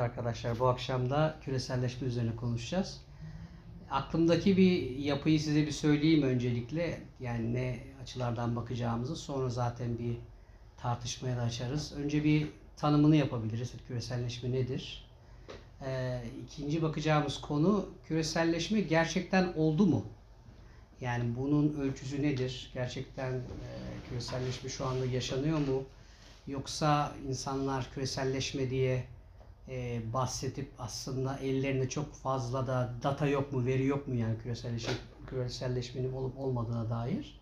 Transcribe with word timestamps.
arkadaşlar. 0.00 0.58
Bu 0.58 0.68
akşam 0.68 1.10
da 1.10 1.36
küreselleşme 1.44 2.08
üzerine 2.08 2.36
konuşacağız. 2.36 3.00
Aklımdaki 3.90 4.56
bir 4.56 4.96
yapıyı 4.96 5.40
size 5.40 5.66
bir 5.66 5.72
söyleyeyim 5.72 6.22
öncelikle. 6.22 7.00
Yani 7.20 7.54
ne 7.54 7.78
açılardan 8.02 8.56
bakacağımızı. 8.56 9.16
Sonra 9.16 9.50
zaten 9.50 9.98
bir 9.98 10.16
tartışmaya 10.76 11.36
da 11.36 11.42
açarız. 11.42 11.92
Önce 11.92 12.24
bir 12.24 12.48
tanımını 12.76 13.16
yapabiliriz. 13.16 13.72
Küreselleşme 13.88 14.52
nedir? 14.52 15.10
Ee, 15.86 16.22
ikinci 16.44 16.82
bakacağımız 16.82 17.40
konu 17.40 17.86
küreselleşme 18.08 18.80
gerçekten 18.80 19.52
oldu 19.56 19.86
mu? 19.86 20.04
Yani 21.00 21.36
bunun 21.36 21.74
ölçüsü 21.80 22.22
nedir? 22.22 22.70
Gerçekten 22.74 23.32
e, 23.32 23.68
küreselleşme 24.08 24.70
şu 24.70 24.86
anda 24.86 25.04
yaşanıyor 25.04 25.58
mu? 25.58 25.84
Yoksa 26.46 27.12
insanlar 27.28 27.90
küreselleşme 27.94 28.70
diye 28.70 29.04
e, 29.68 30.00
bahsedip 30.12 30.70
aslında 30.78 31.38
ellerinde 31.38 31.88
çok 31.88 32.14
fazla 32.14 32.66
da 32.66 32.94
data 33.02 33.26
yok 33.26 33.52
mu, 33.52 33.66
veri 33.66 33.86
yok 33.86 34.08
mu 34.08 34.14
yani 34.14 34.38
küreselleşme, 34.42 34.94
küreselleşmenin 35.26 36.12
olup 36.12 36.38
olmadığına 36.38 36.90
dair. 36.90 37.40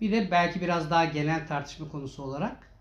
Bir 0.00 0.12
de 0.12 0.30
belki 0.30 0.60
biraz 0.60 0.90
daha 0.90 1.04
genel 1.04 1.46
tartışma 1.48 1.88
konusu 1.88 2.22
olarak 2.22 2.72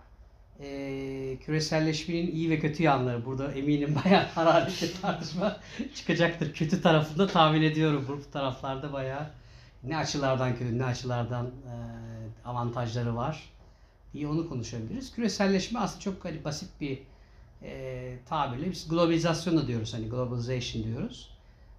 e, 0.59 1.37
küreselleşmenin 1.45 2.31
iyi 2.31 2.49
ve 2.49 2.59
kötü 2.59 2.83
yanları. 2.83 3.25
Burada 3.25 3.51
eminim 3.51 3.99
bayağı 4.05 4.25
hararetli 4.35 5.01
tartışma 5.01 5.57
çıkacaktır. 5.95 6.53
Kötü 6.53 6.81
tarafında 6.81 7.27
tahmin 7.27 7.61
ediyorum. 7.61 8.05
Bu 8.07 8.31
taraflarda 8.31 8.93
bayağı 8.93 9.29
ne 9.83 9.97
açılardan 9.97 10.57
kötü, 10.57 10.77
ne 10.77 10.85
açılardan 10.85 11.45
e, 11.45 11.73
avantajları 12.45 13.15
var 13.15 13.49
diye 14.13 14.27
onu 14.27 14.49
konuşabiliriz. 14.49 15.15
Küreselleşme 15.15 15.79
aslında 15.79 16.01
çok 16.01 16.25
hani 16.25 16.43
basit 16.43 16.69
bir 16.81 16.99
e, 17.63 18.13
tabirle 18.29 18.71
biz 18.71 18.87
globalizasyon 18.87 19.57
da 19.57 19.67
diyoruz 19.67 19.93
hani 19.93 20.09
globalization 20.09 20.83
diyoruz. 20.83 21.29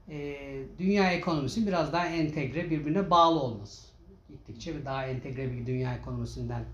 E, 0.08 0.36
dünya 0.78 1.12
ekonomisinin 1.12 1.66
biraz 1.66 1.92
daha 1.92 2.06
entegre 2.06 2.70
birbirine 2.70 3.10
bağlı 3.10 3.40
olması. 3.40 3.86
Gittikçe 4.28 4.74
ve 4.74 4.84
daha 4.84 5.06
entegre 5.06 5.52
bir 5.52 5.66
dünya 5.66 5.94
ekonomisinden 5.94 6.64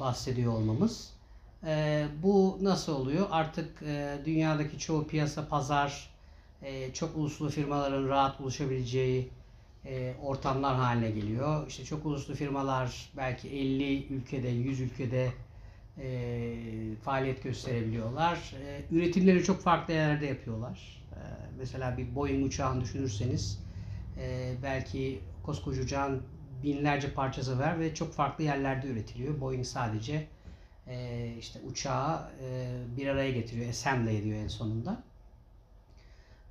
bahsediyor 0.00 0.52
olmamız. 0.52 1.12
E, 1.66 2.06
bu 2.22 2.58
nasıl 2.60 2.92
oluyor? 2.92 3.26
Artık 3.30 3.82
e, 3.82 4.18
dünyadaki 4.24 4.78
çoğu 4.78 5.06
piyasa, 5.06 5.48
pazar, 5.48 6.10
e, 6.62 6.92
çok 6.92 7.16
uluslu 7.16 7.48
firmaların 7.48 8.08
rahat 8.08 8.40
buluşabileceği 8.40 9.30
e, 9.84 10.14
ortamlar 10.22 10.76
haline 10.76 11.10
geliyor. 11.10 11.66
İşte 11.68 11.84
çok 11.84 12.06
uluslu 12.06 12.34
firmalar 12.34 13.10
belki 13.16 13.48
50 13.48 14.06
ülkede, 14.06 14.48
100 14.48 14.80
ülkede 14.80 15.32
e, 15.98 16.56
faaliyet 17.02 17.42
gösterebiliyorlar. 17.42 18.54
E, 18.62 18.94
üretimleri 18.94 19.44
çok 19.44 19.60
farklı 19.60 19.94
yerlerde 19.94 20.26
yapıyorlar. 20.26 21.02
E, 21.12 21.20
mesela 21.58 21.98
bir 21.98 22.14
Boeing 22.14 22.46
uçağını 22.46 22.80
düşünürseniz 22.80 23.64
e, 24.18 24.54
belki 24.62 25.20
koskoca 25.42 25.82
uçağın 25.82 26.22
binlerce 26.62 27.12
parçası 27.12 27.58
var 27.58 27.80
ve 27.80 27.94
çok 27.94 28.12
farklı 28.12 28.44
yerlerde 28.44 28.86
üretiliyor. 28.86 29.40
Boeing 29.40 29.66
sadece 29.66 30.26
e, 30.86 31.28
işte 31.38 31.58
uçağı 31.66 32.30
e, 32.42 32.76
bir 32.96 33.06
araya 33.06 33.30
getiriyor, 33.30 33.70
assemble 33.70 34.16
ediyor 34.16 34.38
en 34.38 34.48
sonunda. 34.48 35.02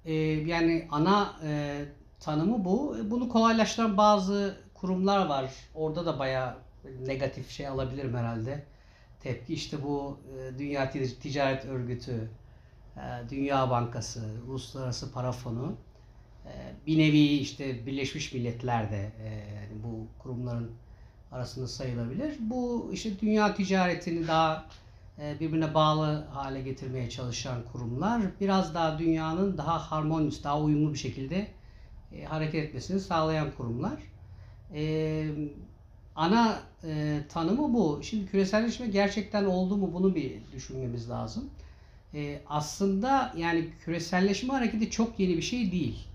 E, 0.06 0.14
yani 0.24 0.88
ana 0.92 1.36
e, 1.44 1.82
tanımı 2.20 2.66
bu. 2.66 2.98
Bunu 3.04 3.30
kolaylaştıran 3.30 3.98
bazı 3.98 4.58
kurumlar 4.74 5.26
var. 5.26 5.52
Orada 5.76 6.06
da 6.06 6.20
bayağı 6.20 6.58
negatif 7.06 7.50
şey 7.50 7.68
alabilirim 7.68 8.16
herhalde. 8.16 8.66
Tepki 9.26 9.54
işte 9.54 9.84
bu 9.84 10.20
e, 10.38 10.60
Dünya 10.60 10.92
Ticaret 11.22 11.66
Örgütü, 11.66 12.30
e, 12.98 13.30
Dünya 13.30 13.70
Bankası, 13.70 14.24
Uluslararası 14.48 15.12
Para 15.12 15.32
Fonu, 15.32 15.76
e, 16.46 16.52
bir 16.88 16.98
nevi 16.98 17.20
işte 17.20 17.86
Birleşmiş 17.86 18.34
Milletler 18.34 18.92
de 18.92 19.12
yani 19.56 19.84
bu 19.84 20.08
kurumların 20.20 20.72
arasında 21.32 21.68
sayılabilir. 21.68 22.36
Bu 22.40 22.90
işte 22.94 23.10
dünya 23.22 23.56
ticaretini 23.56 24.28
daha 24.28 24.66
birbirine 25.40 25.74
bağlı 25.74 26.26
hale 26.26 26.62
getirmeye 26.62 27.10
çalışan 27.10 27.64
kurumlar 27.72 28.22
biraz 28.42 28.74
daha 28.74 29.00
dünyanın 29.00 29.58
daha 29.58 29.92
harmonist, 29.92 30.44
daha 30.44 30.62
uyumlu 30.62 30.94
bir 30.94 30.98
şekilde 30.98 31.48
hareket 32.26 32.66
etmesini 32.66 33.00
sağlayan 33.00 33.52
kurumlar. 33.52 34.00
Ana 36.16 36.62
e, 36.84 37.20
tanımı 37.30 37.74
bu. 37.74 38.00
Şimdi 38.04 38.26
küreselleşme 38.32 38.88
gerçekten 38.88 39.46
oldu 39.46 39.78
mu 39.78 39.94
bunu 39.94 40.16
bir 40.16 40.34
düşünmemiz 40.54 41.10
lazım. 41.10 41.50
E, 42.14 42.42
aslında 42.48 43.34
yani 43.38 43.70
küreselleşme 43.86 44.54
hareketi 44.54 44.92
çok 44.92 45.20
yeni 45.20 45.38
bir 45.38 45.42
şey 45.42 45.72
değil. 45.72 46.08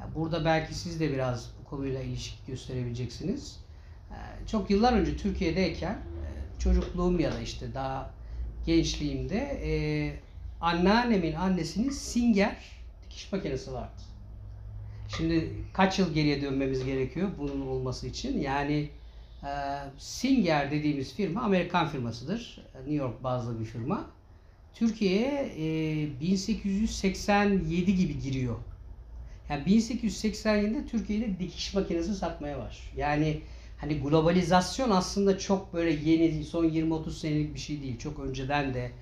Yani 0.00 0.14
burada 0.14 0.44
belki 0.44 0.74
siz 0.74 1.00
de 1.00 1.12
biraz 1.12 1.50
bu 1.60 1.70
konuyla 1.70 2.02
ilişki 2.02 2.46
gösterebileceksiniz. 2.46 3.60
E, 4.10 4.46
çok 4.46 4.70
yıllar 4.70 4.92
önce 4.92 5.16
Türkiye'deyken 5.16 5.92
e, 5.92 6.60
çocukluğum 6.60 7.20
ya 7.20 7.32
da 7.32 7.40
işte 7.40 7.74
daha 7.74 8.10
gençliğimde 8.66 9.38
e, 9.38 9.72
anneannemin 10.60 11.34
annesinin 11.34 11.90
Singer 11.90 12.56
dikiş 13.04 13.32
makinesi 13.32 13.72
vardı. 13.72 14.02
Şimdi 15.16 15.52
kaç 15.72 15.98
yıl 15.98 16.14
geriye 16.14 16.42
dönmemiz 16.42 16.84
gerekiyor 16.84 17.28
bunun 17.38 17.66
olması 17.66 18.06
için? 18.06 18.40
Yani 18.40 18.90
Singer 19.98 20.70
dediğimiz 20.70 21.14
firma 21.14 21.42
Amerikan 21.42 21.88
firmasıdır. 21.88 22.62
New 22.74 22.94
York 22.94 23.24
bazlı 23.24 23.60
bir 23.60 23.64
firma. 23.64 24.06
Türkiye'ye 24.74 25.52
e, 25.56 26.20
1887 26.20 27.94
gibi 27.96 28.20
giriyor. 28.20 28.56
Yani 29.48 29.64
1887'de 29.64 30.86
Türkiye'de 30.86 31.38
dikiş 31.38 31.74
makinesi 31.74 32.14
satmaya 32.14 32.58
var. 32.58 32.92
Yani 32.96 33.40
hani 33.78 34.00
globalizasyon 34.00 34.90
aslında 34.90 35.38
çok 35.38 35.74
böyle 35.74 35.90
yeni 35.90 36.44
son 36.44 36.64
20-30 36.64 37.10
senelik 37.10 37.54
bir 37.54 37.60
şey 37.60 37.82
değil. 37.82 37.98
Çok 37.98 38.18
önceden 38.18 38.74
de 38.74 38.92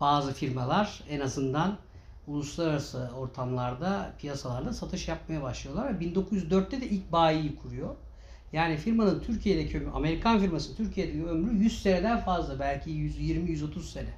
bazı 0.00 0.32
firmalar 0.32 1.02
en 1.10 1.20
azından 1.20 1.78
uluslararası 2.26 3.10
ortamlarda, 3.16 4.12
piyasalarda 4.18 4.72
satış 4.72 5.08
yapmaya 5.08 5.42
başlıyorlar. 5.42 6.00
Ve 6.00 6.04
1904'te 6.04 6.80
de 6.80 6.88
ilk 6.88 7.12
bayiyi 7.12 7.56
kuruyor. 7.56 7.96
Yani 8.52 8.76
firmanın 8.76 9.20
Türkiye'deki 9.20 9.78
ömrü, 9.78 9.90
Amerikan 9.90 10.40
firması 10.40 10.76
Türkiye'deki 10.76 11.24
ömrü 11.24 11.64
100 11.64 11.82
seneden 11.82 12.20
fazla. 12.20 12.58
Belki 12.58 12.90
120-130 12.90 13.82
sene. 13.82 14.08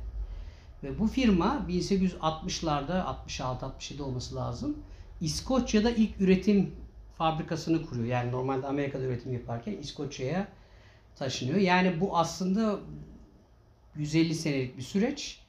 Ve 0.83 0.99
bu 0.99 1.07
firma 1.07 1.67
1860'larda, 1.69 3.17
66-67 3.29 4.03
olması 4.03 4.37
lazım. 4.37 4.79
İskoçya'da 5.21 5.91
ilk 5.91 6.21
üretim 6.21 6.75
fabrikasını 7.19 7.87
kuruyor. 7.87 8.07
Yani 8.07 8.33
normalde 8.33 8.67
Amerika'da 8.67 9.05
üretim 9.05 9.33
yaparken 9.33 9.73
İskoçya'ya 9.73 10.49
taşınıyor. 11.17 11.59
Yani 11.59 12.01
bu 12.01 12.19
aslında 12.19 12.79
150 13.97 14.35
senelik 14.35 14.77
bir 14.77 14.83
süreç. 14.83 15.41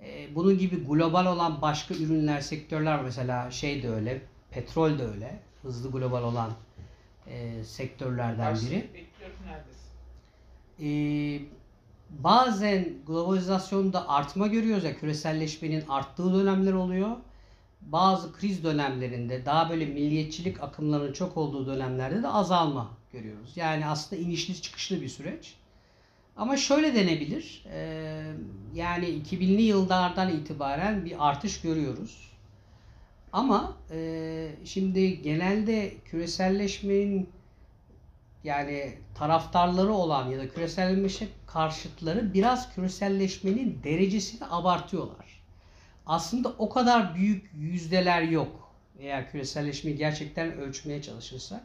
E, 0.00 0.34
bunun 0.34 0.58
gibi 0.58 0.84
global 0.84 1.26
olan 1.26 1.62
başka 1.62 1.94
ürünler, 1.94 2.40
sektörler. 2.40 3.02
Mesela 3.02 3.50
şey 3.50 3.82
de 3.82 3.90
öyle, 3.90 4.22
petrol 4.50 4.98
de 4.98 5.04
öyle. 5.04 5.40
Hızlı 5.62 5.90
global 5.90 6.22
olan 6.22 6.50
e, 7.28 7.64
sektörlerden 7.64 8.56
biri. 8.56 8.90
E, 10.80 10.88
bazen 12.10 12.88
globalizasyonda 13.06 14.08
artma 14.08 14.46
görüyoruz. 14.46 14.84
Yani 14.84 14.96
küreselleşmenin 14.96 15.84
arttığı 15.88 16.34
dönemler 16.34 16.72
oluyor. 16.72 17.16
Bazı 17.80 18.32
kriz 18.32 18.64
dönemlerinde 18.64 19.44
daha 19.44 19.70
böyle 19.70 19.86
milliyetçilik 19.86 20.62
akımlarının 20.62 21.12
çok 21.12 21.36
olduğu 21.36 21.66
dönemlerde 21.66 22.22
de 22.22 22.28
azalma 22.28 22.90
görüyoruz. 23.12 23.56
Yani 23.56 23.86
aslında 23.86 24.22
inişli 24.22 24.62
çıkışlı 24.62 25.00
bir 25.00 25.08
süreç. 25.08 25.54
Ama 26.36 26.56
şöyle 26.56 26.94
denebilir. 26.94 27.64
E, 27.72 28.22
yani 28.74 29.06
2000'li 29.06 29.62
yıllardan 29.62 30.32
itibaren 30.32 31.04
bir 31.04 31.28
artış 31.28 31.60
görüyoruz. 31.60 32.35
Ama 33.32 33.76
e, 33.90 34.48
şimdi 34.64 35.22
genelde 35.22 35.94
küreselleşmenin 36.04 37.28
yani 38.44 38.94
taraftarları 39.14 39.92
olan 39.92 40.30
ya 40.30 40.38
da 40.38 40.48
küreselleşme 40.48 41.26
karşıtları 41.46 42.34
biraz 42.34 42.74
küreselleşmenin 42.74 43.80
derecesini 43.84 44.46
abartıyorlar. 44.50 45.42
Aslında 46.06 46.48
o 46.58 46.68
kadar 46.68 47.14
büyük 47.14 47.50
yüzdeler 47.58 48.22
yok. 48.22 48.72
Eğer 48.98 49.30
küreselleşmeyi 49.30 49.96
gerçekten 49.96 50.52
ölçmeye 50.52 51.02
çalışırsak. 51.02 51.62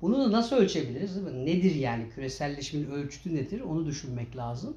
Bunu 0.00 0.18
da 0.18 0.32
nasıl 0.32 0.56
ölçebiliriz? 0.56 1.16
Değil 1.16 1.36
mi? 1.36 1.46
Nedir 1.46 1.74
yani 1.74 2.10
küreselleşmenin 2.10 2.90
ölçütü 2.90 3.34
nedir? 3.34 3.60
Onu 3.60 3.86
düşünmek 3.86 4.36
lazım. 4.36 4.76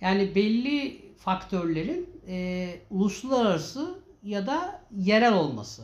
Yani 0.00 0.34
belli 0.34 1.02
faktörlerin 1.18 2.10
e, 2.28 2.68
uluslararası 2.90 3.98
ya 4.22 4.46
da 4.46 4.81
yerel 4.96 5.34
olması. 5.34 5.82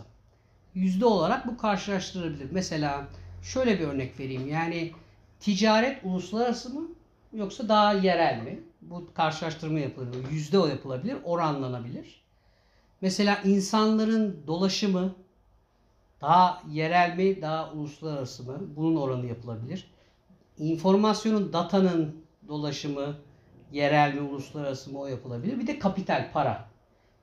Yüzde 0.75 1.05
olarak 1.05 1.47
bu 1.47 1.57
karşılaştırılabilir. 1.57 2.49
Mesela 2.51 3.09
şöyle 3.43 3.81
bir 3.81 3.85
örnek 3.85 4.21
vereyim. 4.21 4.49
Yani 4.49 4.93
ticaret 5.41 6.05
uluslararası 6.05 6.75
mı 6.75 6.89
yoksa 7.33 7.69
daha 7.69 7.93
yerel 7.93 8.43
mi? 8.43 8.63
Bu 8.83 9.15
karşılaştırma 9.15 9.79
yapılır. 9.79 10.31
Yüzde 10.31 10.59
o 10.59 10.67
yapılabilir, 10.67 11.17
oranlanabilir. 11.25 12.23
Mesela 13.01 13.41
insanların 13.45 14.43
dolaşımı 14.47 15.15
daha 16.21 16.63
yerel 16.71 17.17
mi, 17.17 17.43
daha 17.43 17.73
uluslararası 17.73 18.45
mı? 18.45 18.59
Bunun 18.77 18.97
oranı 18.97 19.27
yapılabilir. 19.27 19.91
İnformasyonun, 20.59 21.53
datanın 21.53 22.25
dolaşımı 22.49 23.17
yerel 23.73 24.15
mi, 24.15 24.21
uluslararası 24.21 24.93
mı 24.93 24.99
o 24.99 25.07
yapılabilir. 25.07 25.59
Bir 25.59 25.67
de 25.67 25.79
kapital, 25.79 26.33
para. 26.33 26.69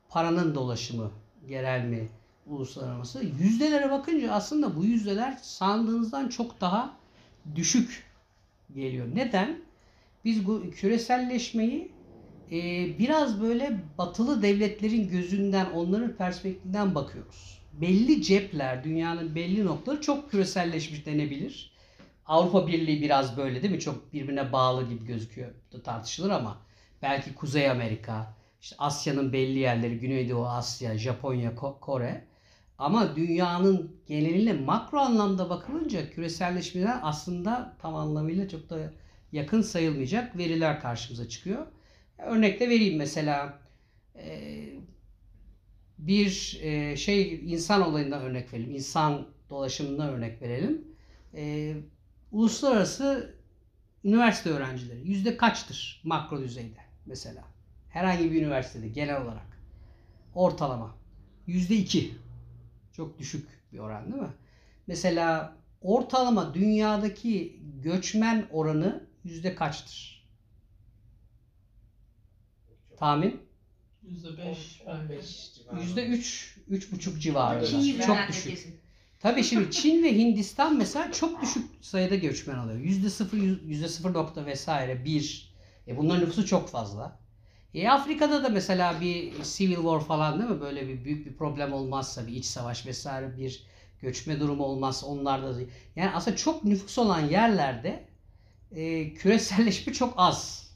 Paranın 0.10 0.56
dolaşımı 0.56 1.12
yerel 1.50 1.86
mi, 1.86 2.08
uluslararası. 2.48 3.26
Yüzdelere 3.40 3.92
bakınca 3.92 4.32
aslında 4.32 4.76
bu 4.76 4.86
yüzdeler 4.86 5.38
sandığınızdan 5.42 6.28
çok 6.28 6.62
daha 6.62 6.98
düşük 7.56 8.04
geliyor. 8.76 9.08
Neden? 9.16 9.60
Biz 10.26 10.48
bu 10.48 10.72
küreselleşmeyi 10.72 11.92
e, 12.52 12.90
biraz 13.00 13.42
böyle 13.42 13.80
batılı 13.98 14.42
devletlerin 14.42 15.10
gözünden, 15.10 15.72
onların 15.72 16.16
perspektifinden 16.16 16.96
bakıyoruz. 16.96 17.62
Belli 17.74 18.22
cepler, 18.22 18.84
dünyanın 18.84 19.36
belli 19.36 19.66
noktaları 19.66 20.02
çok 20.02 20.32
küreselleşmiş 20.32 21.06
denebilir. 21.06 21.76
Avrupa 22.26 22.68
Birliği 22.68 23.02
biraz 23.02 23.38
böyle 23.38 23.62
değil 23.62 23.74
mi? 23.74 23.80
Çok 23.80 24.14
birbirine 24.14 24.52
bağlı 24.52 24.90
gibi 24.90 25.06
gözüküyor. 25.06 25.52
Tartışılır 25.84 26.30
ama 26.30 26.58
belki 27.02 27.36
Kuzey 27.36 27.70
Amerika, 27.70 28.34
işte 28.66 28.76
Asya'nın 28.80 29.34
belli 29.34 29.60
yerleri, 29.60 30.00
Güneydoğu 30.00 30.48
Asya, 30.48 30.98
Japonya, 30.98 31.52
Ko- 31.52 31.80
Kore. 31.80 32.26
Ama 32.78 33.16
dünyanın 33.16 33.96
geneline 34.08 34.54
makro 34.54 35.00
anlamda 35.00 35.50
bakılınca 35.50 36.10
küreselleşmeden 36.10 37.00
aslında 37.02 37.78
tam 37.82 37.96
anlamıyla 37.96 38.50
çok 38.50 38.70
da 38.70 38.94
yakın 39.32 39.62
sayılmayacak 39.62 40.38
veriler 40.38 40.82
karşımıza 40.82 41.30
çıkıyor. 41.30 41.68
Örnek 42.18 42.60
de 42.60 42.70
vereyim 42.70 42.98
mesela 42.98 43.60
e, 44.16 44.66
bir 45.98 46.60
e, 46.62 46.98
şey 46.98 47.54
insan 47.54 47.82
olayından 47.82 48.22
örnek 48.22 48.54
verelim. 48.54 48.72
İnsan 48.72 49.28
dolaşımından 49.50 50.10
örnek 50.10 50.42
verelim. 50.42 50.88
E, 51.34 51.74
uluslararası 52.32 53.36
üniversite 54.04 54.50
öğrencileri 54.50 55.08
yüzde 55.08 55.38
kaçtır 55.38 56.02
makro 56.06 56.42
düzeyde 56.42 56.80
mesela? 57.06 57.55
Herhangi 57.96 58.32
bir 58.32 58.42
üniversitede 58.42 58.88
genel 58.88 59.22
olarak 59.22 59.60
ortalama 60.34 60.96
yüzde 61.48 61.76
iki. 61.76 62.16
Çok 62.94 63.20
düşük 63.20 63.48
bir 63.74 63.80
oran 63.80 64.12
değil 64.12 64.24
mi? 64.24 64.34
Mesela 64.88 65.56
ortalama 65.82 66.54
dünyadaki 66.54 67.60
göçmen 67.84 68.48
oranı 68.52 69.08
yüzde 69.24 69.56
kaçtır? 69.56 70.26
Tahmin? 72.98 73.42
%5 74.10 74.86
15 74.86 75.54
civarı. 75.54 75.82
Yüzde 75.82 76.06
üç, 76.06 76.58
üç 76.68 76.92
buçuk 76.92 77.22
civarında. 77.22 77.66
Çok 78.06 78.18
düşük. 78.28 78.82
Tabii 79.20 79.44
şimdi 79.44 79.72
Çin 79.72 80.04
ve 80.04 80.18
Hindistan 80.18 80.78
mesela 80.78 81.12
çok 81.12 81.42
düşük 81.42 81.66
sayıda 81.82 82.16
göçmen 82.16 82.56
alıyor. 82.56 82.80
Yüzde 82.80 83.10
sıfır, 83.10 83.38
yüzde 83.38 83.88
sıfır 83.88 84.14
nokta 84.14 84.46
vesaire 84.46 85.06
bir. 85.06 85.56
E 85.88 85.98
bunların 85.98 86.22
nüfusu 86.24 86.46
çok 86.46 86.70
fazla. 86.70 87.25
E 87.76 87.90
Afrika'da 87.90 88.44
da 88.44 88.50
mesela 88.50 89.02
bir 89.02 89.44
civil 89.44 89.76
war 89.76 90.00
falan 90.00 90.40
değil 90.40 90.50
mi? 90.50 90.62
Böyle 90.62 90.88
bir 90.88 91.06
büyük 91.06 91.26
bir 91.26 91.34
problem 91.38 91.74
olmazsa 91.74 92.28
bir 92.28 92.34
iç 92.34 92.46
savaş 92.46 92.86
vesaire 92.86 93.38
bir 93.38 93.64
göçme 94.02 94.40
durumu 94.40 94.64
olmazsa 94.64 95.08
onlarda 95.08 95.56
da 95.56 95.62
yani 95.96 96.12
aslında 96.16 96.38
çok 96.38 96.64
nüfus 96.64 96.98
olan 96.98 97.20
yerlerde 97.20 98.04
e, 98.72 99.14
küreselleşme 99.14 99.94
çok 99.94 100.14
az. 100.18 100.70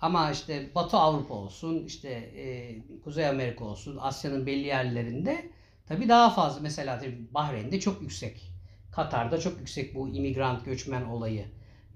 Ama 0.00 0.30
işte 0.30 0.70
Batı 0.74 0.96
Avrupa 0.96 1.34
olsun, 1.34 1.84
işte 1.84 2.08
e, 2.08 2.76
Kuzey 3.04 3.28
Amerika 3.28 3.64
olsun, 3.64 3.96
Asya'nın 4.00 4.46
belli 4.46 4.66
yerlerinde 4.66 5.50
tabii 5.86 6.08
daha 6.08 6.30
fazla. 6.30 6.60
Mesela 6.60 6.98
tabii 6.98 7.28
Bahreyn'de 7.34 7.80
çok 7.80 8.02
yüksek. 8.02 8.52
Katar'da 8.92 9.40
çok 9.40 9.58
yüksek 9.58 9.94
bu 9.94 10.08
imigrant 10.08 10.64
göçmen 10.64 11.04
olayı. 11.04 11.46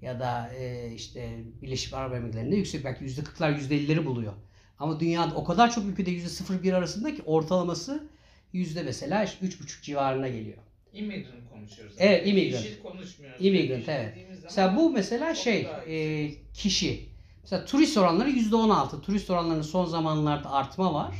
Ya 0.03 0.21
da 0.21 0.51
e, 0.59 0.93
işte 0.95 1.45
Birleşik 1.63 1.95
Arap 1.95 2.15
Emirlikleri'nde 2.15 2.57
yüksek. 2.57 2.85
Belki 2.85 3.05
%40'lar 3.05 3.59
%50'leri 3.59 4.05
buluyor. 4.07 4.33
Ama 4.79 5.01
dünyada 5.01 5.35
o 5.35 5.45
kadar 5.45 5.71
çok 5.71 5.87
ülkede 5.87 6.11
%0,1 6.11 6.75
arasında 6.75 7.15
ki 7.15 7.23
ortalaması 7.27 8.09
yüzde 8.53 8.83
mesela 8.83 9.25
işte 9.25 9.47
3,5 9.47 9.83
civarına 9.83 10.29
geliyor. 10.29 10.59
Immigrant 10.93 11.51
konuşuyoruz. 11.53 11.97
Evet, 11.99 12.27
immigrant. 12.27 12.65
Kişi 12.65 12.83
konuşmuyoruz. 12.83 13.47
Immigrant, 13.47 13.81
Kişi 13.81 13.91
evet. 13.91 14.15
Mesela 14.43 14.77
bu 14.77 14.91
mesela 14.91 15.35
şey 15.35 15.69
e, 15.89 16.31
kişi. 16.55 17.09
Mesela 17.43 17.65
turist 17.65 17.97
oranları 17.97 18.31
%16. 18.31 19.01
Turist 19.01 19.31
oranlarının 19.31 19.63
son 19.63 19.85
zamanlarda 19.87 20.51
artma 20.51 20.95
var. 20.95 21.15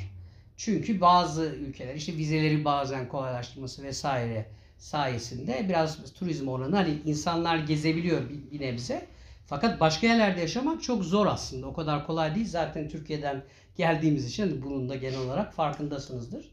Çünkü 0.57 1.01
bazı 1.01 1.45
ülkeler 1.45 1.95
işte 1.95 2.17
vizeleri 2.17 2.65
bazen 2.65 3.09
kolaylaştırması 3.09 3.83
vesaire 3.83 4.47
sayesinde 4.85 5.67
biraz 5.69 6.13
turizm 6.15 6.49
oranı 6.49 6.77
hani 6.77 6.99
insanlar 7.05 7.57
gezebiliyor 7.57 8.29
bir, 8.29 8.51
bir 8.51 8.61
nebze. 8.61 9.07
Fakat 9.47 9.81
başka 9.81 10.07
yerlerde 10.07 10.41
yaşamak 10.41 10.83
çok 10.83 11.05
zor 11.05 11.27
aslında. 11.27 11.67
O 11.67 11.75
kadar 11.75 12.07
kolay 12.07 12.35
değil. 12.35 12.49
Zaten 12.49 12.89
Türkiye'den 12.89 13.45
geldiğimiz 13.77 14.27
için 14.27 14.43
hani 14.43 14.63
bunun 14.63 14.89
da 14.89 14.97
genel 14.97 15.19
olarak 15.19 15.55
farkındasınızdır. 15.55 16.51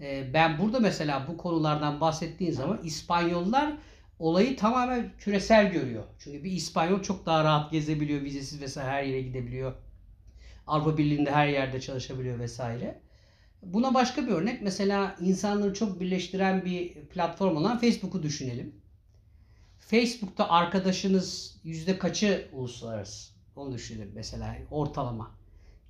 Ee, 0.00 0.34
ben 0.34 0.58
burada 0.58 0.80
mesela 0.80 1.26
bu 1.28 1.36
konulardan 1.36 2.00
bahsettiğin 2.00 2.52
zaman 2.52 2.80
İspanyollar 2.82 3.72
olayı 4.18 4.56
tamamen 4.56 5.12
küresel 5.18 5.72
görüyor. 5.72 6.04
Çünkü 6.18 6.44
bir 6.44 6.52
İspanyol 6.52 7.02
çok 7.02 7.26
daha 7.26 7.44
rahat 7.44 7.72
gezebiliyor, 7.72 8.22
vizesiz 8.22 8.60
vesaire 8.60 8.90
her 8.90 9.02
yere 9.02 9.22
gidebiliyor. 9.22 9.72
Avrupa 10.66 10.98
Birliği'nde 10.98 11.30
her 11.30 11.48
yerde 11.48 11.80
çalışabiliyor 11.80 12.38
vesaire. 12.38 13.00
Buna 13.62 13.94
başka 13.94 14.26
bir 14.26 14.32
örnek 14.32 14.62
mesela 14.62 15.16
insanları 15.20 15.74
çok 15.74 16.00
birleştiren 16.00 16.64
bir 16.64 16.94
platform 16.94 17.56
olan 17.56 17.78
Facebook'u 17.78 18.22
düşünelim. 18.22 18.74
Facebook'ta 19.78 20.48
arkadaşınız 20.48 21.56
yüzde 21.64 21.98
kaçı 21.98 22.48
uluslararası? 22.52 23.32
Onu 23.56 23.72
düşünelim 23.72 24.12
mesela 24.14 24.56
ortalama. 24.70 25.30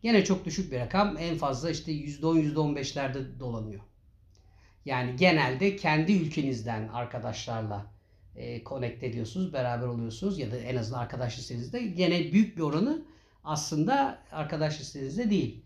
Gene 0.02 0.24
çok 0.24 0.44
düşük 0.44 0.72
bir 0.72 0.78
rakam. 0.78 1.16
En 1.18 1.36
fazla 1.36 1.70
işte 1.70 1.92
%10 1.92 2.54
%15'lerde 2.54 3.40
dolanıyor. 3.40 3.80
Yani 4.84 5.16
genelde 5.16 5.76
kendi 5.76 6.12
ülkenizden 6.12 6.88
arkadaşlarla 6.88 7.86
e, 8.36 8.64
connect 8.64 9.02
ediyorsunuz, 9.02 9.52
beraber 9.52 9.86
oluyorsunuz 9.86 10.38
ya 10.38 10.52
da 10.52 10.56
en 10.56 10.76
azından 10.76 10.98
arkadaş 10.98 11.38
listenizde 11.38 11.86
gene 11.86 12.32
büyük 12.32 12.56
bir 12.56 12.62
oranı 12.62 13.02
aslında 13.44 14.18
arkadaş 14.32 14.80
listenizde 14.80 15.30
değil. 15.30 15.62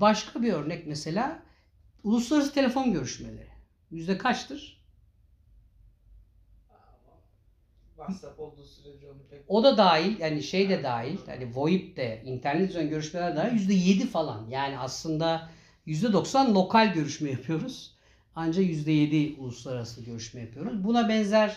Başka 0.00 0.42
bir 0.42 0.52
örnek 0.52 0.86
mesela 0.86 1.42
uluslararası 2.04 2.54
telefon 2.54 2.92
görüşmeleri. 2.92 3.50
Yüzde 3.90 4.18
kaçtır? 4.18 4.82
WhatsApp 7.96 8.40
olduğu 8.40 8.64
sürece 8.64 9.10
onu 9.10 9.22
pek 9.30 9.40
O 9.48 9.64
da 9.64 9.76
dahil 9.76 10.20
yani 10.20 10.42
şey 10.42 10.68
de 10.68 10.82
dahil 10.82 11.18
hani 11.26 11.56
VoIP 11.56 11.96
de 11.96 12.22
internet 12.24 12.70
üzerinden 12.70 12.90
görüşmeler 12.90 13.36
dahil 13.36 13.52
yüzde 13.52 13.74
yedi 13.74 14.06
falan. 14.06 14.46
Yani 14.48 14.78
aslında 14.78 15.48
yüzde 15.86 16.12
doksan 16.12 16.54
lokal 16.54 16.92
görüşme 16.94 17.30
yapıyoruz. 17.30 17.94
Ancak 18.34 18.64
yüzde 18.64 18.92
yedi 18.92 19.40
uluslararası 19.40 20.04
görüşme 20.04 20.40
yapıyoruz. 20.40 20.84
Buna 20.84 21.08
benzer 21.08 21.56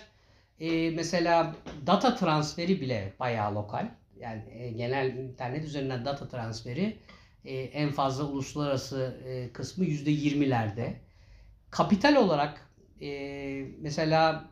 e, 0.60 0.90
mesela 0.90 1.56
data 1.88 2.16
transferi 2.16 2.82
bile 2.82 3.14
bayağı 3.20 3.56
lokal. 3.56 3.88
Yani 4.20 4.44
e, 4.52 4.72
genel 4.72 5.18
internet 5.18 5.66
üzerinden 5.66 6.06
data 6.06 6.28
transferi 6.28 6.98
e, 7.46 7.56
en 7.56 7.92
fazla 7.92 8.24
uluslararası 8.24 9.22
e, 9.26 9.54
kısmı 9.54 9.86
yüzde 9.86 10.12
yirmilerde. 10.12 11.00
Kapital 11.72 12.16
olarak 12.16 12.70
e, 13.02 13.10
mesela 13.82 14.50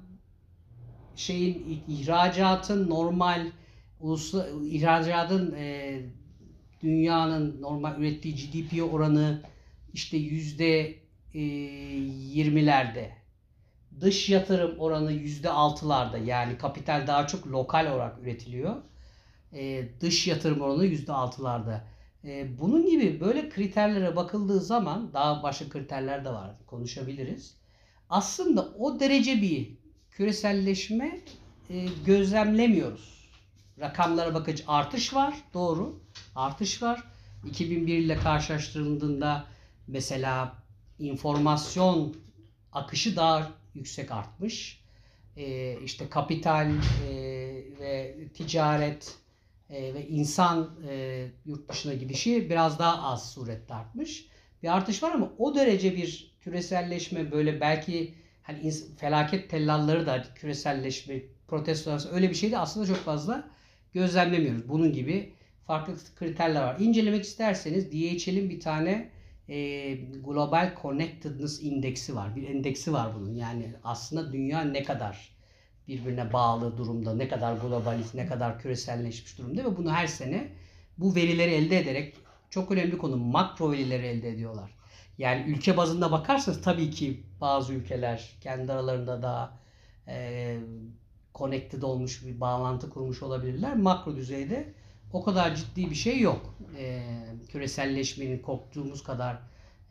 şeyin 1.16 1.84
ihracatın 1.88 2.90
normal 2.90 3.52
ulusla 4.00 4.48
ihracatın 4.66 5.56
e, 5.58 6.00
dünyanın 6.84 7.62
normal 7.62 8.00
ürettiği 8.00 8.36
GDP 8.36 8.94
oranı 8.94 9.42
işte 9.94 10.18
yüzde 10.18 10.96
e, 11.34 11.40
yirmilerde. 11.40 13.12
Dış 14.02 14.30
yatırım 14.30 14.80
oranı 14.80 15.12
yüzde 15.12 15.50
altılarda. 15.50 16.18
Yani 16.18 16.58
kapital 16.58 17.08
daha 17.08 17.28
çok 17.28 17.48
lokal 17.48 17.86
olarak 17.86 18.20
üretiliyor. 18.20 18.76
E, 19.54 19.86
dış 20.02 20.28
yatırım 20.28 20.62
oranı 20.62 20.86
yüzde 20.86 21.14
altılarda. 21.14 21.93
E, 22.26 22.60
bunun 22.60 22.90
gibi 22.90 23.20
böyle 23.20 23.50
kriterlere 23.50 24.16
bakıldığı 24.16 24.60
zaman 24.60 25.14
daha 25.14 25.44
başka 25.44 25.70
kriterler 25.70 26.26
de 26.26 26.30
var. 26.30 26.52
Konuşabiliriz. 26.68 27.58
Aslında 28.10 28.62
o 28.62 29.00
derece 29.00 29.42
bir 29.42 29.78
küreselleşme 30.12 31.22
e, 31.70 31.86
gözlemlemiyoruz. 32.06 33.30
Rakamlara 33.80 34.34
bakınca 34.34 34.64
artış 34.68 35.14
var. 35.14 35.36
Doğru. 35.54 36.00
Artış 36.36 36.82
var. 36.82 37.04
2001 37.46 37.98
ile 37.98 38.18
karşılaştırıldığında 38.18 39.46
mesela 39.88 40.56
informasyon 41.00 42.16
akışı 42.72 43.16
daha 43.16 43.52
yüksek 43.74 44.12
artmış. 44.12 44.84
E, 45.38 45.78
işte 45.84 46.10
kapital 46.10 46.70
e, 46.70 47.14
ve 47.80 48.18
ticaret 48.34 49.23
e, 49.74 49.94
ve 49.94 50.08
insan 50.08 50.80
e, 50.90 51.26
yurt 51.46 51.70
dışına 51.70 51.94
gidişi 51.94 52.50
biraz 52.50 52.80
daha 52.80 53.04
az 53.04 53.32
surette 53.34 53.74
artmış. 53.74 54.28
bir 54.64 54.78
artış 54.78 55.04
var 55.04 55.12
ama 55.12 55.34
o 55.38 55.56
derece 55.56 55.96
bir 55.96 56.36
küreselleşme 56.42 57.32
böyle 57.32 57.62
belki 57.62 58.14
hani 58.44 58.72
felaket 58.98 59.50
tellalları 59.50 60.06
da 60.06 60.24
küreselleşme, 60.36 61.22
protesto 61.48 61.98
öyle 62.12 62.30
bir 62.30 62.36
şey 62.36 62.52
de 62.52 62.58
aslında 62.58 62.88
çok 62.88 62.98
fazla 62.98 63.50
gözlemlemiyoruz. 63.94 64.70
Bunun 64.70 64.94
gibi 64.94 65.34
farklı 65.68 65.96
kriterler 66.16 66.62
var. 66.62 66.80
İncelemek 66.80 67.24
isterseniz 67.24 67.92
DHL'in 67.92 68.50
bir 68.50 68.60
tane 68.60 69.10
e, 69.50 69.94
Global 70.26 70.76
Connectedness 70.82 71.64
indeksi 71.64 72.16
var. 72.16 72.36
Bir 72.36 72.50
endeksi 72.50 72.94
var 72.94 73.16
bunun. 73.16 73.36
Yani 73.36 73.74
aslında 73.84 74.34
dünya 74.34 74.62
ne 74.62 74.84
kadar 74.84 75.33
birbirine 75.88 76.34
bağlı 76.34 76.78
durumda, 76.78 77.16
ne 77.16 77.28
kadar 77.28 77.56
globalist, 77.58 78.16
ne 78.16 78.28
kadar 78.28 78.60
küreselleşmiş 78.60 79.38
durumda 79.38 79.64
ve 79.64 79.78
bunu 79.78 79.92
her 79.92 80.08
sene 80.08 80.48
bu 80.98 81.16
verileri 81.16 81.52
elde 81.52 81.80
ederek 81.80 82.16
çok 82.50 82.72
önemli 82.72 82.98
konu 82.98 83.18
makro 83.18 83.72
verileri 83.72 84.06
elde 84.06 84.30
ediyorlar. 84.30 84.72
Yani 85.18 85.52
ülke 85.52 85.78
bazında 85.78 86.12
bakarsanız 86.12 86.62
tabii 86.62 86.92
ki 86.92 87.24
bazı 87.42 87.74
ülkeler 87.74 88.38
kendi 88.42 88.72
aralarında 88.72 89.22
daha 89.22 89.60
e, 90.08 90.58
connected 91.36 91.82
olmuş 91.82 92.26
bir 92.26 92.40
bağlantı 92.40 92.90
kurmuş 92.90 93.24
olabilirler. 93.24 93.76
Makro 93.76 94.16
düzeyde 94.16 94.74
o 95.14 95.24
kadar 95.24 95.56
ciddi 95.56 95.90
bir 95.90 95.96
şey 95.96 96.20
yok. 96.20 96.56
E, 96.78 97.04
küreselleşmenin 97.50 98.40
korktuğumuz 98.40 99.04
kadar 99.04 99.38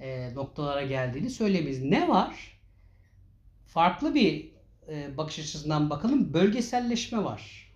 e, 0.01 0.35
noktalara 0.35 0.83
geldiğini 0.83 1.31
söyleyemeyiz. 1.31 1.83
Ne 1.83 2.09
var? 2.09 2.59
Farklı 3.67 4.15
bir 4.15 4.52
e, 4.89 5.17
bakış 5.17 5.39
açısından 5.39 5.91
bakalım. 5.91 6.35
Bölgeselleşme 6.35 7.25
var. 7.25 7.73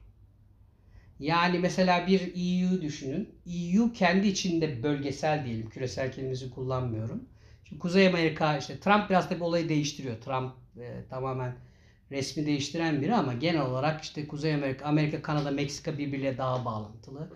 Yani 1.21 1.59
mesela 1.59 2.07
bir 2.07 2.21
EU 2.21 2.83
düşünün. 2.83 3.29
EU 3.47 3.93
kendi 3.93 4.29
içinde 4.29 4.83
bölgesel 4.83 5.45
diyelim. 5.45 5.71
Küresel 5.71 6.13
kelimesi 6.13 6.51
kullanmıyorum. 6.51 7.25
Şimdi 7.65 7.81
Kuzey 7.81 8.07
Amerika 8.07 8.59
işte 8.59 8.81
Trump 8.81 9.11
biraz 9.11 9.29
tabii 9.29 9.45
olayı 9.45 9.69
değiştiriyor. 9.69 10.21
Trump 10.21 10.53
e, 10.81 11.05
tamamen 11.11 11.57
resmi 12.11 12.47
değiştiren 12.47 13.01
biri 13.01 13.15
ama 13.15 13.33
genel 13.33 13.61
olarak 13.61 14.03
işte 14.03 14.29
Kuzey 14.29 14.55
Amerika, 14.55 14.85
Amerika, 14.85 15.23
Kanada, 15.23 15.51
Meksika 15.51 15.99
birbiriyle 15.99 16.39
daha 16.39 16.65
bağlantılı. 16.65 17.31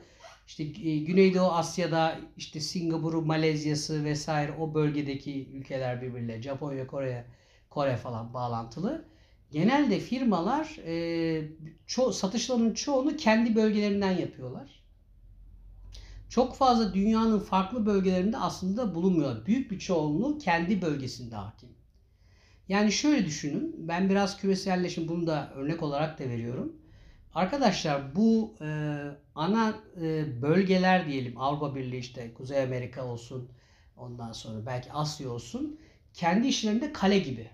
İşte 0.46 0.62
e, 0.62 0.98
Güneydoğu 0.98 1.52
Asya'da 1.52 2.18
işte 2.36 2.60
Singapur'u, 2.60 3.22
Malezya'sı 3.22 4.04
vesaire 4.04 4.52
o 4.60 4.74
bölgedeki 4.74 5.48
ülkeler 5.52 6.02
birbiriyle 6.02 6.42
Japonya, 6.42 6.86
Kore, 6.86 7.24
Kore 7.70 7.96
falan 7.96 8.34
bağlantılı. 8.34 9.04
Genelde 9.50 10.00
firmalar 10.00 10.76
e, 10.86 11.48
ço 11.86 12.12
satışlarının 12.12 12.74
çoğunu 12.74 13.16
kendi 13.16 13.54
bölgelerinden 13.54 14.18
yapıyorlar. 14.18 14.80
Çok 16.28 16.56
fazla 16.56 16.94
dünyanın 16.94 17.40
farklı 17.40 17.86
bölgelerinde 17.86 18.36
aslında 18.38 18.94
bulunmuyor. 18.94 19.46
Büyük 19.46 19.70
bir 19.70 19.78
çoğunluğu 19.78 20.38
kendi 20.38 20.82
bölgesinde 20.82 21.36
hakim. 21.36 21.68
Yani 22.68 22.92
şöyle 22.92 23.26
düşünün. 23.26 23.74
Ben 23.78 24.10
biraz 24.10 24.36
küreselleşim 24.36 25.08
bunu 25.08 25.26
da 25.26 25.52
örnek 25.54 25.82
olarak 25.82 26.18
da 26.18 26.24
veriyorum. 26.24 26.76
Arkadaşlar 27.34 28.16
bu 28.16 28.54
e, 28.60 29.00
ana 29.34 29.74
e, 30.00 30.42
bölgeler 30.42 31.08
diyelim 31.08 31.38
Avrupa 31.40 31.74
Birliği 31.74 31.98
işte 31.98 32.34
Kuzey 32.34 32.62
Amerika 32.62 33.06
olsun 33.06 33.48
ondan 33.96 34.32
sonra 34.32 34.66
belki 34.66 34.92
Asya 34.92 35.30
olsun 35.30 35.80
kendi 36.14 36.46
işlerinde 36.48 36.92
kale 36.92 37.18
gibi. 37.18 37.50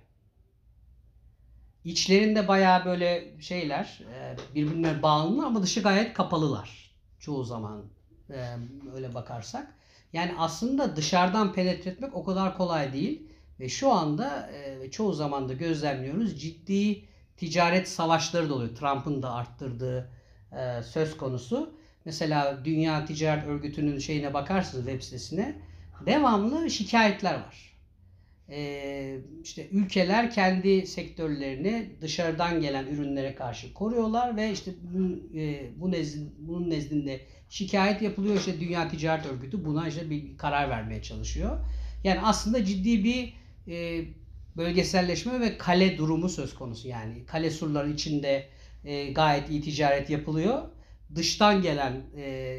İçlerinde 1.87 2.49
bayağı 2.49 2.85
böyle 2.85 3.41
şeyler 3.41 4.01
e, 4.15 4.37
birbirine 4.55 5.03
bağlı 5.03 5.47
ama 5.47 5.63
dışı 5.63 5.83
gayet 5.83 6.15
kapalılar 6.15 6.91
çoğu 7.19 7.45
zaman 7.45 7.85
e, 8.31 8.57
öyle 8.95 9.15
bakarsak. 9.15 9.75
Yani 10.13 10.33
aslında 10.39 10.97
dışarıdan 10.97 11.53
penetre 11.53 11.91
etmek 11.91 12.15
o 12.15 12.25
kadar 12.25 12.57
kolay 12.57 12.93
değil 12.93 13.23
ve 13.61 13.69
şu 13.69 13.93
anda 13.93 14.51
e, 14.51 14.91
çoğu 14.91 15.13
zaman 15.13 15.49
da 15.49 15.53
gözlemliyoruz 15.53 16.41
ciddi 16.41 17.05
ticaret 17.37 17.89
savaşları 17.89 18.49
da 18.49 18.55
oluyor. 18.55 18.77
Trump'ın 18.77 19.23
da 19.23 19.33
arttırdığı 19.33 20.11
söz 20.85 21.17
konusu. 21.17 21.75
Mesela 22.05 22.65
Dünya 22.65 23.05
Ticaret 23.05 23.47
Örgütü'nün 23.47 23.99
şeyine 23.99 24.35
bakarsınız 24.35 24.85
web 24.85 25.03
sitesine 25.03 25.59
devamlı 26.07 26.71
şikayetler 26.71 27.35
var. 27.35 27.76
E, 28.51 29.19
işte 29.43 29.69
ülkeler 29.71 30.31
kendi 30.31 30.87
sektörlerini 30.87 31.91
dışarıdan 32.01 32.61
gelen 32.61 32.87
ürünlere 32.87 33.35
karşı 33.35 33.75
koruyorlar 33.75 34.37
ve 34.37 34.53
işte 34.53 34.71
bu 34.83 35.93
bunun 36.39 36.71
nezdinde 36.71 37.21
şikayet 37.49 38.03
yapılıyor. 38.03 38.37
İşte 38.37 38.61
Dünya 38.61 38.89
Ticaret 38.89 39.27
Örgütü 39.27 39.65
buna 39.65 39.89
işte 39.89 40.11
bir 40.11 40.37
karar 40.39 40.71
vermeye 40.71 41.03
çalışıyor. 41.03 41.59
Yani 42.05 42.21
aslında 42.21 42.65
ciddi 42.65 43.05
bir 43.05 43.35
bölgeselleşme 44.57 45.41
ve 45.41 45.59
kale 45.59 45.99
durumu 45.99 46.29
söz 46.29 46.55
konusu. 46.55 46.89
Yani 46.89 47.27
kale 47.27 47.51
surları 47.51 47.91
içinde 47.91 48.49
gayet 49.13 49.51
iyi 49.51 49.63
ticaret 49.63 50.11
yapılıyor. 50.11 50.63
Dıştan 51.15 51.63
gelen 51.63 52.03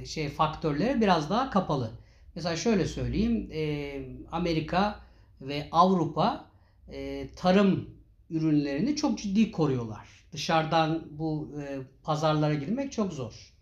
şey 0.06 0.30
faktörlere 0.30 1.02
biraz 1.02 1.30
daha 1.30 1.50
kapalı. 1.50 1.92
Mesela 2.36 2.56
şöyle 2.56 2.86
söyleyeyim. 2.86 3.50
E, 3.54 3.94
Amerika 4.32 5.07
ve 5.42 5.68
Avrupa 5.72 6.46
e, 6.92 7.28
tarım 7.36 7.90
ürünlerini 8.30 8.96
çok 8.96 9.20
ciddi 9.20 9.52
koruyorlar. 9.52 10.08
Dışarıdan 10.32 11.04
bu 11.12 11.52
e, 11.62 11.80
pazarlara 12.04 12.54
girmek 12.54 12.92
çok 12.92 13.14
zor. 13.14 13.54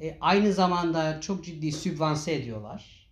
E, 0.00 0.18
aynı 0.20 0.52
zamanda 0.52 1.20
çok 1.20 1.44
ciddi 1.44 1.72
sübvanse 1.72 2.34
ediyorlar. 2.34 3.08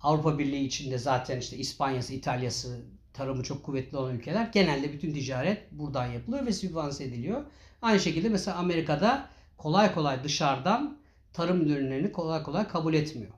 Avrupa 0.00 0.38
Birliği 0.38 0.66
içinde 0.66 0.98
zaten 0.98 1.38
işte 1.38 1.56
İspanya'sı, 1.56 2.14
İtalya'sı 2.14 2.80
tarımı 3.12 3.42
çok 3.42 3.62
kuvvetli 3.62 3.96
olan 3.96 4.14
ülkeler 4.14 4.50
genelde 4.52 4.92
bütün 4.92 5.12
ticaret 5.14 5.72
buradan 5.72 6.06
yapılıyor 6.06 6.46
ve 6.46 6.52
sübvanse 6.52 7.04
ediliyor. 7.04 7.44
Aynı 7.82 8.00
şekilde 8.00 8.28
mesela 8.28 8.56
Amerika'da 8.56 9.28
kolay 9.56 9.94
kolay 9.94 10.24
dışarıdan 10.24 10.98
tarım 11.32 11.60
ürünlerini 11.60 12.12
kolay 12.12 12.42
kolay 12.42 12.68
kabul 12.68 12.94
etmiyor. 12.94 13.32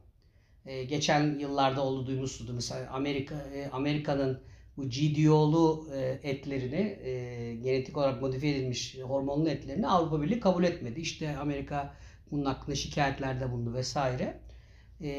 Ee, 0.67 0.85
geçen 0.85 1.39
yıllarda 1.39 1.83
oldu 1.85 2.07
duymuşsunuz 2.07 2.51
mesela 2.51 2.91
Amerika 2.91 3.35
e, 3.35 3.69
Amerika'nın 3.73 4.41
bu 4.77 4.89
GDO'lu 4.89 5.89
e, 5.95 6.21
etlerini 6.23 6.99
e, 7.03 7.55
genetik 7.55 7.97
olarak 7.97 8.23
modifiye 8.23 8.57
edilmiş 8.57 8.99
hormonlu 9.03 9.49
etlerini 9.49 9.89
Avrupa 9.89 10.23
Birliği 10.23 10.41
kabul 10.41 10.65
etmedi. 10.65 11.01
İşte 11.01 11.37
Amerika 11.37 11.95
bunun 12.31 12.45
hakkında 12.45 12.77
şikayetlerde 12.77 13.53
bulundu 13.53 13.75
vesaire. 13.75 14.41
E, 15.01 15.11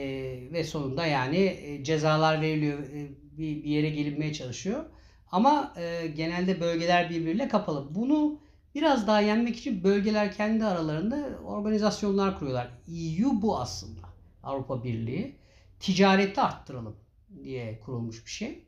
ve 0.52 0.64
sonunda 0.64 1.06
yani 1.06 1.38
e, 1.38 1.84
cezalar 1.84 2.42
veriliyor, 2.42 2.80
e, 2.80 3.10
bir, 3.38 3.64
bir 3.64 3.70
yere 3.70 3.90
gelinmeye 3.90 4.34
çalışıyor. 4.34 4.86
Ama 5.32 5.74
e, 5.78 6.08
genelde 6.08 6.60
bölgeler 6.62 7.10
birbiriyle 7.10 7.48
kapalı. 7.48 7.96
Bunu 7.96 8.40
biraz 8.76 9.08
daha 9.08 9.22
yenmek 9.22 9.58
için 9.58 9.84
bölgeler 9.84 10.36
kendi 10.36 10.66
aralarında 10.66 11.40
organizasyonlar 11.46 12.40
kuruyorlar. 12.40 12.68
EU 12.88 13.42
bu 13.42 13.60
aslında. 13.60 14.09
Avrupa 14.44 14.84
Birliği. 14.84 15.36
Ticareti 15.80 16.42
arttıralım 16.42 16.96
diye 17.44 17.80
kurulmuş 17.80 18.26
bir 18.26 18.32
şey. 18.32 18.64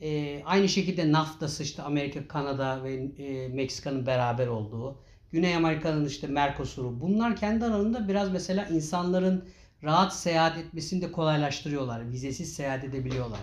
E, 0.00 0.42
aynı 0.44 0.68
şekilde 0.68 1.12
NAFTA'sı 1.12 1.62
işte 1.62 1.82
Amerika, 1.82 2.28
Kanada 2.28 2.84
ve 2.84 2.94
e, 2.94 3.48
Meksika'nın 3.48 4.06
beraber 4.06 4.46
olduğu. 4.46 4.98
Güney 5.32 5.54
Amerika'nın 5.54 6.06
işte 6.06 6.26
Mercosur'u. 6.26 7.00
Bunlar 7.00 7.36
kendi 7.36 7.64
aralarında 7.64 8.08
biraz 8.08 8.32
mesela 8.32 8.64
insanların 8.66 9.44
rahat 9.84 10.14
seyahat 10.14 10.58
etmesini 10.58 11.02
de 11.02 11.12
kolaylaştırıyorlar. 11.12 12.10
Vizesiz 12.10 12.54
seyahat 12.54 12.84
edebiliyorlar. 12.84 13.40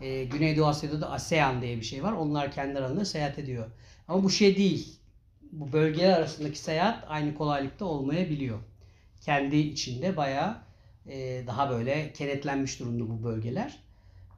Ee, 0.00 0.24
Güneydoğu 0.24 0.66
Asya'da 0.66 1.00
da 1.00 1.10
ASEAN 1.10 1.62
diye 1.62 1.76
bir 1.76 1.82
şey 1.82 2.02
var. 2.02 2.12
Onlar 2.12 2.52
kendi 2.52 2.78
aralarında 2.78 3.04
seyahat 3.04 3.38
ediyor. 3.38 3.66
Ama 4.08 4.24
bu 4.24 4.30
şey 4.30 4.56
değil. 4.56 4.98
Bu 5.52 5.72
bölgeler 5.72 6.12
arasındaki 6.12 6.58
seyahat 6.58 7.04
aynı 7.08 7.34
kolaylıkta 7.34 7.84
olmayabiliyor. 7.84 8.58
Kendi 9.20 9.56
içinde 9.56 10.16
bayağı 10.16 10.56
e, 11.08 11.46
daha 11.46 11.70
böyle 11.70 12.12
kenetlenmiş 12.12 12.80
durumda 12.80 13.08
bu 13.08 13.22
bölgeler. 13.24 13.78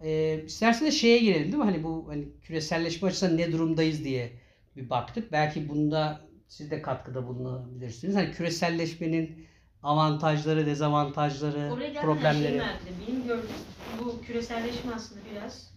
E, 0.04 0.42
isterseniz 0.46 1.00
şeye 1.00 1.18
girelim 1.18 1.44
değil 1.44 1.56
mi? 1.56 1.64
Hani 1.64 1.82
bu 1.82 2.06
hani 2.08 2.28
küreselleşme 2.42 3.08
açısından 3.08 3.36
ne 3.36 3.52
durumdayız 3.52 4.04
diye 4.04 4.32
bir 4.76 4.90
baktık. 4.90 5.32
Belki 5.32 5.68
bunda 5.68 6.20
siz 6.48 6.70
de 6.70 6.82
katkıda 6.82 7.26
bulunabilirsiniz. 7.26 8.16
Hani 8.16 8.32
küreselleşmenin 8.32 9.46
avantajları, 9.82 10.66
dezavantajları, 10.66 11.72
Oraya 11.72 12.00
problemleri. 12.00 12.58
şey. 12.58 12.60
Benim 13.08 13.26
gördüğüm 13.26 13.48
bu 14.00 14.20
küreselleşme 14.22 14.92
aslında 14.94 15.20
biraz 15.32 15.74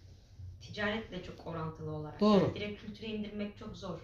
ticaretle 0.60 1.22
çok 1.22 1.46
orantılı 1.46 1.90
olarak. 1.90 2.20
Doğru. 2.20 2.44
Yani 2.44 2.54
direkt 2.54 2.82
kültüre 2.82 3.06
indirmek 3.06 3.58
çok 3.58 3.76
zor. 3.76 3.98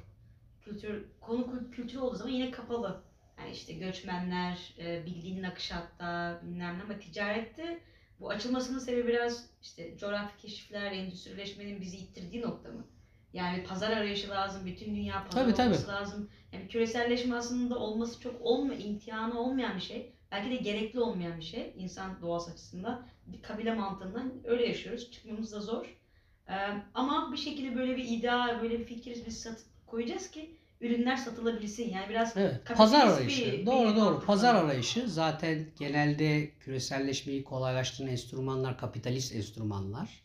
Kültür, 0.65 1.05
konu 1.21 1.71
kültür 1.71 1.99
olduğu 1.99 2.17
zaman 2.17 2.33
yine 2.33 2.51
kapalı. 2.51 3.03
Yani 3.41 3.51
işte 3.53 3.73
göçmenler, 3.73 4.75
e, 4.79 5.07
bilginin 5.07 5.43
akışı 5.43 5.75
hatta 5.75 6.41
bilmem 6.43 6.79
ne 6.79 6.83
ama 6.83 6.99
ticarette 6.99 7.81
bu 8.21 8.31
açılmasının 8.31 8.79
sebebi 8.79 9.09
biraz 9.09 9.47
işte 9.63 9.99
coğrafi 9.99 10.37
keşifler, 10.43 10.93
endüstrileşmenin 10.93 11.81
bizi 11.81 11.97
ittirdiği 11.97 12.43
nokta 12.43 12.69
mı? 12.69 12.87
Yani 13.33 13.65
pazar 13.65 13.91
arayışı 13.91 14.31
lazım, 14.31 14.67
bütün 14.67 14.97
dünya 14.97 15.25
pazar 15.25 15.43
Tabii, 15.43 15.55
tabii. 15.55 15.67
olması 15.67 15.89
lazım. 15.89 16.31
Yani 16.53 16.69
küreselleşme 16.69 17.37
aslında 17.37 17.79
olması 17.79 18.21
çok 18.21 18.41
olma, 18.41 18.75
imtihanı 18.75 19.41
olmayan 19.41 19.77
bir 19.77 19.83
şey. 19.83 20.13
Belki 20.33 20.51
de 20.51 20.57
gerekli 20.57 21.01
olmayan 21.01 21.39
bir 21.39 21.45
şey 21.45 21.73
insan 21.77 22.23
doğası 22.23 22.51
açısından. 22.51 23.07
Bir 23.27 23.43
kabile 23.43 23.75
mantığından 23.75 24.33
öyle 24.45 24.67
yaşıyoruz. 24.67 25.11
Çıkmamız 25.11 25.53
da 25.53 25.61
zor. 25.61 25.97
Ee, 26.49 26.55
ama 26.95 27.33
bir 27.33 27.37
şekilde 27.37 27.77
böyle 27.77 27.97
bir 27.97 28.05
iddia, 28.05 28.63
böyle 28.63 28.79
bir 28.79 28.85
fikir 28.85 29.27
biz 29.27 29.41
satıp 29.41 29.67
koyacağız 29.87 30.31
ki 30.31 30.57
ürünler 30.81 31.17
satılabilsin. 31.17 31.91
Yani 31.91 32.09
biraz 32.09 32.37
Evet, 32.37 32.55
pazar 32.77 33.07
bir- 33.09 33.13
arayışı. 33.13 33.53
bir 33.59 33.67
doğru 33.67 33.97
doğru. 33.97 34.05
mantık 34.11 34.27
Pazar 34.27 34.55
var. 34.55 34.65
arayışı 34.65 35.09
zaten 35.09 35.67
genelde 35.79 36.51
küreselleşmeyi 36.61 37.45
kolaylaştıran 37.45 38.11
enstrümanlar 38.11 38.79
kapitalist 38.79 39.35
enstrümanlar. 39.35 40.23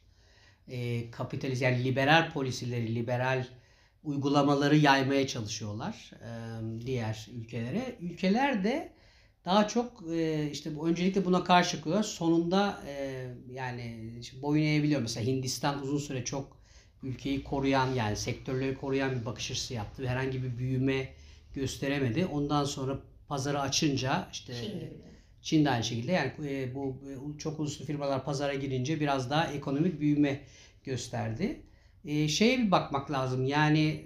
Ee, 0.68 1.12
kapitalist 1.12 1.62
yani 1.62 1.84
liberal 1.84 2.32
polisileri, 2.34 2.96
liberal 2.96 3.46
uygulamaları 4.04 4.78
yaymaya 4.78 5.28
çalışıyorlar 5.28 6.12
e, 6.22 6.30
diğer 6.86 7.28
ülkelere. 7.34 7.96
Ülkeler 8.02 8.64
de 8.64 8.94
daha 9.46 9.68
çok 9.68 10.04
e, 10.14 10.50
işte 10.52 10.76
bu 10.76 10.88
öncelikle 10.88 11.26
buna 11.26 11.44
karşı 11.44 11.78
çıkıyor. 11.78 12.04
Sonunda 12.04 12.84
e, 12.88 13.26
yani 13.52 14.14
işte 14.20 14.42
boyun 14.42 14.64
eğebiliyor. 14.64 15.02
Mesela 15.02 15.26
Hindistan 15.26 15.82
uzun 15.82 15.98
süre 15.98 16.26
çok 16.26 16.58
ülkeyi 17.04 17.44
koruyan 17.44 17.94
yani 17.94 18.18
sektörleri 18.18 18.78
koruyan 18.78 19.20
bir 19.20 19.26
bakış 19.26 19.52
açısı 19.52 19.74
yaptı. 19.74 20.08
Herhangi 20.08 20.44
bir 20.44 20.58
büyüme 20.58 21.10
gösteremedi. 21.54 22.26
Ondan 22.26 22.66
sonra 22.66 23.00
pazarı 23.28 23.62
açınca 23.62 24.30
işte 24.32 24.54
Çin 24.54 24.70
gibi 24.70 24.80
de. 24.80 25.14
Çin 25.42 25.66
de 25.66 25.70
aynı 25.70 25.84
şekilde 25.84 26.12
yani 26.12 26.32
e, 26.46 26.76
bu 26.76 26.98
e, 27.36 27.38
çok 27.38 27.60
uluslu 27.60 27.86
firmalar 27.86 28.26
pazara 28.26 28.54
girince 28.54 29.00
biraz 29.00 29.30
daha 29.30 29.48
ekonomik 29.48 30.00
büyüme 30.00 30.42
gösterdi. 30.84 31.62
E, 32.06 32.28
şeye 32.28 32.58
bir 32.58 32.72
bakmak 32.72 33.12
lazım 33.12 33.46
yani 33.46 34.06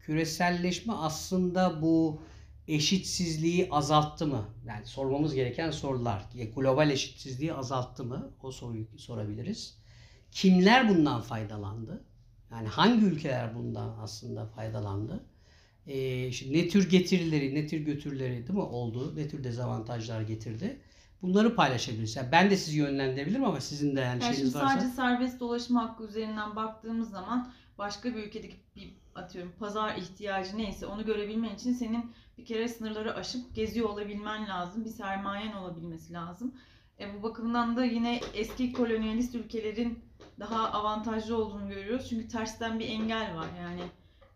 küreselleşme 0.00 0.92
aslında 0.92 1.82
bu 1.82 2.22
eşitsizliği 2.68 3.68
azalttı 3.70 4.26
mı? 4.26 4.48
Yani 4.66 4.86
sormamız 4.86 5.34
gereken 5.34 5.70
sorular. 5.70 6.22
Global 6.56 6.90
eşitsizliği 6.90 7.54
azalttı 7.54 8.04
mı? 8.04 8.30
O 8.42 8.52
soruyu 8.52 8.86
sorabiliriz. 8.96 9.78
Kimler 10.34 10.88
bundan 10.88 11.20
faydalandı? 11.20 12.04
Yani 12.50 12.68
hangi 12.68 13.06
ülkeler 13.06 13.54
bundan 13.54 13.96
aslında 14.00 14.46
faydalandı? 14.46 15.24
Ee, 15.86 16.32
şimdi 16.32 16.58
ne 16.58 16.68
tür 16.68 16.90
getirileri, 16.90 17.54
ne 17.54 17.66
tür 17.66 17.80
götürüleri 17.80 18.32
değil 18.32 18.50
mi 18.58 18.60
oldu? 18.60 19.16
Ne 19.16 19.28
tür 19.28 19.44
dezavantajlar 19.44 20.20
getirdi? 20.22 20.80
Bunları 21.22 21.54
paylaşabiliriz. 21.54 22.16
Yani 22.16 22.28
ben 22.32 22.50
de 22.50 22.56
sizi 22.56 22.78
yönlendirebilirim 22.78 23.44
ama 23.44 23.60
sizin 23.60 23.96
de 23.96 24.00
yani 24.00 24.22
Yani 24.24 24.34
şeyiniz 24.34 24.54
varsa. 24.54 24.68
sadece 24.68 24.88
serbest 24.88 25.40
dolaşım 25.40 25.76
hakkı 25.76 26.04
üzerinden 26.04 26.56
baktığımız 26.56 27.10
zaman 27.10 27.52
başka 27.78 28.14
bir 28.14 28.22
ülkedeki 28.26 28.56
bir 28.76 28.94
atıyorum 29.14 29.52
pazar 29.58 29.96
ihtiyacı 29.96 30.58
neyse 30.58 30.86
onu 30.86 31.04
görebilmen 31.06 31.54
için 31.54 31.72
senin 31.72 32.10
bir 32.38 32.44
kere 32.44 32.68
sınırları 32.68 33.14
aşıp 33.14 33.54
geziyor 33.54 33.88
olabilmen 33.88 34.48
lazım. 34.48 34.84
Bir 34.84 34.90
sermayen 34.90 35.52
olabilmesi 35.52 36.12
lazım. 36.12 36.54
E 37.00 37.14
bu 37.14 37.22
bakımdan 37.22 37.76
da 37.76 37.84
yine 37.84 38.20
eski 38.34 38.72
kolonyalist 38.72 39.34
ülkelerin 39.34 39.98
daha 40.40 40.70
avantajlı 40.72 41.36
olduğunu 41.38 41.68
görüyoruz. 41.68 42.06
Çünkü 42.08 42.28
tersten 42.28 42.78
bir 42.80 42.88
engel 42.88 43.36
var. 43.36 43.46
Yani 43.62 43.80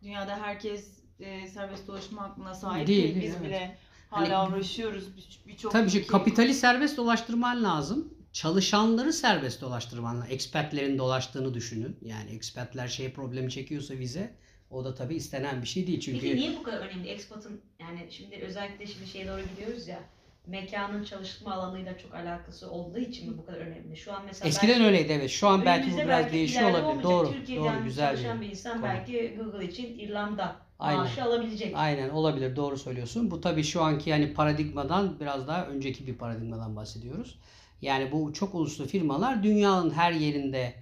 dünyada 0.02 0.36
herkes 0.36 0.98
e, 1.20 1.48
serbest 1.48 1.86
dolaşım 1.88 2.18
hakkına 2.18 2.54
sahip 2.54 2.86
Değil, 2.86 3.14
değil. 3.14 3.26
Biz 3.26 3.30
evet. 3.34 3.42
bile 3.46 3.78
Hani- 4.10 4.28
hala 4.28 4.48
uğraşıyoruz. 4.48 5.16
Bir- 5.16 5.40
Birçok 5.46 5.72
Tabii 5.72 5.90
ki 5.90 6.06
kapitali 6.06 6.54
serbest 6.54 6.96
dolaştırman 6.96 7.64
lazım. 7.64 8.14
Çalışanları 8.32 9.12
serbest 9.12 9.60
dolaştırman 9.60 10.16
lazım. 10.16 10.30
Expertlerin 10.32 10.98
dolaştığını 10.98 11.54
düşünün. 11.54 11.96
Yani 12.02 12.30
expertler 12.30 12.88
şey 12.88 13.12
problemi 13.12 13.50
çekiyorsa 13.50 13.94
vize 13.94 14.34
o 14.70 14.84
da 14.84 14.94
tabii 14.94 15.14
istenen 15.16 15.62
bir 15.62 15.66
şey 15.66 15.86
değil. 15.86 16.00
Çünkü 16.00 16.20
Peki 16.20 16.36
niye 16.36 16.56
bu 16.56 16.62
kadar 16.62 16.78
önemli? 16.78 17.08
Expat'ın 17.08 17.60
yani 17.80 18.06
şimdi 18.10 18.36
özellikle 18.36 18.86
şimdi 18.86 19.06
şeye 19.06 19.28
doğru 19.28 19.40
gidiyoruz 19.54 19.88
ya 19.88 20.00
mekanın 20.48 21.04
çalışma 21.04 21.52
alanıyla 21.52 21.98
çok 21.98 22.14
alakası 22.14 22.70
olduğu 22.70 22.98
için 22.98 23.30
mi 23.32 23.38
bu 23.38 23.46
kadar 23.46 23.58
önemli? 23.58 23.96
Şu 23.96 24.12
an 24.12 24.22
mesela 24.26 24.48
eskiden 24.48 24.74
belki- 24.74 24.84
öyleydi 24.86 25.12
evet. 25.12 25.30
Şu 25.30 25.48
an 25.48 25.64
belki 25.64 25.92
bu 25.92 25.96
biraz 25.98 26.08
belki 26.08 26.32
değişiyor 26.32 26.70
olabilir. 26.70 26.82
olmayacak. 26.84 27.04
Doğru. 27.04 27.32
Türkiye'den 27.32 27.76
Doğru 27.76 27.84
güzel 27.84 28.10
çalışan 28.16 28.40
bir 28.40 28.46
bir 28.46 28.50
insan 28.50 28.80
konu. 28.80 28.90
belki 28.90 29.36
Google 29.38 29.64
için 29.68 29.98
İrlanda 29.98 30.56
Aynen. 30.78 31.00
maaşı 31.00 31.24
alabilecek. 31.24 31.72
Aynen 31.76 32.08
olabilir 32.08 32.56
doğru 32.56 32.76
söylüyorsun. 32.78 33.30
Bu 33.30 33.40
tabii 33.40 33.64
şu 33.64 33.82
anki 33.82 34.10
yani 34.10 34.34
paradigmadan 34.34 35.20
biraz 35.20 35.48
daha 35.48 35.66
önceki 35.66 36.06
bir 36.06 36.14
paradigmadan 36.14 36.76
bahsediyoruz. 36.76 37.38
Yani 37.82 38.12
bu 38.12 38.32
çok 38.32 38.54
uluslu 38.54 38.86
firmalar 38.86 39.42
dünyanın 39.42 39.90
her 39.90 40.12
yerinde 40.12 40.74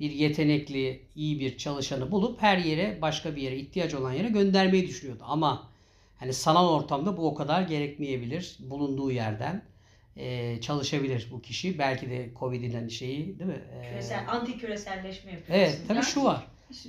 bir 0.00 0.10
yetenekli, 0.10 1.02
iyi 1.16 1.40
bir 1.40 1.56
çalışanı 1.58 2.10
bulup 2.10 2.42
her 2.42 2.58
yere 2.58 2.98
başka 3.02 3.36
bir 3.36 3.42
yere 3.42 3.56
ihtiyaç 3.56 3.94
olan 3.94 4.12
yere 4.12 4.28
göndermeyi 4.28 4.88
düşünüyordu. 4.88 5.22
Ama 5.26 5.71
hani 6.22 6.34
sanal 6.34 6.68
ortamda 6.68 7.16
bu 7.16 7.26
o 7.28 7.34
kadar 7.34 7.62
gerekmeyebilir. 7.62 8.56
Bulunduğu 8.60 9.10
yerden 9.10 9.62
e, 10.16 10.60
çalışabilir 10.60 11.28
bu 11.32 11.42
kişi. 11.42 11.78
Belki 11.78 12.10
de 12.10 12.30
Covid'in 12.40 12.74
hani 12.74 12.90
şeyi 12.90 13.38
değil 13.38 13.50
mi? 13.50 13.62
E, 13.80 13.88
Küresel, 13.90 14.24
anti 14.28 14.58
küreselleşme 14.58 15.32
yapıyor. 15.32 15.58
evet 15.58 15.80
tabii 15.88 16.02
şu 16.02 16.24
var. 16.24 16.46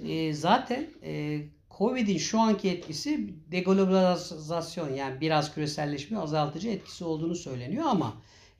E, 0.07 0.33
zaten 0.33 0.87
e, 1.03 1.41
Covid'in 1.77 2.17
şu 2.17 2.39
anki 2.39 2.69
etkisi 2.69 3.29
deglobalizasyon 3.51 4.93
yani 4.93 5.21
biraz 5.21 5.53
küreselleşme 5.53 6.17
azaltıcı 6.19 6.69
etkisi 6.69 7.03
olduğunu 7.03 7.35
söyleniyor 7.35 7.85
ama 7.87 8.13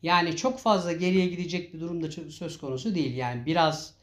yani 0.04 0.36
çok 0.36 0.60
fazla 0.60 0.92
geriye 0.94 1.28
gidecek 1.28 1.74
bir 1.74 1.80
durumda 1.80 2.12
söz 2.32 2.58
konusu 2.58 2.96
değil. 2.96 3.16
Yani 3.16 3.46
biraz 3.46 3.94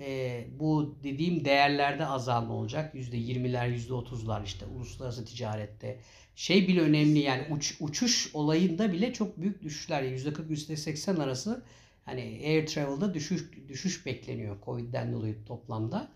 e, 0.00 0.44
bu 0.58 0.98
dediğim 1.02 1.44
değerlerde 1.44 2.06
azalma 2.06 2.54
olacak. 2.54 2.94
%20'ler, 2.94 3.88
%30'lar 3.88 4.44
işte 4.44 4.66
uluslararası 4.66 5.24
ticarette. 5.24 6.00
Şey 6.36 6.68
bile 6.68 6.80
önemli 6.80 7.18
yani 7.18 7.46
uç, 7.50 7.76
uçuş 7.80 8.30
olayında 8.34 8.92
bile 8.92 9.12
çok 9.12 9.40
büyük 9.40 9.62
düşüşler. 9.62 10.02
Yani 10.02 10.16
%40, 10.16 10.48
%80 10.48 11.22
arası 11.22 11.64
hani 12.04 12.20
air 12.44 12.66
travel'da 12.66 13.14
düşüş 13.14 13.50
düşüş 13.68 14.06
bekleniyor 14.06 14.56
Covid'den 14.64 15.12
dolayı 15.12 15.44
toplamda. 15.44 16.08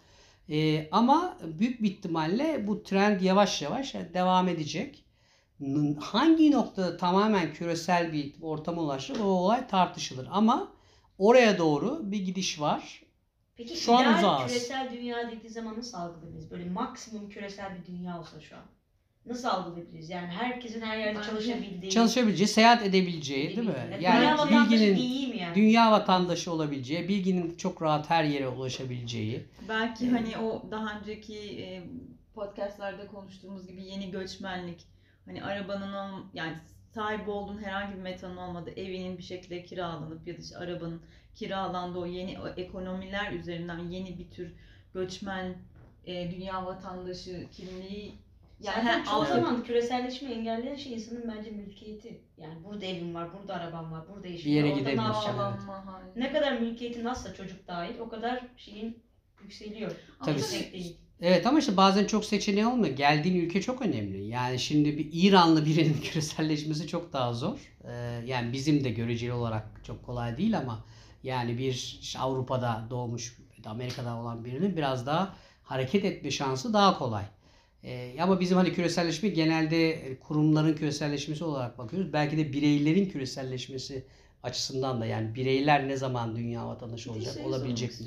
Ee, 0.51 0.89
ama 0.91 1.39
büyük 1.59 1.83
bir 1.83 1.91
ihtimalle 1.91 2.67
bu 2.67 2.83
trend 2.83 3.21
yavaş 3.21 3.63
yavaş 3.63 3.95
devam 3.95 4.49
edecek. 4.49 5.05
Hangi 6.01 6.51
noktada 6.51 6.97
tamamen 6.97 7.53
küresel 7.53 8.13
bir 8.13 8.35
ortama 8.43 8.83
ulaşır 8.83 9.21
o 9.21 9.25
olay 9.25 9.67
tartışılır. 9.69 10.29
Ama 10.31 10.73
oraya 11.19 11.59
doğru 11.59 12.13
bir 12.13 12.25
gidiş 12.25 12.61
var. 12.61 13.03
Peki 13.57 13.77
Şu 13.77 13.95
an 13.97 14.19
uzağız. 14.19 14.53
küresel 14.53 14.89
dünya 14.93 15.31
dediği 15.31 15.51
zaman 15.51 15.79
nasıl 15.79 15.99
algılayabiliriz? 15.99 16.51
Böyle 16.51 16.71
maksimum 16.71 17.29
küresel 17.29 17.71
bir 17.81 17.93
dünya 17.93 18.21
olsa 18.21 18.41
şu 18.41 18.57
an. 18.57 18.63
Nasıl 19.27 19.49
algılayabiliriz? 19.49 20.11
Yani 20.11 20.27
herkesin 20.27 20.81
her 20.81 20.99
yerde 20.99 21.23
çalışabildiği. 21.23 21.93
Çalışabileceği, 21.93 22.49
seyahat 22.49 22.83
edebileceği 22.83 23.57
değil 23.57 23.69
mi? 23.69 23.75
Yani 24.01 24.25
Yani 24.25 24.49
dünya 24.49 24.65
bilginin 24.65 24.97
değil 24.97 25.35
yani? 25.35 25.55
dünya 25.55 25.93
vatandaşı 25.93 26.53
olabileceği, 26.53 27.09
bilginin 27.09 27.57
çok 27.57 27.83
rahat 27.83 28.11
her 28.11 28.25
yere 28.25 28.49
ulaşabileceği. 28.49 29.45
Belki 29.69 30.11
hani 30.11 30.39
o 30.39 30.71
daha 30.71 30.99
önceki 31.01 31.39
e, 31.39 31.83
podcastlerde 32.35 33.07
konuştuğumuz 33.07 33.67
gibi 33.67 33.83
yeni 33.85 34.11
göçmenlik 34.11 34.87
hani 35.27 35.45
arabanın 35.45 35.93
ol, 35.93 36.21
yani 36.35 36.53
sahip 36.95 37.29
olduğun 37.29 37.63
herhangi 37.63 37.97
bir 37.97 38.03
metanın 38.03 38.37
olmadığı 38.37 38.71
evinin 38.71 39.19
bir 39.19 39.23
şekilde 39.23 39.63
kiralanıp 39.63 40.27
ya 40.27 40.35
da 40.35 40.39
işte 40.41 40.57
arabanın 40.57 41.03
kiralandığı 41.35 41.99
o 41.99 42.07
yeni 42.07 42.41
o 42.41 42.49
ekonomiler 42.49 43.33
üzerinden 43.33 43.79
yeni 43.79 44.19
bir 44.19 44.31
tür 44.31 44.53
göçmen 44.95 45.55
e, 46.07 46.31
dünya 46.31 46.67
vatandaşı 46.67 47.47
kimliği 47.53 48.15
yani 48.61 48.85
Zaten 48.85 49.05
çoğu 49.05 49.25
zaman 49.25 49.65
küreselleşme 49.65 50.33
engelleyen 50.33 50.77
şey 50.77 50.93
insanın 50.93 51.35
bence 51.37 51.51
mülkiyeti. 51.51 52.21
Yani 52.39 52.65
burada 52.65 52.85
evim 52.85 53.15
var, 53.15 53.29
burada 53.39 53.55
arabam 53.55 53.93
var, 53.93 54.09
burada 54.09 54.29
işim 54.29 54.51
Bir 54.51 54.57
yere 54.57 54.69
var. 55.89 56.03
evet. 56.05 56.17
Ne 56.17 56.33
kadar 56.33 56.59
mülkiyetin 56.59 57.05
azsa 57.05 57.35
çocuk 57.35 57.69
dahil 57.69 57.99
o 57.99 58.09
kadar 58.09 58.43
şeyin 58.57 59.03
yükseliyor. 59.43 59.93
Tabii. 60.25 60.41
Değil. 60.73 60.97
Evet 61.21 61.47
ama 61.47 61.59
işte 61.59 61.77
bazen 61.77 62.07
çok 62.07 62.25
seçeneği 62.25 62.67
olmuyor. 62.67 62.97
Geldiğin 62.97 63.37
ülke 63.37 63.63
çok 63.63 63.83
önemli. 63.83 64.27
Yani 64.27 64.59
şimdi 64.59 64.99
bir 64.99 65.09
İranlı 65.13 65.67
birinin 65.67 66.01
küreselleşmesi 66.03 66.87
çok 66.87 67.13
daha 67.13 67.33
zor. 67.33 67.59
Ee, 67.85 67.93
yani 68.27 68.53
bizim 68.53 68.85
de 68.85 68.91
göreceli 68.91 69.33
olarak 69.33 69.69
çok 69.87 70.07
kolay 70.07 70.39
değil 70.39 70.59
ama 70.59 70.85
yani 71.23 71.59
bir 71.59 71.99
işte 72.01 72.19
Avrupa'da 72.19 72.87
doğmuş, 72.91 73.37
Amerika'da 73.65 74.17
olan 74.17 74.45
birinin 74.45 74.77
biraz 74.77 75.07
daha 75.07 75.37
hareket 75.63 76.05
etme 76.05 76.31
şansı 76.31 76.73
daha 76.73 76.99
kolay. 76.99 77.25
Ee, 77.85 78.17
ama 78.21 78.41
bizim 78.41 78.57
hani 78.57 78.73
küreselleşme 78.73 79.29
genelde 79.29 79.99
kurumların 80.21 80.75
küreselleşmesi 80.75 81.45
olarak 81.45 81.79
bakıyoruz. 81.79 82.13
Belki 82.13 82.37
de 82.39 82.53
bireylerin 82.53 83.11
küreselleşmesi 83.11 84.07
açısından 84.43 85.01
da 85.01 85.07
yani 85.07 85.35
bireyler 85.35 85.89
ne 85.89 85.97
zaman 85.97 86.37
dünya 86.37 86.69
vatandaşı 86.69 87.13
olacak, 87.13 87.35
şey 87.35 87.45
olabilecek 87.45 88.01
mi? 88.01 88.07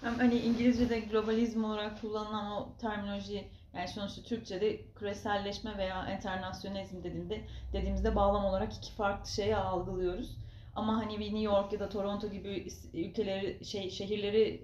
Hem 0.00 0.18
hani 0.18 0.38
İngilizce'de 0.38 1.00
globalizm 1.00 1.64
olarak 1.64 2.00
kullanılan 2.00 2.52
o 2.52 2.68
terminoloji 2.80 3.48
yani 3.74 3.88
sonuçta 3.88 4.22
Türkçe'de 4.22 4.80
küreselleşme 4.94 5.78
veya 5.78 6.16
internasyonalizm 6.16 7.02
dediğinde 7.02 7.44
dediğimizde 7.72 8.16
bağlam 8.16 8.44
olarak 8.44 8.74
iki 8.74 8.92
farklı 8.92 9.30
şeyi 9.30 9.56
algılıyoruz. 9.56 10.36
Ama 10.74 10.96
hani 10.96 11.18
bir 11.18 11.26
New 11.26 11.40
York 11.40 11.72
ya 11.72 11.80
da 11.80 11.88
Toronto 11.88 12.30
gibi 12.30 12.68
ülkeleri 12.94 13.64
şey 13.64 13.90
şehirleri 13.90 14.60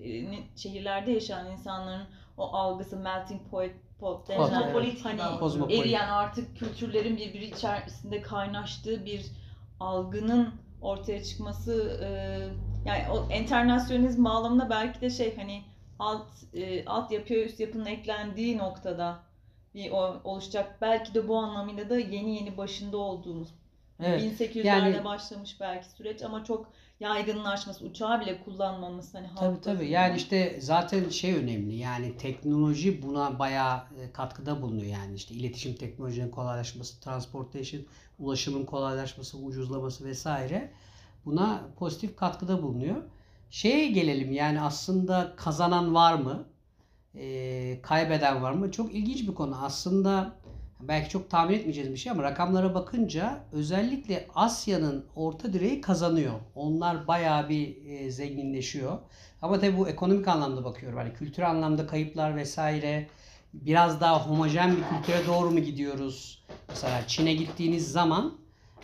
şehirlerde 0.56 1.12
yaşayan 1.12 1.50
insanların 1.50 2.06
o 2.36 2.42
algısı 2.42 2.96
melting 2.96 3.40
pot 3.50 3.70
pot 4.00 4.28
denilen 4.28 4.48
Kozmopolit 4.48 5.04
hani 5.04 5.20
eriyen 5.74 6.08
artık 6.08 6.56
kültürlerin 6.56 7.16
birbiri 7.16 7.44
içerisinde 7.44 8.22
kaynaştığı 8.22 9.04
bir 9.04 9.26
algının 9.80 10.54
ortaya 10.80 11.24
çıkması 11.24 12.00
e, 12.02 12.08
yani 12.84 13.04
o 13.10 13.26
enternasyonizm 13.30 14.24
bağlamında 14.24 14.70
belki 14.70 15.00
de 15.00 15.10
şey 15.10 15.36
hani 15.36 15.62
alt 15.98 16.26
e, 16.54 16.84
alt 16.84 17.12
yapıya 17.12 17.44
üst 17.44 17.60
yapının 17.60 17.86
eklendiği 17.86 18.58
noktada 18.58 19.20
bir 19.74 19.90
o, 19.90 20.20
oluşacak. 20.24 20.78
Belki 20.80 21.14
de 21.14 21.28
bu 21.28 21.36
anlamıyla 21.36 21.90
da 21.90 21.98
yeni 21.98 22.36
yeni 22.36 22.56
başında 22.56 22.96
olduğumuz 22.96 23.48
Evet. 24.00 24.22
1800'lerde 24.40 24.64
Yani- 24.64 25.04
başlamış 25.04 25.60
belki 25.60 25.88
süreç 25.90 26.22
ama 26.22 26.44
çok 26.44 26.66
yaygınlaşması, 27.00 27.84
uçağı 27.84 28.20
bile 28.20 28.44
kullanmamız 28.44 29.14
hani 29.14 29.26
Tabii 29.38 29.60
tabii. 29.60 29.88
Yani 29.88 30.16
işte 30.16 30.56
zaten 30.60 31.08
şey 31.08 31.34
önemli. 31.34 31.74
Yani 31.76 32.16
teknoloji 32.16 33.02
buna 33.02 33.38
bayağı 33.38 33.76
e, 33.76 34.12
katkıda 34.12 34.62
bulunuyor. 34.62 34.92
Yani 34.92 35.14
işte 35.14 35.34
iletişim 35.34 35.74
teknolojinin 35.74 36.30
kolaylaşması, 36.30 37.00
transportation, 37.00 37.82
ulaşımın 38.18 38.64
kolaylaşması, 38.64 39.38
ucuzlaması 39.38 40.04
vesaire 40.04 40.70
buna 41.26 41.60
pozitif 41.78 42.16
katkıda 42.16 42.62
bulunuyor. 42.62 42.96
Şeye 43.50 43.86
gelelim 43.86 44.32
yani 44.32 44.60
aslında 44.60 45.32
kazanan 45.36 45.94
var 45.94 46.14
mı? 46.14 46.44
E, 47.14 47.78
kaybeden 47.82 48.42
var 48.42 48.52
mı? 48.52 48.70
Çok 48.70 48.94
ilginç 48.94 49.28
bir 49.28 49.34
konu. 49.34 49.64
Aslında 49.64 50.32
belki 50.80 51.08
çok 51.08 51.30
tahmin 51.30 51.54
etmeyeceğiz 51.54 51.90
bir 51.90 51.96
şey 51.96 52.12
ama 52.12 52.22
rakamlara 52.22 52.74
bakınca 52.74 53.44
özellikle 53.52 54.28
Asya'nın 54.34 55.06
orta 55.16 55.52
direği 55.52 55.80
kazanıyor. 55.80 56.32
Onlar 56.54 57.06
bayağı 57.06 57.48
bir 57.48 57.86
e, 57.86 58.10
zenginleşiyor. 58.10 58.98
Ama 59.42 59.60
tabii 59.60 59.78
bu 59.78 59.88
ekonomik 59.88 60.28
anlamda 60.28 60.64
bakıyorum. 60.64 60.98
Hani 60.98 61.14
kültürel 61.14 61.50
anlamda 61.50 61.86
kayıplar 61.86 62.36
vesaire 62.36 63.08
biraz 63.52 64.00
daha 64.00 64.26
homojen 64.26 64.76
bir 64.76 64.82
kültüre 64.82 65.26
doğru 65.26 65.50
mu 65.50 65.60
gidiyoruz? 65.60 66.44
Mesela 66.68 67.06
Çin'e 67.06 67.34
gittiğiniz 67.34 67.92
zaman 67.92 68.34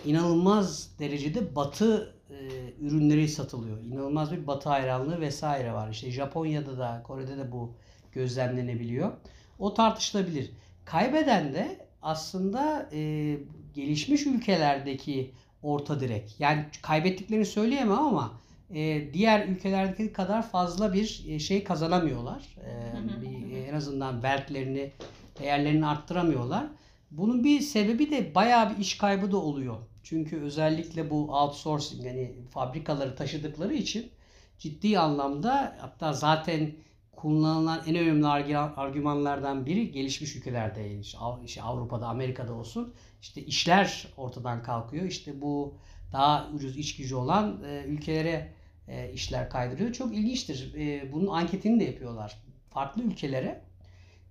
inanılmaz 0.04 0.98
derecede 0.98 1.56
batı 1.56 2.14
e, 2.30 2.34
ürünleri 2.80 3.28
satılıyor. 3.28 3.82
İnanılmaz 3.82 4.32
bir 4.32 4.46
batı 4.46 4.68
hayranlığı 4.68 5.20
vesaire 5.20 5.72
var. 5.72 5.90
İşte 5.90 6.10
Japonya'da 6.10 6.78
da 6.78 7.02
Kore'de 7.06 7.36
de 7.38 7.52
bu 7.52 7.74
gözlemlenebiliyor. 8.12 9.12
O 9.58 9.74
tartışılabilir. 9.74 10.50
Kaybeden 10.84 11.54
de 11.54 11.86
aslında 12.02 12.88
e, 12.92 13.36
gelişmiş 13.74 14.26
ülkelerdeki 14.26 15.34
orta 15.62 16.00
direk. 16.00 16.36
Yani 16.38 16.64
kaybettiklerini 16.82 17.46
söyleyemem 17.46 17.98
ama 17.98 18.40
e, 18.74 19.12
diğer 19.14 19.48
ülkelerdeki 19.48 20.12
kadar 20.12 20.50
fazla 20.50 20.92
bir 20.92 21.24
e, 21.28 21.38
şey 21.38 21.64
kazanamıyorlar. 21.64 22.56
E, 22.64 23.22
bir, 23.22 23.66
en 23.66 23.74
azından 23.74 24.22
vertlerini, 24.22 24.92
değerlerini 25.40 25.86
arttıramıyorlar. 25.86 26.66
Bunun 27.10 27.44
bir 27.44 27.60
sebebi 27.60 28.10
de 28.10 28.34
bayağı 28.34 28.70
bir 28.70 28.76
iş 28.76 28.98
kaybı 28.98 29.32
da 29.32 29.36
oluyor. 29.36 29.76
Çünkü 30.02 30.40
özellikle 30.40 31.10
bu 31.10 31.32
outsourcing 31.34 32.04
yani 32.04 32.34
fabrikaları 32.50 33.16
taşıdıkları 33.16 33.74
için 33.74 34.10
ciddi 34.58 34.98
anlamda 34.98 35.76
hatta 35.80 36.12
zaten 36.12 36.72
kullanılan 37.12 37.82
en 37.86 37.96
önemli 37.96 38.24
argü- 38.26 38.74
argümanlardan 38.76 39.66
biri 39.66 39.90
gelişmiş 39.90 40.36
ülkelerde 40.36 40.98
işte 40.98 41.18
Av- 41.18 41.44
işte 41.44 41.62
Avrupa'da 41.62 42.06
Amerika'da 42.06 42.54
olsun 42.54 42.94
işte 43.22 43.42
işler 43.44 44.08
ortadan 44.16 44.62
kalkıyor. 44.62 45.04
İşte 45.04 45.40
bu 45.40 45.74
daha 46.12 46.50
ucuz 46.54 46.76
iş 46.76 46.96
gücü 46.96 47.14
olan 47.14 47.62
e, 47.64 47.84
ülkelere 47.86 48.52
e, 48.88 49.12
işler 49.12 49.50
kaydırıyor. 49.50 49.92
Çok 49.92 50.14
ilginçtir. 50.14 50.74
E, 50.74 51.12
bunun 51.12 51.26
anketini 51.26 51.80
de 51.80 51.84
yapıyorlar. 51.84 52.42
Farklı 52.70 53.02
ülkelere 53.02 53.62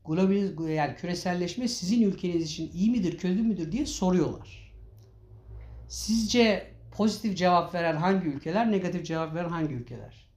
globaliz 0.05 0.51
yani 0.69 0.95
küreselleşme 0.95 1.67
sizin 1.67 2.01
ülkeniz 2.01 2.43
için 2.43 2.71
iyi 2.73 2.91
midir, 2.91 3.17
kötü 3.17 3.41
müdür 3.43 3.71
diye 3.71 3.85
soruyorlar. 3.85 4.66
Sizce 5.87 6.71
pozitif 6.91 7.37
cevap 7.37 7.73
veren 7.73 7.95
hangi 7.95 8.27
ülkeler, 8.27 8.71
negatif 8.71 9.05
cevap 9.05 9.35
veren 9.35 9.49
hangi 9.49 9.73
ülkeler? 9.73 10.27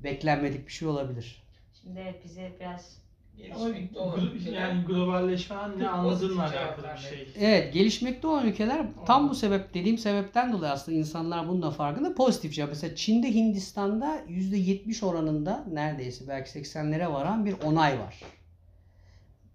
Beklenmedik 0.00 0.66
bir 0.66 0.72
şey 0.72 0.88
olabilir. 0.88 1.42
Şimdi 1.82 2.00
evet 2.00 2.24
bize 2.24 2.52
biraz 2.60 2.98
Gelişmekte 3.38 3.98
olan 3.98 4.26
ülkeler 4.26 4.60
yani 4.60 4.84
globalleşmen 4.84 5.78
ne 5.78 5.88
anladığınla 5.88 6.42
alakalı 6.42 6.86
bir 6.96 7.08
şey. 7.08 7.28
Evet, 7.40 7.74
gelişmekte 7.74 8.26
olan 8.26 8.46
ülkeler 8.46 8.86
tam 9.06 9.30
bu 9.30 9.34
sebep 9.34 9.74
dediğim 9.74 9.98
sebepten 9.98 10.52
dolayı 10.52 10.72
aslında 10.72 10.98
insanlar 10.98 11.48
bunun 11.48 11.62
da 11.62 11.70
farkında 11.70 12.14
pozitif 12.14 12.54
cevap. 12.54 12.70
Mesela 12.70 12.96
Çin'de 12.96 13.34
Hindistan'da 13.34 14.20
%70 14.28 15.04
oranında 15.04 15.64
neredeyse 15.72 16.28
belki 16.28 16.58
80'lere 16.58 17.12
varan 17.12 17.46
bir 17.46 17.54
onay 17.64 17.98
var. 17.98 18.22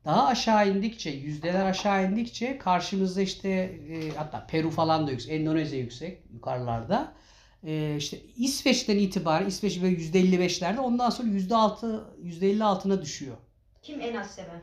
Daha 0.05 0.27
aşağı 0.27 0.69
indikçe, 0.69 1.09
yüzdeler 1.09 1.65
aşağı 1.65 2.11
indikçe 2.11 2.57
karşımızda 2.57 3.21
işte 3.21 3.49
e, 3.49 4.09
hatta 4.17 4.47
Peru 4.47 4.69
falan 4.69 5.07
da 5.07 5.11
yüksek, 5.11 5.31
Endonezya 5.31 5.79
yüksek 5.79 6.23
yukarılarda. 6.33 7.13
E, 7.63 7.95
işte 7.97 8.17
İsveç'ten 8.37 8.97
itibaren 8.97 9.47
İsveç 9.47 9.81
böyle 9.81 9.95
%55'lerde 9.95 10.79
ondan 10.79 11.09
sonra 11.09 11.27
%6, 11.27 12.01
%50 12.23 12.63
altına 12.63 13.01
düşüyor. 13.01 13.37
kim 13.81 14.01
en 14.01 14.15
az 14.15 14.31
seven? 14.31 14.61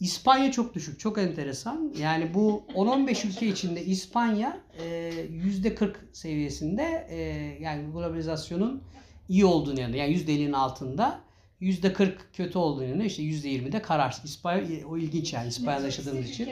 İspanya 0.00 0.52
çok 0.52 0.74
düşük. 0.74 1.00
Çok 1.00 1.18
enteresan. 1.18 1.94
Yani 1.98 2.34
bu 2.34 2.66
10-15 2.74 3.26
ülke 3.28 3.46
içinde 3.46 3.84
İspanya 3.84 4.60
e, 4.78 4.84
%40 4.84 5.94
seviyesinde 6.12 7.06
e, 7.10 7.16
yani 7.62 7.92
globalizasyonun 7.92 8.82
iyi 9.28 9.44
olduğunu 9.44 9.80
yanında. 9.80 9.96
Yani 9.96 10.14
%50'nin 10.16 10.52
altında. 10.52 11.20
%40 11.62 12.12
kötü 12.32 12.58
olduğunu 12.58 13.02
işte 13.02 13.22
%20'de 13.22 13.82
kararsız. 13.82 14.24
İspanya 14.24 14.86
o 14.88 14.98
ilginç 14.98 15.32
yani 15.32 15.48
İspanya'da 15.48 15.84
yaşadığımız 15.84 16.30
için. 16.30 16.48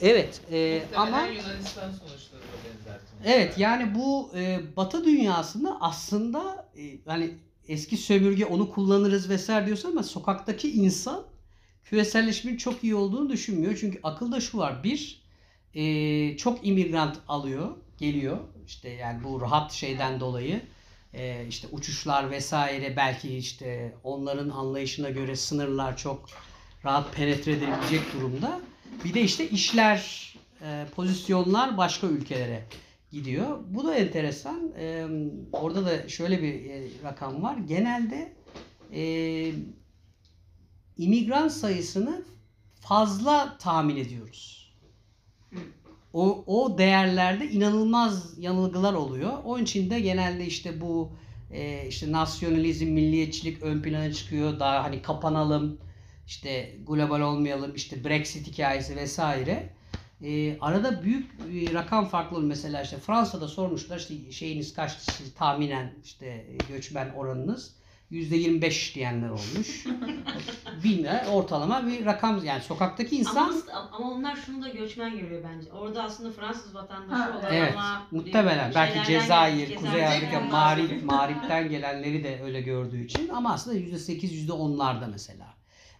Evet 0.00 0.40
e, 0.52 0.82
ama 0.96 1.20
Yunanistan 1.20 1.92
sonuçları. 1.92 2.40
Evet 3.24 3.58
yani 3.58 3.94
bu 3.94 4.30
e, 4.34 4.60
Batı 4.76 5.04
dünyasında 5.04 5.78
aslında 5.80 6.70
e, 6.76 6.82
hani 7.06 7.30
eski 7.68 7.96
sömürge 7.96 8.46
onu 8.46 8.70
kullanırız 8.70 9.28
vesaire 9.28 9.66
diyorsun 9.66 9.90
ama 9.90 10.02
sokaktaki 10.02 10.72
insan 10.72 11.24
küreselleşmenin 11.84 12.56
çok 12.56 12.84
iyi 12.84 12.94
olduğunu 12.94 13.30
düşünmüyor. 13.30 13.76
Çünkü 13.80 14.00
akılda 14.02 14.40
şu 14.40 14.58
var. 14.58 14.84
Bir, 14.84 15.22
e, 15.74 16.36
çok 16.36 16.66
imigrant 16.66 17.18
alıyor, 17.28 17.76
geliyor. 17.98 18.38
İşte 18.66 18.88
yani 18.88 19.24
bu 19.24 19.40
rahat 19.40 19.72
şeyden 19.72 20.20
dolayı 20.20 20.62
e, 21.14 21.46
işte 21.48 21.68
uçuşlar 21.72 22.30
vesaire 22.30 22.96
belki 22.96 23.36
işte 23.36 23.94
onların 24.04 24.48
anlayışına 24.48 25.10
göre 25.10 25.36
sınırlar 25.36 25.96
çok 25.96 26.28
rahat 26.84 27.14
penetre 27.14 27.52
edilebilecek 27.52 28.12
durumda. 28.14 28.60
Bir 29.04 29.14
de 29.14 29.22
işte 29.22 29.50
işler, 29.50 30.34
e, 30.62 30.86
pozisyonlar 30.94 31.76
başka 31.76 32.06
ülkelere 32.06 32.66
gidiyor. 33.12 33.58
Bu 33.66 33.84
da 33.84 33.94
enteresan. 33.94 34.72
Ee, 34.78 35.06
orada 35.52 35.86
da 35.86 36.08
şöyle 36.08 36.42
bir 36.42 36.70
e, 36.70 36.88
rakam 37.04 37.42
var. 37.42 37.56
Genelde 37.56 38.32
e, 38.92 39.02
imigran 40.96 41.48
sayısını 41.48 42.24
fazla 42.80 43.58
tahmin 43.58 43.96
ediyoruz. 43.96 44.59
O, 46.12 46.44
o 46.46 46.78
değerlerde 46.78 47.50
inanılmaz 47.50 48.38
yanılgılar 48.38 48.94
oluyor. 48.94 49.32
Onun 49.44 49.62
için 49.62 49.90
de 49.90 50.00
genelde 50.00 50.46
işte 50.46 50.80
bu 50.80 51.12
e, 51.50 51.86
işte 51.88 52.12
nasyonalizm, 52.12 52.86
milliyetçilik 52.86 53.62
ön 53.62 53.82
plana 53.82 54.12
çıkıyor. 54.12 54.60
Daha 54.60 54.84
hani 54.84 55.02
kapanalım, 55.02 55.78
işte 56.26 56.76
global 56.86 57.20
olmayalım, 57.20 57.74
işte 57.74 58.04
Brexit 58.04 58.46
hikayesi 58.46 58.96
vesaire. 58.96 59.70
E, 60.22 60.58
arada 60.60 61.02
büyük 61.02 61.30
e, 61.30 61.74
rakam 61.74 62.08
farklılığı 62.08 62.46
mesela 62.46 62.82
işte 62.82 62.96
Fransa'da 62.96 63.48
sormuşlar 63.48 63.98
işte 63.98 64.32
şeyiniz 64.32 64.74
kaç 64.74 64.96
tahminen 65.38 65.94
işte 66.04 66.46
göçmen 66.68 67.10
oranınız 67.10 67.79
%25 68.12 68.94
diyenler 68.94 69.28
olmuş. 69.28 69.86
Bilmiyorum 70.84 71.28
ortalama 71.32 71.86
bir 71.86 72.04
rakam 72.06 72.44
yani 72.44 72.62
sokaktaki 72.62 73.16
insan 73.16 73.36
Ama, 73.72 73.88
ama 73.92 74.10
onlar 74.10 74.36
şunu 74.46 74.62
da 74.62 74.68
göçmen 74.68 75.18
görüyor 75.18 75.44
bence. 75.54 75.72
Orada 75.72 76.02
aslında 76.02 76.32
Fransız 76.32 76.74
vatandaşı 76.74 77.22
Ha, 77.22 77.38
olan 77.38 77.54
Evet, 77.54 77.72
ama 77.76 78.06
muhtemelen. 78.10 78.72
Belki 78.74 79.06
Cezayir, 79.06 79.76
Kuzey 79.76 80.06
Afrika, 80.06 80.40
Mağrip. 80.40 81.04
Mağrip'ten 81.04 81.68
gelenleri 81.70 82.24
de 82.24 82.40
öyle 82.42 82.60
gördüğü 82.60 83.04
için 83.04 83.28
ama 83.28 83.52
aslında 83.52 83.76
%8, 83.78 84.46
%10'larda 84.46 85.10
mesela. 85.10 85.46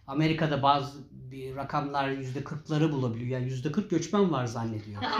Amerika'da 0.07 0.63
bazı 0.63 0.97
bir 1.11 1.55
rakamlar 1.55 2.09
%40'ları 2.09 2.91
bulabiliyor. 2.91 3.39
Yani 3.41 3.51
%40 3.51 3.89
göçmen 3.89 4.31
var 4.31 4.45
zannediyor. 4.45 5.01
Ya 5.01 5.11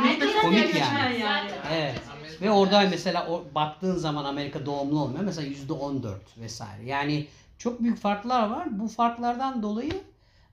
Komik 0.41 0.75
yani. 0.75 1.19
yani. 1.19 1.51
Evet. 1.73 2.01
Ve 2.41 2.51
orada 2.51 2.81
mesela 2.89 3.27
o, 3.29 3.45
baktığın 3.55 3.95
zaman 3.95 4.25
Amerika 4.25 4.65
doğumlu 4.65 4.99
olmuyor. 4.99 5.23
Mesela 5.23 5.47
%14 5.47 6.15
vesaire. 6.37 6.85
Yani 6.85 7.27
çok 7.57 7.83
büyük 7.83 7.97
farklar 7.97 8.49
var. 8.49 8.79
Bu 8.79 8.87
farklardan 8.87 9.63
dolayı 9.63 10.01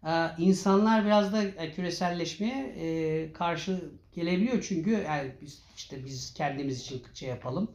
e, 0.06 0.10
insanlar 0.38 1.04
biraz 1.04 1.32
da 1.32 1.42
e, 1.42 1.72
küreselleşmeye 1.72 2.74
e, 2.78 3.32
karşı 3.32 3.80
gelebiliyor. 4.14 4.64
Çünkü 4.68 4.90
yani 4.90 5.32
biz 5.42 5.62
işte 5.76 6.04
biz 6.04 6.34
kendimiz 6.34 6.80
için 6.80 7.02
şey 7.14 7.28
yapalım, 7.28 7.70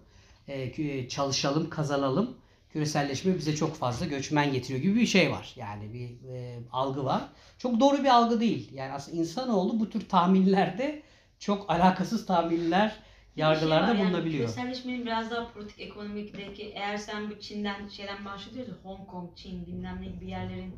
çalışalım, 1.10 1.70
kazanalım. 1.70 2.38
Küreselleşme 2.74 3.38
bize 3.38 3.56
çok 3.56 3.76
fazla 3.76 4.06
göçmen 4.06 4.54
getiriyor 4.54 4.82
gibi 4.84 5.00
bir 5.00 5.06
şey 5.06 5.32
var. 5.32 5.54
Yani 5.56 5.94
bir 5.94 6.30
e, 6.34 6.60
algı 6.72 7.06
var. 7.06 7.22
Çok 7.58 7.80
doğru 7.80 8.04
bir 8.04 8.10
algı 8.10 8.40
değil. 8.40 8.74
Yani 8.74 8.92
aslında 8.92 9.18
insanoğlu 9.18 9.80
bu 9.80 9.90
tür 9.90 10.10
tahminlerde 10.10 11.02
çok 11.40 11.70
alakasız 11.70 12.26
tahminler 12.26 12.96
yargılarda 13.36 13.82
Bir 13.82 13.92
şey 13.92 14.00
var, 14.00 14.04
yani 14.04 14.14
bulunabiliyor. 14.14 14.46
Küreselleşmenin 14.46 15.06
biraz 15.06 15.32
daha 15.32 15.52
politik 15.54 15.80
ekonomideki 15.82 16.64
eğer 16.64 16.98
sen 16.98 17.30
bu 17.30 17.40
Çin'den 17.40 17.88
şeyden 17.88 18.26
bahsediyorsun 18.26 18.78
Hong 18.84 19.08
Kong, 19.08 19.30
Çin 19.36 19.66
bilmem 19.66 20.02
ne 20.02 20.06
gibi 20.06 20.30
yerlerin 20.30 20.76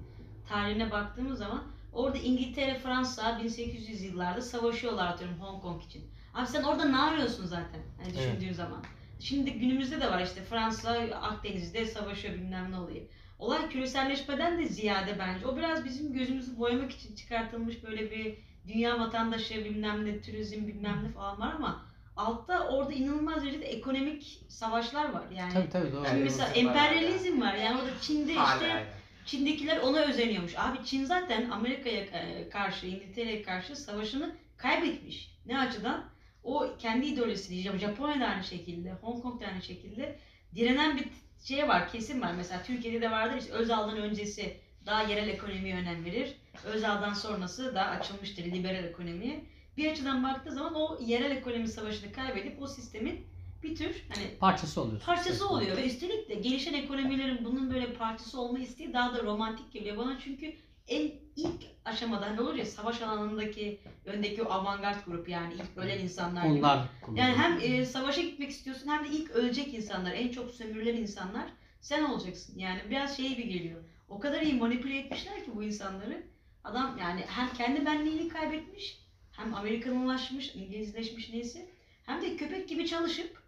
tarihine 0.47 0.91
baktığımız 0.91 1.39
zaman 1.39 1.63
orada 1.93 2.17
İngiltere, 2.17 2.79
Fransa 2.79 3.39
1800 3.43 4.01
yıllarda 4.03 4.41
savaşıyorlar 4.41 5.07
atıyorum 5.07 5.39
Hong 5.39 5.61
Kong 5.61 5.83
için. 5.83 6.03
Abi 6.33 6.47
sen 6.47 6.63
orada 6.63 6.85
ne 6.85 6.97
arıyorsun 6.97 7.45
zaten 7.45 7.81
hani 7.97 8.13
Evet. 8.17 8.17
düşündüğün 8.17 8.53
zaman. 8.53 8.83
Şimdi 9.19 9.53
günümüzde 9.53 10.01
de 10.01 10.11
var 10.11 10.21
işte 10.21 10.43
Fransa 10.43 10.91
Akdeniz'de 11.21 11.85
savaşıyor 11.85 12.33
bilmem 12.33 12.71
ne 12.71 12.77
oluyor. 12.79 13.05
Olay 13.39 13.69
küreselleşmeden 13.69 14.59
de 14.59 14.65
ziyade 14.65 15.19
bence. 15.19 15.47
O 15.47 15.57
biraz 15.57 15.85
bizim 15.85 16.13
gözümüzü 16.13 16.59
boyamak 16.59 16.91
için 16.91 17.15
çıkartılmış 17.15 17.83
böyle 17.83 18.11
bir 18.11 18.37
dünya 18.67 18.99
vatandaşı 18.99 19.65
bilmem 19.65 20.05
ne, 20.05 20.21
turizm 20.21 20.67
bilmem 20.67 21.03
ne 21.03 21.09
falan 21.09 21.39
var 21.39 21.53
ama 21.55 21.85
altta 22.17 22.67
orada 22.67 22.93
inanılmaz 22.93 23.43
derecede 23.43 23.65
ekonomik 23.65 24.41
savaşlar 24.47 25.13
var. 25.13 25.23
Yani 25.35 25.53
Tabii 25.53 25.69
tabii 25.69 25.91
doğru. 25.91 26.07
Şimdi 26.07 26.23
mesela 26.23 26.49
Emperyalizm 26.49 27.41
var. 27.41 27.53
Yani 27.53 27.77
orada 27.79 27.89
Çin'de 28.01 28.33
işte. 28.33 28.85
Çin'dekiler 29.25 29.77
ona 29.77 29.99
özeniyormuş. 29.99 30.53
Abi 30.57 30.85
Çin 30.85 31.05
zaten 31.05 31.49
Amerika'ya 31.49 32.01
e, 32.01 32.49
karşı, 32.49 32.87
İngiltere'ye 32.87 33.41
karşı 33.41 33.75
savaşını 33.75 34.35
kaybetmiş. 34.57 35.31
Ne 35.45 35.59
açıdan? 35.59 36.05
O 36.43 36.69
kendi 36.79 37.05
ideolojisiyle, 37.05 37.79
Japonya'da 37.79 38.25
aynı 38.27 38.43
şekilde, 38.43 38.91
Hong 38.91 39.21
Kong'da 39.21 39.45
aynı 39.47 39.61
şekilde 39.61 40.19
direnen 40.55 40.97
bir 40.97 41.05
şey 41.43 41.67
var, 41.67 41.91
kesim 41.91 42.21
var. 42.21 42.33
Mesela 42.37 42.63
Türkiye'de 42.63 43.01
de 43.01 43.11
vardır 43.11 43.37
işte 43.37 43.51
Özal'dan 43.51 43.97
öncesi 43.97 44.57
daha 44.85 45.03
yerel 45.03 45.27
ekonomiye 45.27 45.75
önem 45.75 46.05
verir. 46.05 46.35
Özal'dan 46.65 47.13
sonrası 47.13 47.75
daha 47.75 47.89
açılmıştır 47.89 48.43
liberal 48.45 48.83
ekonomiye. 48.83 49.43
Bir 49.77 49.91
açıdan 49.91 50.23
baktığı 50.23 50.51
zaman 50.51 50.75
o 50.75 50.97
yerel 51.01 51.31
ekonomi 51.31 51.67
savaşını 51.67 52.11
kaybedip 52.11 52.61
o 52.61 52.67
sistemin 52.67 53.25
bir 53.63 53.75
tür 53.75 54.03
hani 54.15 54.37
Parçası 54.39 54.81
oluyorsun. 54.81 55.05
parçası 55.05 55.49
oluyor 55.49 55.77
ve 55.77 55.85
üstelik 55.85 56.29
de 56.29 56.35
gelişen 56.35 56.73
ekonomilerin 56.73 57.45
bunun 57.45 57.73
böyle 57.73 57.93
parçası 57.93 58.41
olma 58.41 58.59
isteği 58.59 58.93
daha 58.93 59.13
da 59.13 59.23
romantik 59.23 59.71
geliyor 59.71 59.97
bana 59.97 60.19
çünkü 60.23 60.53
en 60.87 61.11
ilk 61.35 61.63
aşamada 61.85 62.25
hani 62.25 62.41
olur 62.41 62.55
ya 62.55 62.65
savaş 62.65 63.01
alanındaki 63.01 63.79
öndeki 64.05 64.43
o 64.43 64.51
avantgard 64.51 65.05
grup 65.05 65.29
yani 65.29 65.53
ilk 65.53 65.77
ölen 65.77 65.99
insanlar 65.99 66.45
gibi. 66.45 66.57
Onlar 66.59 66.75
Yani 66.77 66.89
kullanıyor. 67.01 67.37
hem 67.37 67.59
e, 67.61 67.85
savaşa 67.85 68.21
gitmek 68.21 68.49
istiyorsun 68.49 68.87
hem 68.89 69.03
de 69.05 69.09
ilk 69.09 69.31
ölecek 69.31 69.73
insanlar, 69.73 70.11
en 70.11 70.27
çok 70.31 70.51
sömürülen 70.51 70.95
insanlar 70.95 71.43
sen 71.81 72.03
olacaksın. 72.03 72.59
Yani 72.59 72.79
biraz 72.89 73.17
şey 73.17 73.29
gibi 73.29 73.47
geliyor. 73.47 73.81
O 74.09 74.19
kadar 74.19 74.41
iyi 74.41 74.53
manipüle 74.53 74.97
etmişler 74.99 75.45
ki 75.45 75.51
bu 75.55 75.63
insanları. 75.63 76.23
Adam 76.63 76.97
yani 77.01 77.21
hem 77.27 77.53
kendi 77.53 77.85
benliğini 77.85 78.27
kaybetmiş, 78.27 79.04
hem 79.37 79.53
Amerikanlaşmış, 79.55 80.55
İngilizleşmiş 80.55 81.29
neyse. 81.33 81.65
Hem 82.05 82.21
de 82.21 82.37
köpek 82.37 82.69
gibi 82.69 82.87
çalışıp 82.87 83.41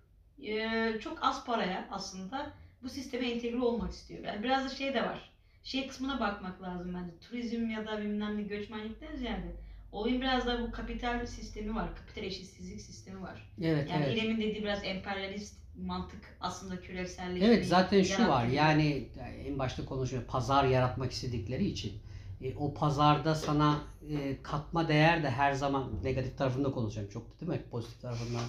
e, 0.44 0.70
çok 1.00 1.18
az 1.22 1.46
paraya 1.46 1.88
aslında 1.92 2.52
bu 2.84 2.90
sisteme 2.90 3.30
entegre 3.30 3.60
olmak 3.60 3.92
istiyor. 3.92 4.24
Yani 4.24 4.44
biraz 4.44 4.66
da 4.66 4.76
şey 4.76 4.94
de 4.94 5.04
var. 5.04 5.30
Şey 5.64 5.88
kısmına 5.88 6.20
bakmak 6.20 6.62
lazım 6.62 6.94
bence. 6.94 7.20
Turizm 7.28 7.70
ya 7.70 7.88
da 7.88 8.02
bilmem 8.02 8.38
ne 8.38 8.42
göçmenlikten 8.42 9.16
ziyade. 9.16 9.56
Olayın 9.92 10.22
biraz 10.22 10.46
da 10.46 10.62
bu 10.62 10.72
kapital 10.72 11.26
sistemi 11.26 11.76
var. 11.76 11.96
Kapital 11.96 12.24
eşitsizlik 12.24 12.82
sistemi 12.82 13.22
var. 13.22 13.52
Evet 13.62 13.90
Yani 13.90 14.06
evet. 14.06 14.18
İrem'in 14.18 14.38
dediği 14.38 14.64
biraz 14.64 14.80
emperyalist 14.84 15.58
mantık 15.78 16.38
aslında 16.42 16.82
küreselleşmeyi 16.82 17.52
Evet 17.54 17.68
zaten 17.68 18.04
şu 18.04 18.28
var 18.28 18.46
yani 18.48 19.08
en 19.48 19.60
başta 19.60 19.86
konuşuyor 19.86 20.24
pazar 20.24 20.66
yaratmak 20.66 21.12
istedikleri 21.12 21.66
için 21.66 21.94
e, 22.42 22.56
o 22.56 22.74
pazarda 22.74 23.36
sana 23.36 23.80
e, 24.10 24.42
katma 24.44 24.88
değer 24.88 25.24
de 25.24 25.30
her 25.30 25.54
zaman 25.54 25.92
negatif 26.04 26.38
tarafında 26.38 26.72
konuşacağım 26.72 27.10
çok 27.10 27.42
değil 27.42 27.52
mi? 27.52 27.64
Pozitif 27.72 28.02
tarafından 28.02 28.44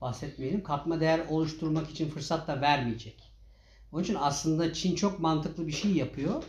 bahsetmeyelim. 0.00 0.62
Katma 0.62 1.00
değer 1.00 1.20
oluşturmak 1.30 1.90
için 1.90 2.10
fırsat 2.10 2.48
da 2.48 2.60
vermeyecek. 2.60 3.32
Onun 3.92 4.02
için 4.02 4.16
aslında 4.20 4.72
Çin 4.72 4.94
çok 4.94 5.20
mantıklı 5.20 5.66
bir 5.66 5.72
şey 5.72 5.92
yapıyor. 5.92 6.42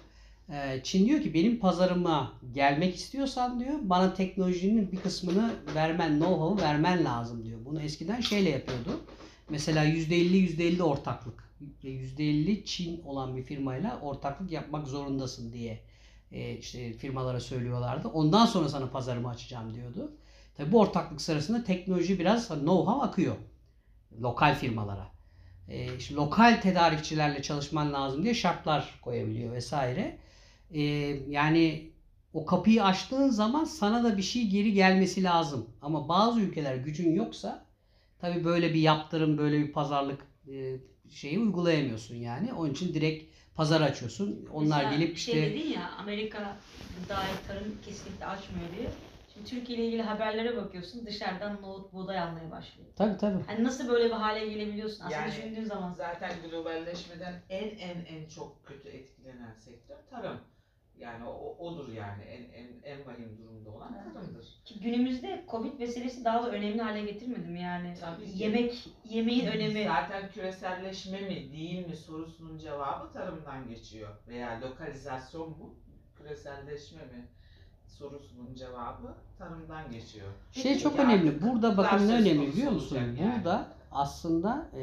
E, 0.50 0.82
Çin 0.84 1.06
diyor 1.06 1.22
ki 1.22 1.34
benim 1.34 1.60
pazarıma 1.60 2.34
gelmek 2.54 2.96
istiyorsan 2.96 3.60
diyor 3.60 3.74
bana 3.82 4.13
teknolojinin 4.13 4.91
bir 4.91 4.98
kısmını 4.98 5.54
vermen, 5.76 6.12
know-how'u 6.12 6.62
vermen 6.62 7.06
lazım 7.06 7.46
diyor. 7.46 7.60
Bunu 7.65 7.82
eskiden 7.82 8.22
şeyle 8.22 8.50
yapıyordu. 8.50 9.02
Mesela 9.50 9.86
%50 9.86 10.36
%50 10.58 10.82
ortaklık. 10.82 11.43
%50 11.84 12.65
Çin 12.65 13.02
olan 13.04 13.38
bir 13.38 13.43
firmayla 13.43 14.00
ortaklık 14.00 14.52
yapmak 14.52 14.88
zorundasın 14.88 15.54
diye 15.54 15.92
e, 16.34 16.58
işte 16.58 16.93
firmalara 16.93 17.39
söylüyorlardı. 17.39 18.08
Ondan 18.08 18.46
sonra 18.46 18.69
sana 18.69 18.89
pazarımı 18.89 19.30
açacağım 19.30 19.74
diyordu. 19.74 20.12
Tabi 20.58 20.72
bu 20.72 20.80
ortaklık 20.80 21.22
sırasında 21.22 21.63
teknoloji 21.63 22.19
biraz 22.19 22.50
know-how 22.50 23.04
akıyor. 23.04 23.36
Lokal 24.22 24.56
firmalara. 24.56 25.08
E, 25.69 25.89
lokal 26.15 26.62
tedarikçilerle 26.62 27.41
çalışman 27.41 27.93
lazım 27.93 28.24
diye 28.24 28.34
şartlar 28.34 29.00
koyabiliyor 29.02 29.52
vesaire. 29.52 30.17
E, 30.72 30.82
yani 31.30 31.91
o 32.34 32.46
kapıyı 32.46 32.84
açtığın 32.84 33.30
zaman 33.30 33.63
sana 33.63 34.04
da 34.04 34.17
bir 34.17 34.22
şey 34.22 34.48
geri 34.48 34.74
gelmesi 34.74 35.24
lazım. 35.24 35.69
Ama 35.82 36.10
bazı 36.10 36.41
ülkeler 36.41 36.76
gücün 36.76 37.13
yoksa 37.15 37.65
tabi 38.19 38.46
böyle 38.46 38.74
bir 38.74 38.80
yaptırım, 38.82 39.38
böyle 39.38 39.60
bir 39.60 39.72
pazarlık 39.72 40.28
e, 40.48 40.76
şeyi 41.10 41.39
uygulayamıyorsun 41.39 42.15
yani. 42.15 42.54
Onun 42.54 42.72
için 42.72 42.93
direkt 42.93 43.33
pazar 43.56 43.82
açıyorsun. 43.82 44.46
Onlar 44.54 44.84
Mesela 44.84 44.96
gelip 44.96 45.18
işte 45.18 45.32
Şey 45.32 45.42
dedin 45.56 45.68
ya 45.72 45.89
Amerika 45.92 46.58
gıdaya 46.98 47.42
tarım 47.48 47.82
kesinlikle 47.82 48.26
açmıyor 48.26 48.72
diye. 48.72 48.92
Şimdi 49.28 49.50
Türkiye 49.50 49.78
ile 49.78 49.88
ilgili 49.88 50.02
haberlere 50.02 50.58
bakıyorsun 50.58 51.06
dışarıdan 51.06 51.62
nohut 51.62 51.94
buğday 51.94 52.20
almaya 52.20 52.52
başlıyor. 52.52 52.89
tabi 52.96 53.18
tabi. 53.18 53.38
Hani 53.48 53.63
nasıl 53.63 53.88
böyle 53.88 54.06
bir 54.06 54.12
hale 54.12 54.48
gelebiliyorsun 54.48 55.06
aslında 55.06 55.22
Yani 55.22 55.32
düşündüğün 55.32 55.63
zaman. 55.63 55.94
Zaten 55.94 56.32
globalleşmeden 56.50 57.44
en 57.50 57.70
en 57.78 58.06
en 58.06 58.28
çok 58.30 58.66
kötü 58.66 58.89
etkilenen 58.89 59.54
sektör 59.54 59.98
tarım. 60.10 60.39
Yani 61.04 61.26
o, 61.26 61.56
odur 61.60 61.94
yani 61.94 62.24
en 62.24 62.44
en 62.44 62.68
en 62.84 63.06
vahim 63.06 63.38
durumda 63.38 63.70
olan 63.70 63.94
tarımdır. 64.13 64.62
Ki 64.66 64.80
günümüzde 64.80 65.44
Covid 65.52 65.80
meselesi 65.80 66.26
daha 66.26 66.44
da 66.44 66.52
önemli 66.52 66.82
hale 66.82 67.02
getirmedim 67.02 67.56
yani. 67.56 67.94
Tabii 68.02 68.26
ki. 68.26 68.44
Yemek, 68.44 68.88
yemeğin 69.10 69.48
önemi. 69.48 69.84
Zaten 69.84 70.32
küreselleşme 70.32 71.22
mi 71.22 71.52
değil 71.52 71.88
mi 71.88 71.96
sorusunun 71.96 72.58
cevabı 72.58 73.12
tarımdan 73.13 73.68
geçiyor. 73.70 74.10
Veya 74.28 74.62
lokalizasyon 74.62 75.50
mu? 75.50 75.76
Küreselleşme 76.18 77.02
mi? 77.02 77.28
sorusunun 77.88 78.56
cevabı 78.56 79.16
tarımdan 79.38 79.92
geçiyor. 79.92 80.28
Şey 80.52 80.80
çok 80.80 80.98
Yani 80.98 81.13
önemli. 81.13 81.42
Burada 81.42 81.78
bakın 81.78 82.08
ne 82.08 82.13
önemli 82.13 82.48
biliyor 82.48 82.72
musun? 82.72 82.98
yani. 82.98 83.20
Burada 83.36 83.68
aslında 83.92 84.70
e, 84.74 84.82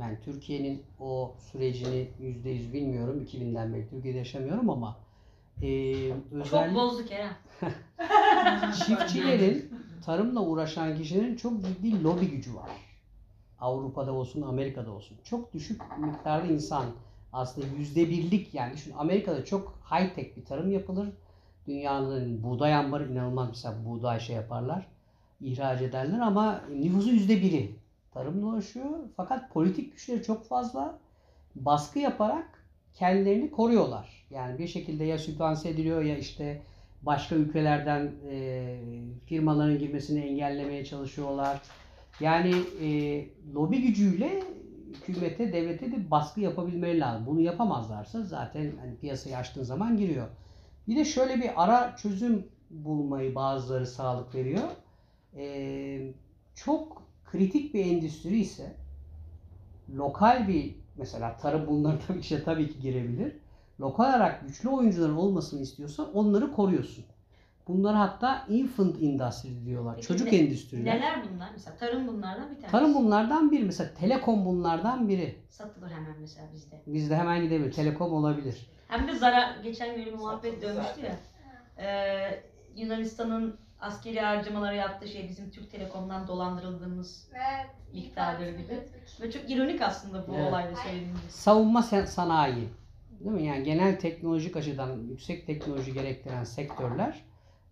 yani 0.00 0.18
Türkiye'nin 0.24 0.82
o 1.00 1.34
sürecini 1.52 2.08
yüzde 2.20 2.50
yüz 2.50 2.72
bilmiyorum. 2.72 3.26
2000'den 3.28 3.74
beri 3.74 3.88
Türkiye'de 3.90 4.18
yaşamıyorum 4.18 4.70
ama 4.70 4.96
e, 5.62 6.08
Çok 6.08 6.16
özellikle 6.32 6.74
bozdu 6.74 7.04
Kerem. 7.04 7.32
çiftçilerin 8.86 9.74
tarımla 10.04 10.40
uğraşan 10.40 10.96
kişilerin 10.96 11.36
çok 11.36 11.64
ciddi 11.64 12.04
lobi 12.04 12.26
gücü 12.30 12.54
var. 12.54 12.70
Avrupa'da 13.60 14.12
olsun, 14.12 14.42
Amerika'da 14.42 14.90
olsun. 14.90 15.16
Çok 15.24 15.52
düşük 15.52 15.98
miktarda 15.98 16.46
insan 16.46 16.84
aslında 17.32 17.66
yüzde 17.78 18.10
birlik 18.10 18.54
yani 18.54 18.74
düşün 18.74 18.94
Amerika'da 18.98 19.44
çok 19.44 19.78
high 19.90 20.14
tech 20.14 20.36
bir 20.36 20.44
tarım 20.44 20.70
yapılır. 20.72 21.08
Dünyanın 21.66 22.42
buğday 22.42 22.74
ambarı 22.74 23.12
inanılmaz 23.12 23.48
mesela 23.48 23.74
buğday 23.86 24.20
şey 24.20 24.36
yaparlar. 24.36 24.86
ihraç 25.40 25.82
ederler 25.82 26.18
ama 26.20 26.60
nüfusu 26.74 27.10
yüzde 27.10 27.42
biri 27.42 27.76
tarımla 28.14 28.46
uğraşıyor. 28.46 28.86
Fakat 29.16 29.52
politik 29.52 29.92
güçleri 29.92 30.22
çok 30.22 30.44
fazla 30.48 30.98
baskı 31.54 31.98
yaparak 31.98 32.61
kendilerini 32.94 33.50
koruyorlar. 33.50 34.26
Yani 34.30 34.58
bir 34.58 34.66
şekilde 34.66 35.04
ya 35.04 35.18
sübvanse 35.18 35.68
ediliyor 35.68 36.02
ya 36.02 36.18
işte 36.18 36.62
başka 37.02 37.34
ülkelerden 37.34 38.12
e, 38.30 38.76
firmaların 39.26 39.78
girmesini 39.78 40.20
engellemeye 40.20 40.84
çalışıyorlar. 40.84 41.60
Yani 42.20 42.54
e, 42.82 42.88
lobi 43.54 43.82
gücüyle 43.82 44.42
hükümete, 45.08 45.52
devlete 45.52 45.92
de 45.92 46.10
baskı 46.10 46.40
yapabilmeleri 46.40 47.00
lazım. 47.00 47.26
Bunu 47.26 47.40
yapamazlarsa 47.40 48.22
zaten 48.22 48.72
hani 48.80 48.96
piyasayı 48.96 49.36
açtığın 49.36 49.62
zaman 49.62 49.96
giriyor. 49.96 50.28
Bir 50.88 50.96
de 50.96 51.04
şöyle 51.04 51.36
bir 51.40 51.64
ara 51.64 51.96
çözüm 51.96 52.46
bulmayı 52.70 53.34
bazıları 53.34 53.86
sağlık 53.86 54.34
veriyor. 54.34 54.68
E, 55.36 56.14
çok 56.54 57.02
kritik 57.24 57.74
bir 57.74 57.86
endüstri 57.86 58.40
ise 58.40 58.76
lokal 59.96 60.48
bir 60.48 60.81
mesela 60.96 61.36
tarım 61.36 61.66
bunlar 61.66 61.96
tabii 62.06 62.18
işe 62.18 62.44
tabii 62.44 62.68
ki 62.72 62.80
girebilir. 62.80 63.36
Lokal 63.80 64.04
olarak 64.04 64.46
güçlü 64.48 64.68
oyuncuların 64.68 65.16
olmasını 65.16 65.60
istiyorsan 65.60 66.14
onları 66.14 66.52
koruyorsun. 66.52 67.04
Bunlar 67.68 67.94
hatta 67.96 68.46
infant 68.48 69.02
industry 69.02 69.64
diyorlar. 69.66 69.94
Peki 69.94 70.06
Çocuk 70.06 70.32
ne- 70.32 70.38
endüstriler. 70.38 70.96
Neler 70.96 71.22
bunlar? 71.34 71.48
Mesela 71.52 71.76
tarım 71.76 72.08
bunlardan 72.08 72.50
bir 72.50 72.54
tanesi. 72.54 72.70
Tarım 72.72 72.94
bunlardan 72.94 73.50
biri. 73.50 73.64
Mesela 73.64 73.94
telekom 73.94 74.44
bunlardan 74.44 75.08
biri. 75.08 75.38
Satılır 75.48 75.90
hemen 75.90 76.14
mesela 76.20 76.48
bizde. 76.54 76.80
Bizde 76.86 77.16
hemen 77.16 77.42
gidebilir. 77.42 77.72
Telekom 77.72 78.12
olabilir. 78.12 78.70
Hem 78.88 79.08
de 79.08 79.14
zarar, 79.16 79.56
geçen 79.62 79.96
gün 79.96 80.16
muhabbet 80.16 80.62
dönmüştü 80.62 81.00
ya. 81.00 81.16
Ee, 81.78 82.42
Yunanistan'ın 82.76 83.56
askeri 83.82 84.20
harcamaları 84.20 84.76
yaptığı 84.76 85.08
şey 85.08 85.28
bizim 85.28 85.50
Türk 85.50 85.70
Telekom'dan 85.70 86.28
dolandırıldığımız 86.28 87.28
Evet. 87.34 87.70
miktarları 87.94 88.50
gibi. 88.50 88.80
ve 89.20 89.30
çok 89.30 89.50
ironik 89.50 89.80
aslında 89.82 90.28
bu 90.28 90.34
Evet. 90.34 90.48
olayla 90.48 90.76
söylediğimiz. 90.76 91.20
savunma 91.30 91.82
sen- 91.82 92.04
sanayi 92.04 92.68
değil 93.20 93.30
mi? 93.30 93.46
Yani 93.46 93.64
genel 93.64 94.00
teknolojik 94.00 94.56
açıdan 94.56 95.00
yüksek 95.10 95.46
teknoloji 95.46 95.92
gerektiren 95.92 96.44
sektörler 96.44 97.20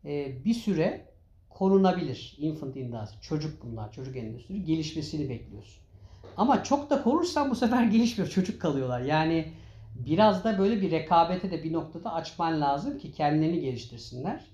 e, 0.04 0.44
bir 0.44 0.54
süre 0.54 1.06
korunabilir. 1.50 2.36
Infant 2.38 2.76
industry, 2.76 3.20
çocuk 3.20 3.64
bunlar, 3.64 3.92
çocuk 3.92 4.16
endüstri 4.16 4.64
gelişmesini 4.64 5.28
bekliyorsun. 5.28 5.82
Ama 6.36 6.64
çok 6.64 6.90
da 6.90 7.02
korursan 7.02 7.50
bu 7.50 7.54
sefer 7.54 7.82
gelişmiyor, 7.92 8.30
çocuk 8.30 8.60
kalıyorlar. 8.60 9.00
Yani 9.00 9.52
biraz 9.94 10.44
da 10.44 10.58
böyle 10.58 10.80
bir 10.80 10.90
rekabete 10.90 11.50
de 11.50 11.64
bir 11.64 11.72
noktada 11.72 12.12
açman 12.12 12.60
lazım 12.60 12.98
ki 12.98 13.12
kendilerini 13.12 13.60
geliştirsinler. 13.60 14.44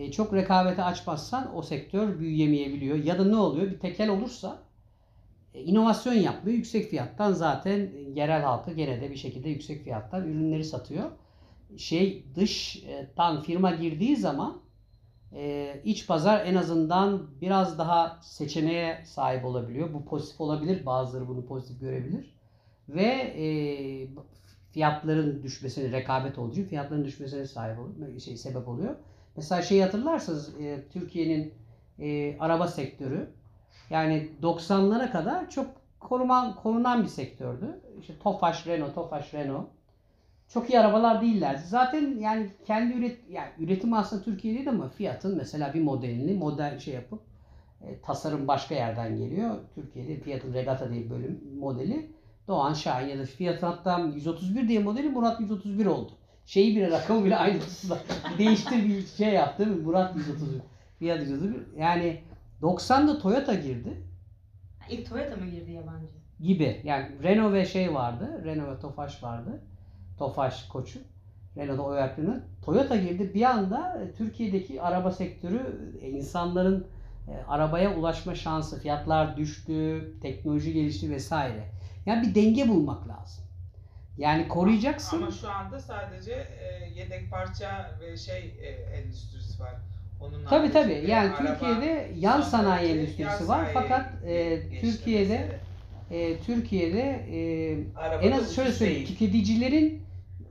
E, 0.00 0.10
çok 0.10 0.34
rekabete 0.34 0.84
açmazsan 0.84 1.56
o 1.56 1.62
sektör 1.62 2.18
büyüyemeyebiliyor. 2.18 2.96
Ya 2.96 3.18
da 3.18 3.24
ne 3.24 3.36
oluyor? 3.36 3.70
Bir 3.70 3.78
tekel 3.78 4.08
olursa 4.08 4.58
e, 5.54 5.62
inovasyon 5.62 6.14
yapmıyor. 6.14 6.56
Yüksek 6.56 6.90
fiyattan 6.90 7.32
zaten 7.32 7.90
yerel 8.14 8.42
halka 8.42 8.72
gene 8.72 9.00
de 9.00 9.10
bir 9.10 9.16
şekilde 9.16 9.48
yüksek 9.48 9.84
fiyattan 9.84 10.28
ürünleri 10.28 10.64
satıyor. 10.64 11.10
Şey 11.76 12.24
dıştan 12.36 13.42
firma 13.42 13.70
girdiği 13.70 14.16
zaman 14.16 14.60
e, 15.32 15.74
iç 15.84 16.06
pazar 16.06 16.46
en 16.46 16.54
azından 16.54 17.26
biraz 17.40 17.78
daha 17.78 18.18
seçeneğe 18.22 19.04
sahip 19.04 19.44
olabiliyor. 19.44 19.94
Bu 19.94 20.04
pozitif 20.04 20.40
olabilir. 20.40 20.86
Bazıları 20.86 21.28
bunu 21.28 21.46
pozitif 21.46 21.80
görebilir. 21.80 22.34
Ve 22.88 23.06
e, 23.36 23.46
fiyatların 24.72 25.42
düşmesine, 25.42 25.92
rekabet 25.92 26.38
olduğu 26.38 26.52
için 26.52 26.64
fiyatların 26.64 27.04
düşmesine 27.04 27.46
sahip 27.46 27.78
oluyor, 27.78 28.20
şey 28.20 28.36
sebep 28.36 28.68
oluyor. 28.68 28.96
Mesela 29.36 29.62
şeyi 29.62 29.82
hatırlarsanız 29.82 30.60
e, 30.60 30.88
Türkiye'nin 30.92 31.54
e, 31.98 32.38
araba 32.38 32.68
sektörü 32.68 33.30
yani 33.90 34.28
90'lara 34.42 35.10
kadar 35.10 35.50
çok 35.50 35.66
koruman, 36.00 36.54
korunan 36.54 37.02
bir 37.02 37.08
sektördü. 37.08 37.80
İşte 38.00 38.18
Tofaş, 38.18 38.66
Renault, 38.66 38.94
Tofaş, 38.94 39.34
Renault. 39.34 39.66
Çok 40.48 40.70
iyi 40.70 40.80
arabalar 40.80 41.22
değillerdi. 41.22 41.62
Zaten 41.66 42.18
yani 42.18 42.50
kendi 42.66 42.94
üret 42.94 43.18
yani 43.30 43.48
üretim 43.58 43.94
aslında 43.94 44.22
Türkiye'deydi 44.22 44.70
ama 44.70 44.88
fiyatın 44.88 45.36
mesela 45.36 45.74
bir 45.74 45.82
modelini 45.82 46.34
model 46.34 46.78
şey 46.78 46.94
yapıp 46.94 47.20
e, 47.82 48.00
tasarım 48.00 48.48
başka 48.48 48.74
yerden 48.74 49.16
geliyor. 49.16 49.56
Türkiye'de 49.74 50.20
Fiat'ın 50.20 50.54
Regata 50.54 50.90
diye 50.90 51.10
bölüm 51.10 51.40
modeli 51.58 52.10
Doğan 52.48 52.74
Şahin 52.74 53.08
ya 53.08 53.18
da 53.18 53.24
Fiat 53.24 53.62
hatta 53.62 53.98
131 53.98 54.68
diye 54.68 54.78
modeli 54.78 55.08
Murat 55.08 55.40
131 55.40 55.86
oldu. 55.86 56.12
Şeyi 56.50 56.76
bile 56.76 56.90
rakamı 56.90 57.24
bile 57.24 57.36
aynı 57.36 57.60
tuttular. 57.60 57.98
Değiştir 58.38 58.88
bir 58.88 59.06
şey 59.06 59.32
yaptı 59.32 59.66
Murat 59.66 60.16
131. 60.16 60.60
Fiat 60.98 61.20
131. 61.20 61.78
Yani 61.78 62.20
90'da 62.62 63.18
Toyota 63.18 63.54
girdi 63.54 64.02
İlk 64.90 65.08
Toyota 65.08 65.36
mı 65.36 65.46
girdi 65.46 65.72
yabancı? 65.72 66.06
gibi. 66.40 66.80
Yani 66.84 67.06
Renault 67.22 67.52
ve 67.52 67.64
şey 67.66 67.94
vardı. 67.94 68.42
Renault 68.44 68.76
ve 68.76 68.80
Tofaş 68.80 69.22
vardı. 69.22 69.62
Tofaş 70.18 70.68
koçu. 70.68 70.98
Renault'da 71.56 71.82
o 71.82 71.94
yaptığını. 71.94 72.44
Toyota 72.64 72.96
girdi. 72.96 73.30
Bir 73.34 73.42
anda 73.42 74.02
e, 74.02 74.12
Türkiye'deki 74.12 74.82
araba 74.82 75.10
sektörü 75.10 75.92
e, 76.02 76.08
insanların 76.08 76.86
e, 77.28 77.32
arabaya 77.48 77.96
ulaşma 77.96 78.34
şansı, 78.34 78.80
fiyatlar 78.80 79.36
düştü, 79.36 80.12
teknoloji 80.22 80.72
gelişti 80.72 81.10
vesaire. 81.10 81.64
Yani 82.06 82.28
bir 82.28 82.34
denge 82.34 82.68
bulmak 82.68 83.08
lazım. 83.08 83.44
Yani 84.18 84.48
koruyacaksın. 84.48 85.16
Ama 85.22 85.30
şu 85.30 85.50
anda 85.50 85.80
sadece 85.80 86.32
e, 86.32 86.88
yedek 86.94 87.30
parça 87.30 87.98
ve 88.00 88.16
şey 88.16 88.38
e, 88.62 88.68
endüstrisi 88.98 89.62
var. 89.62 89.74
Onun 90.20 90.44
Tabii 90.44 90.72
tabii. 90.72 91.04
Yani 91.06 91.30
araba, 91.34 91.36
Türkiye'de 91.52 92.10
yan 92.18 92.40
sanayi 92.40 92.90
endüstrisi 92.90 93.22
yan 93.22 93.32
var. 93.32 93.46
sanayi 93.46 93.74
Fakat 93.74 94.24
e, 94.24 94.56
geçti 94.56 94.80
Türkiye'de 94.80 95.38
mesela. 95.38 95.60
e, 96.10 96.38
Türkiye'de 96.40 97.00
e, 97.32 97.98
Arabada 97.98 98.26
en 98.26 98.32
az 98.32 98.54
şöyle 98.54 98.72
söyleyeyim. 98.72 99.06
değil. 99.06 99.18
Tüketicilerin 99.18 100.02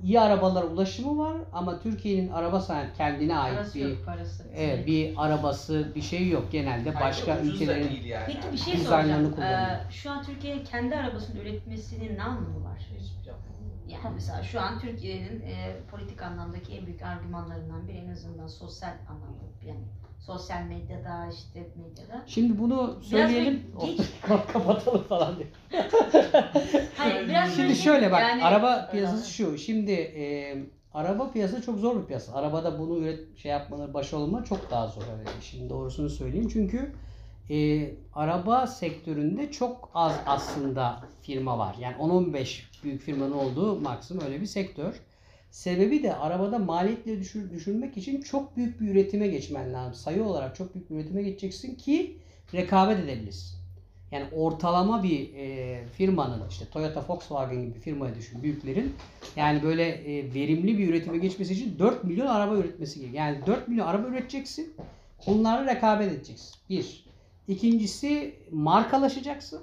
iyi 0.03 0.19
arabalara 0.19 0.65
ulaşımı 0.65 1.17
var 1.17 1.37
ama 1.53 1.79
Türkiye'nin 1.79 2.31
araba 2.31 2.59
sanayi 2.59 2.87
kendine 2.97 3.37
ait 3.37 3.55
Parası 3.55 3.75
bir 3.79 3.89
yok 3.89 4.05
parası. 4.05 4.43
evet, 4.55 4.87
bir 4.87 5.13
arabası 5.17 5.91
bir 5.95 6.01
şey 6.01 6.29
yok 6.29 6.51
genelde 6.51 6.89
Ayrıca 6.89 6.99
başka 6.99 7.39
ucuz 7.39 7.49
da 7.49 7.53
ülkelerin 7.53 7.89
değil 7.89 8.05
yani. 8.05 8.23
Peki 8.27 8.51
bir 8.53 8.57
şey 8.57 8.73
Dizaynlarını 8.73 9.29
soracağım. 9.29 9.35
kullanıyor. 9.35 9.85
Ee, 9.89 9.91
şu 9.91 10.11
an 10.11 10.23
Türkiye'nin 10.23 10.63
kendi 10.63 10.95
arabasını 10.95 11.41
üretmesinin 11.41 12.17
ne 12.17 12.23
anlamı 12.23 12.63
var? 12.63 12.77
Hiçbir 12.99 13.23
şey 13.23 13.33
yok. 13.33 13.39
Yani 13.87 14.13
mesela 14.13 14.43
şu 14.43 14.61
an 14.61 14.79
Türkiye'nin 14.79 15.41
e, 15.41 15.75
politik 15.91 16.21
anlamdaki 16.21 16.77
en 16.77 16.85
büyük 16.85 17.01
argümanlarından 17.01 17.87
biri 17.87 17.97
en 17.97 18.09
azından 18.11 18.47
sosyal 18.47 18.93
anlamda 19.09 19.43
yani 19.67 19.79
sosyal 20.25 20.61
medyada 20.63 21.29
işte 21.33 21.67
medyada. 21.75 22.23
Şimdi 22.27 22.59
bunu 22.59 22.99
söyleyelim 23.03 23.63
geç- 23.81 24.01
kapatalım 24.53 25.03
falan 25.03 25.35
diye. 25.37 25.47
Hayır 26.97 27.27
biraz 27.29 27.49
Şimdi 27.49 27.63
böyle- 27.63 27.75
şöyle 27.75 28.11
bak 28.11 28.21
yani- 28.21 28.43
araba 28.43 28.89
piyasası 28.91 29.31
şu. 29.31 29.57
Şimdi 29.57 29.91
e, 29.91 30.55
araba 30.93 31.31
piyasası 31.31 31.61
çok 31.65 31.77
zor 31.79 32.01
bir 32.01 32.05
piyasa. 32.05 32.33
Arabada 32.33 32.79
bunu 32.79 32.97
üret 32.97 33.37
şey 33.37 33.51
yapmaları 33.51 33.93
başarılı 33.93 34.43
çok 34.43 34.71
daha 34.71 34.87
zor. 34.87 35.01
Evet. 35.17 35.27
Şimdi 35.41 35.69
doğrusunu 35.69 36.09
söyleyeyim. 36.09 36.49
Çünkü 36.53 36.91
e, 37.49 37.89
araba 38.13 38.67
sektöründe 38.67 39.51
çok 39.51 39.91
az 39.93 40.13
aslında 40.25 40.99
firma 41.21 41.57
var. 41.57 41.75
Yani 41.79 41.95
10-15 41.97 42.63
büyük 42.83 43.01
firmanın 43.01 43.31
olduğu 43.31 43.79
maksimum 43.79 44.25
öyle 44.25 44.41
bir 44.41 44.45
sektör. 44.45 45.01
Sebebi 45.51 46.03
de 46.03 46.15
arabada 46.15 46.59
maliyetleri 46.59 47.19
düşür, 47.19 47.51
düşürmek 47.51 47.97
için 47.97 48.21
çok 48.21 48.57
büyük 48.57 48.81
bir 48.81 48.87
üretime 48.87 49.27
geçmen 49.27 49.73
lazım. 49.73 49.93
Sayı 49.93 50.23
olarak 50.23 50.55
çok 50.55 50.75
büyük 50.75 50.89
bir 50.89 50.95
üretime 50.95 51.23
geçeceksin 51.23 51.75
ki 51.75 52.17
rekabet 52.53 52.99
edebilirsin. 52.99 53.59
Yani 54.11 54.25
ortalama 54.31 55.03
bir 55.03 55.33
e, 55.35 55.79
firmanın 55.97 56.49
işte 56.49 56.65
Toyota, 56.71 57.05
Volkswagen 57.07 57.61
gibi 57.61 58.01
bir 58.01 58.15
düşün 58.15 58.43
büyüklerin 58.43 58.93
yani 59.35 59.63
böyle 59.63 59.87
e, 59.87 60.33
verimli 60.33 60.77
bir 60.77 60.89
üretime 60.89 61.17
geçmesi 61.17 61.53
için 61.53 61.79
4 61.79 62.03
milyon 62.03 62.27
araba 62.27 62.55
üretmesi 62.55 62.99
gerekiyor. 62.99 63.23
Yani 63.23 63.45
4 63.45 63.67
milyon 63.67 63.87
araba 63.87 64.07
üreteceksin. 64.07 64.73
Onlarla 65.25 65.75
rekabet 65.75 66.11
edeceksin. 66.11 66.55
Bir. 66.69 67.05
İkincisi 67.47 68.35
markalaşacaksın. 68.51 69.61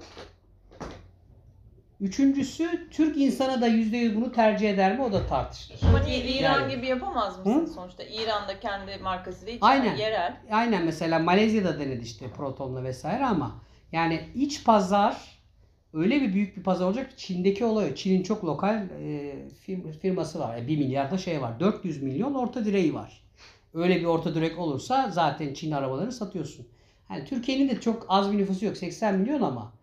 Üçüncüsü 2.01 2.89
Türk 2.91 3.17
insanı 3.17 3.61
da 3.61 3.67
%100 3.67 4.15
bunu 4.15 4.31
tercih 4.31 4.69
eder 4.69 4.95
mi 4.97 5.03
o 5.03 5.11
da 5.13 5.27
tartışılır. 5.27 5.79
Ama 5.89 5.99
İran 6.09 6.59
Yani- 6.61 6.75
gibi 6.75 6.87
yapamaz 6.87 7.37
mısın 7.37 7.61
Hı? 7.61 7.67
sonuçta? 7.67 8.03
İran'da 8.03 8.59
kendi 8.59 8.97
markası 8.97 9.47
değil, 9.47 9.57
Aynen. 9.61 9.95
yerel. 9.95 10.37
Aynen 10.51 10.85
mesela 10.85 11.19
Malezya'da 11.19 11.79
denedi 11.79 12.03
işte 12.03 12.25
Proton'la 12.37 12.83
vesaire 12.83 13.25
ama 13.25 13.61
yani 13.91 14.21
iç 14.35 14.63
pazar 14.63 15.17
öyle 15.93 16.21
bir 16.21 16.33
büyük 16.33 16.57
bir 16.57 16.63
pazar 16.63 16.85
olacak 16.85 17.09
ki 17.11 17.17
Çin'deki 17.17 17.65
olay. 17.65 17.95
Çin'in 17.95 18.23
çok 18.23 18.45
lokal 18.45 18.75
e, 18.75 19.35
fir- 19.67 19.91
firması 19.99 20.39
var. 20.39 20.57
E, 20.57 20.67
1 20.67 20.77
milyarda 20.77 21.17
şey 21.17 21.41
var. 21.41 21.59
400 21.59 22.03
milyon 22.03 22.33
orta 22.33 22.65
direği 22.65 22.93
var. 22.93 23.21
Öyle 23.73 23.95
bir 23.99 24.05
orta 24.05 24.35
direk 24.35 24.59
olursa 24.59 25.09
zaten 25.13 25.53
Çin 25.53 25.71
arabalarını 25.71 26.11
satıyorsun. 26.11 26.67
Yani 27.09 27.25
Türkiye'nin 27.25 27.69
de 27.69 27.81
çok 27.81 28.05
az 28.09 28.31
bir 28.31 28.37
nüfusu 28.37 28.65
yok. 28.65 28.77
80 28.77 29.15
milyon 29.19 29.41
ama 29.41 29.73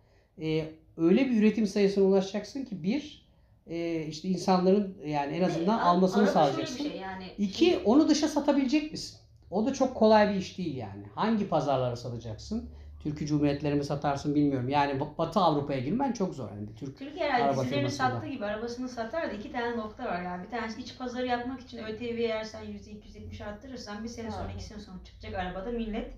e, 0.41 0.65
öyle 0.97 1.25
bir 1.25 1.39
üretim 1.39 1.67
sayısına 1.67 2.03
ulaşacaksın 2.03 2.65
ki 2.65 2.83
bir 2.83 3.25
e, 3.67 4.05
işte 4.05 4.27
insanların 4.27 4.97
yani 5.05 5.35
en 5.35 5.43
azından 5.43 5.79
Ve 5.79 5.83
almasını 5.83 6.19
şöyle 6.23 6.31
sağlayacaksın. 6.31 6.77
Şey 6.77 6.97
yani 6.97 7.25
İki, 7.37 7.79
onu 7.85 8.09
dışa 8.09 8.27
satabilecek 8.27 8.91
misin? 8.91 9.19
O 9.51 9.65
da 9.65 9.73
çok 9.73 9.95
kolay 9.95 10.29
bir 10.29 10.35
iş 10.35 10.57
değil 10.57 10.75
yani. 10.75 11.03
Hangi 11.15 11.47
pazarlara 11.47 11.95
satacaksın? 11.95 12.69
Türkiye 13.03 13.27
Cumhuriyetleri 13.27 13.75
mi 13.75 13.83
satarsın 13.83 14.35
bilmiyorum. 14.35 14.69
Yani 14.69 14.99
Batı 15.17 15.39
Avrupa'ya 15.39 15.79
girmen 15.79 16.11
çok 16.11 16.33
zor. 16.33 16.49
Yani 16.49 16.67
Türk 16.75 16.99
Türkiye 16.99 17.31
herhalde 17.31 17.61
dizilerini 17.61 17.91
sattığı 17.91 18.27
gibi 18.27 18.45
arabasını 18.45 18.89
satar 18.89 19.29
da 19.29 19.33
iki 19.33 19.51
tane 19.51 19.77
nokta 19.77 20.05
var 20.05 20.21
yani. 20.21 20.43
Bir 20.43 20.49
tanesi 20.49 20.81
iç 20.81 20.97
pazarı 20.97 21.25
yapmak 21.25 21.61
için 21.61 21.77
ÖTV'yi 21.77 22.27
eğer 22.27 22.43
sen 22.43 22.63
%270 22.63 23.43
arttırırsan 23.43 24.03
bir 24.03 24.09
sene 24.09 24.31
sonra 24.31 24.43
Ha. 24.43 24.51
iki 24.55 24.63
sene 24.63 24.79
sonra 24.79 24.97
çıkacak 25.05 25.33
arabada 25.33 25.71
millet 25.71 26.11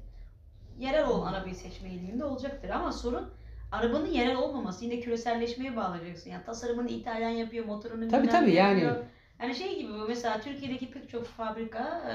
yerel 0.79 1.07
olan 1.07 1.33
arabayı 1.33 1.55
seçme 1.55 1.89
eğiliminde 1.89 2.25
olacaktır. 2.25 2.69
Ama 2.69 2.91
sorun 2.91 3.29
arabanın 3.71 4.11
yerel 4.11 4.35
olmaması. 4.35 4.85
Yine 4.85 4.99
küreselleşmeye 4.99 5.75
bağlayacaksın. 5.75 6.29
Yani 6.29 6.45
tasarımını 6.45 6.89
İtalyan 6.89 7.29
yapıyor, 7.29 7.65
motorunu 7.65 8.09
Tabii, 8.09 8.29
tabii, 8.29 8.53
yani. 8.53 8.81
yapıyor. 8.81 9.05
Yani 9.41 9.55
şey 9.55 9.79
gibi 9.79 9.93
bu 9.93 10.07
mesela 10.07 10.41
Türkiye'deki 10.41 10.91
pek 10.91 11.09
çok 11.09 11.25
fabrika 11.25 12.01
e, 12.09 12.13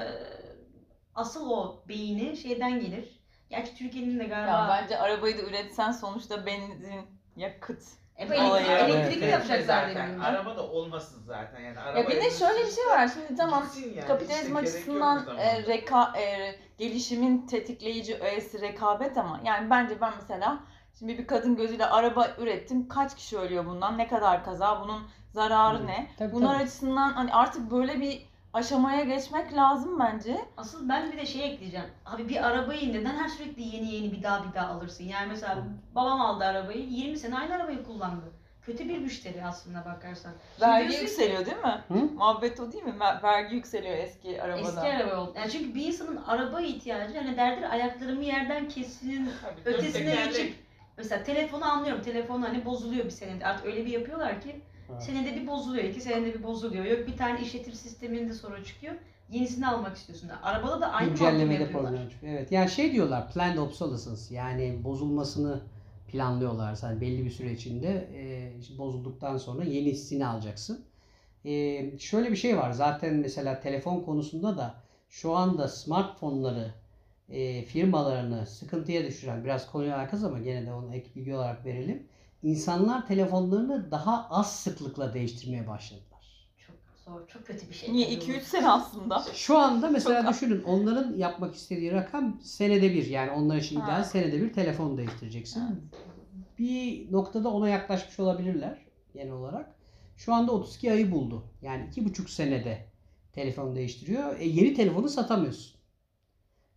asıl 1.15 1.49
o 1.49 1.83
beyni 1.89 2.37
şeyden 2.37 2.79
gelir. 2.79 3.23
Gerçi 3.49 3.75
Türkiye'nin 3.75 4.19
de 4.19 4.23
galiba 4.23 4.51
Ya 4.51 4.81
bence 4.83 4.99
arabayı 4.99 5.37
da 5.37 5.41
üretsen 5.41 5.91
sonuçta 5.91 6.45
benzin, 6.45 7.05
yakıt. 7.35 7.83
Olayı. 8.19 8.41
elektrik, 8.41 8.69
Evet, 8.69 8.89
elektrikli 8.89 9.23
evet. 9.23 9.33
yapacaklar 9.33 9.65
zaten. 9.65 10.09
dedim. 10.09 10.21
Araba 10.21 10.57
da 10.57 10.67
olmasın 10.67 11.23
zaten 11.25 11.59
yani. 11.59 11.79
Araba 11.79 11.99
Ya 11.99 12.07
bir 12.09 12.15
de 12.15 12.31
şöyle 12.31 12.65
bir 12.65 12.71
şey 12.71 12.85
var. 12.85 13.07
Şimdi 13.07 13.35
tamam 13.35 13.65
yani, 13.95 14.07
kapitalizm 14.07 14.45
işte 14.47 14.59
açısından 14.59 15.37
e, 15.37 15.63
reka, 15.67 16.13
e, 16.19 16.55
gelişimin 16.77 17.47
tetikleyici 17.47 18.15
öğesi 18.15 18.61
rekabet 18.61 19.17
ama 19.17 19.41
yani 19.45 19.69
bence 19.69 20.01
ben 20.01 20.13
mesela 20.21 20.59
şimdi 20.99 21.17
bir 21.17 21.27
kadın 21.27 21.55
gözüyle 21.55 21.85
araba 21.85 22.27
ürettim. 22.37 22.87
Kaç 22.87 23.15
kişi 23.15 23.37
ölüyor 23.37 23.65
bundan? 23.65 23.97
Ne 23.97 24.07
kadar 24.07 24.45
kaza? 24.45 24.81
Bunun 24.81 25.01
zararı 25.33 25.77
Hı. 25.79 25.87
ne? 25.87 26.07
Tabii, 26.17 26.33
Bunlar 26.33 26.53
tabii. 26.53 26.63
açısından 26.63 27.13
hani 27.13 27.33
artık 27.33 27.71
böyle 27.71 28.01
bir 28.01 28.25
aşamaya 28.53 29.03
geçmek 29.03 29.53
lazım 29.55 29.99
bence. 29.99 30.37
Asıl 30.57 30.89
ben 30.89 31.11
bir 31.11 31.17
de 31.17 31.25
şey 31.25 31.53
ekleyeceğim. 31.53 31.85
Abi 32.05 32.29
bir 32.29 32.47
arabayı 32.47 32.93
neden 32.93 33.15
her 33.17 33.27
sürekli 33.27 33.61
yeni 33.61 33.91
yeni 33.95 34.11
bir 34.11 34.23
daha 34.23 34.47
bir 34.47 34.53
daha 34.53 34.67
alırsın? 34.73 35.03
Yani 35.03 35.27
mesela 35.27 35.63
babam 35.95 36.21
aldı 36.21 36.43
arabayı. 36.45 36.83
20 36.89 37.17
sene 37.17 37.37
aynı 37.37 37.55
arabayı 37.55 37.83
kullandı. 37.83 38.25
Kötü 38.61 38.89
bir 38.89 38.97
müşteri 38.97 39.45
aslında 39.45 39.85
bakarsan. 39.85 40.31
Şimdi 40.57 40.71
Vergi 40.71 40.87
diyorsun 40.89 41.05
yükseliyor 41.07 41.45
değil 41.45 41.57
mi? 41.57 41.81
Hı? 41.87 41.93
Muhabbet 42.15 42.59
o 42.59 42.71
değil 42.71 42.83
mi? 42.83 42.99
Ver- 42.99 43.23
Vergi 43.23 43.55
yükseliyor 43.55 43.97
eski 43.97 44.41
arabada. 44.41 44.61
Eski 44.61 44.79
araba 44.79 45.21
oldu. 45.21 45.33
Yani 45.35 45.51
çünkü 45.51 45.75
bir 45.75 45.85
insanın 45.87 46.23
araba 46.27 46.61
ihtiyacı 46.61 47.17
hani 47.17 47.37
derdir 47.37 47.71
ayaklarımı 47.73 48.23
yerden 48.23 48.69
kesin 48.69 49.29
ötesine 49.65 50.15
geçip 50.15 50.62
mesela 50.97 51.23
telefonu 51.23 51.65
anlıyorum. 51.65 52.01
Telefon 52.01 52.41
hani 52.41 52.65
bozuluyor 52.65 53.05
bir 53.05 53.09
senede. 53.09 53.45
Artık 53.45 53.65
öyle 53.65 53.85
bir 53.85 53.91
yapıyorlar 53.91 54.41
ki 54.41 54.61
Evet. 54.91 55.03
senede 55.03 55.35
bir 55.35 55.47
bozuluyor, 55.47 55.83
iki 55.83 56.01
senede 56.01 56.33
bir 56.33 56.43
bozuluyor. 56.43 56.85
Yok 56.85 57.07
bir 57.07 57.17
tane 57.17 57.41
işletim 57.41 57.73
sisteminde 57.73 58.33
sorun 58.33 58.63
çıkıyor. 58.63 58.93
Yenisini 59.29 59.67
almak 59.67 59.95
istiyorsun. 59.97 60.29
Arabada 60.43 60.81
da 60.81 60.91
aynı 60.91 61.09
Güncellemede 61.09 61.71
problem 61.71 62.09
çıkıyor. 62.09 62.33
Evet. 62.33 62.51
Yani 62.51 62.69
şey 62.69 62.93
diyorlar 62.93 63.31
planned 63.31 63.57
obsolescence 63.57 64.35
yani 64.35 64.83
bozulmasını 64.83 65.61
planlıyorlar. 66.07 66.75
Sen 66.75 67.01
belli 67.01 67.25
bir 67.25 67.29
süre 67.29 67.51
içinde 67.51 68.07
e, 68.15 68.77
bozulduktan 68.77 69.37
sonra 69.37 69.63
yenisini 69.63 70.25
alacaksın. 70.25 70.85
E, 71.45 71.81
şöyle 71.99 72.31
bir 72.31 72.35
şey 72.35 72.57
var. 72.57 72.71
Zaten 72.71 73.15
mesela 73.15 73.59
telefon 73.59 73.99
konusunda 73.99 74.57
da 74.57 74.75
şu 75.09 75.35
anda 75.35 75.67
smartphone'ları 75.67 76.73
e, 77.29 77.63
firmalarını 77.65 78.45
sıkıntıya 78.45 79.05
düşüren 79.05 79.43
biraz 79.43 79.71
konuya 79.71 79.97
alakasız 79.97 80.23
ama 80.25 80.39
gene 80.39 80.65
de 80.65 80.73
onu 80.73 80.95
ek 80.95 81.09
bilgi 81.15 81.35
olarak 81.35 81.65
verelim. 81.65 82.07
İnsanlar 82.43 83.07
telefonlarını 83.07 83.91
daha 83.91 84.27
az 84.29 84.55
sıklıkla 84.55 85.13
değiştirmeye 85.13 85.67
başladılar. 85.67 86.47
Çok 86.67 86.75
zor, 87.05 87.27
çok 87.27 87.45
kötü 87.47 87.69
bir 87.69 87.73
şey. 87.73 87.93
Niye? 87.93 88.19
tabii 88.19 88.31
2-3 88.31 88.41
bu. 88.41 88.45
sene 88.45 88.69
aslında. 88.69 89.23
Şu 89.33 89.57
anda 89.57 89.89
mesela 89.89 90.19
Çok 90.21 90.29
az. 90.29 90.35
düşünün 90.35 90.63
onların 90.63 91.17
yapmak 91.17 91.55
istediği 91.55 91.91
rakam 91.91 92.39
senede 92.43 92.93
bir 92.93 93.05
yani 93.05 93.31
onlar 93.31 93.57
için 93.57 93.75
Ha. 93.79 93.85
ideal 93.87 94.03
senede 94.03 94.41
bir 94.41 94.53
telefon 94.53 94.97
değiştireceksin. 94.97 95.61
Evet. 95.61 96.03
Bir 96.59 97.11
noktada 97.11 97.49
ona 97.49 97.69
yaklaşmış 97.69 98.19
olabilirler 98.19 98.77
genel 99.13 99.31
olarak. 99.31 99.75
Şu 100.17 100.33
anda 100.33 100.51
32 100.51 100.91
ayı 100.91 101.11
buldu. 101.11 101.43
Yani 101.61 101.87
iki 101.91 102.05
buçuk 102.05 102.29
senede 102.29 102.85
telefon 103.33 103.75
değiştiriyor. 103.75 104.39
E, 104.39 104.45
yeni 104.45 104.73
telefonu 104.73 105.09
satamıyorsun. 105.09 105.72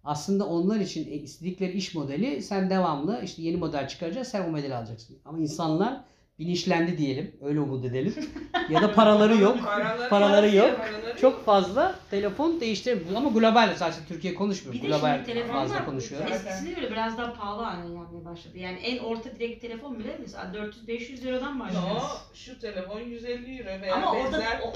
Aslında 0.06 0.46
onlar 0.46 0.76
için 0.80 1.06
e, 1.10 1.14
istedikleri 1.14 1.72
iş 1.72 1.94
modeli 1.94 2.42
sen 2.42 2.70
devamlı 2.70 3.20
işte 3.24 3.42
yeni 3.42 3.56
model 3.56 3.88
çıkaracağız 3.88 4.28
sen 4.28 4.44
o 4.48 4.50
modeli 4.50 4.74
alacaksın. 4.74 5.18
Ama 5.24 5.38
insanlar 5.38 6.00
bilinçlendi 6.38 6.98
diyelim. 6.98 7.36
Öyle 7.42 7.60
umut 7.60 7.84
edelim. 7.84 8.14
ya 8.70 8.82
da 8.82 8.92
paraları 8.92 9.36
yok. 9.36 9.58
Paraları, 9.64 10.08
Paraları 10.08 10.56
yok. 10.56 10.76
paraları 10.78 11.20
Çok 11.20 11.44
fazla 11.44 11.94
telefon 12.10 12.60
değiştiremiyor. 12.60 13.14
Ama 13.16 13.30
global 13.30 13.74
zaten 13.76 14.02
Türkiye 14.08 14.34
konuşmuyor. 14.34 14.74
Bir 14.74 14.82
de 14.82 14.86
Global 14.86 15.14
şimdi 15.14 15.26
telefonlar 15.26 15.68
fazla 15.68 15.84
konuşuyor. 15.84 16.20
eskisine 16.30 16.70
göre 16.72 16.90
biraz 16.90 17.18
daha 17.18 17.32
pahalı 17.34 17.62
haline 17.62 17.86
gelmeye 17.94 18.24
başladı. 18.24 18.58
Yani 18.58 18.78
en 18.78 18.98
orta 18.98 19.30
direkt 19.36 19.60
telefon 19.62 19.98
bile 19.98 20.16
mesela 20.20 20.44
400-500 20.54 21.22
liradan 21.22 21.60
başlıyor. 21.60 21.82
No, 21.94 22.00
şu 22.34 22.58
telefon 22.58 23.00
150 23.00 23.58
euro 23.58 23.82
veya 23.82 23.94
Ama 23.94 24.12
orada 24.12 24.32
benzer 24.32 24.60
o- 24.66 24.72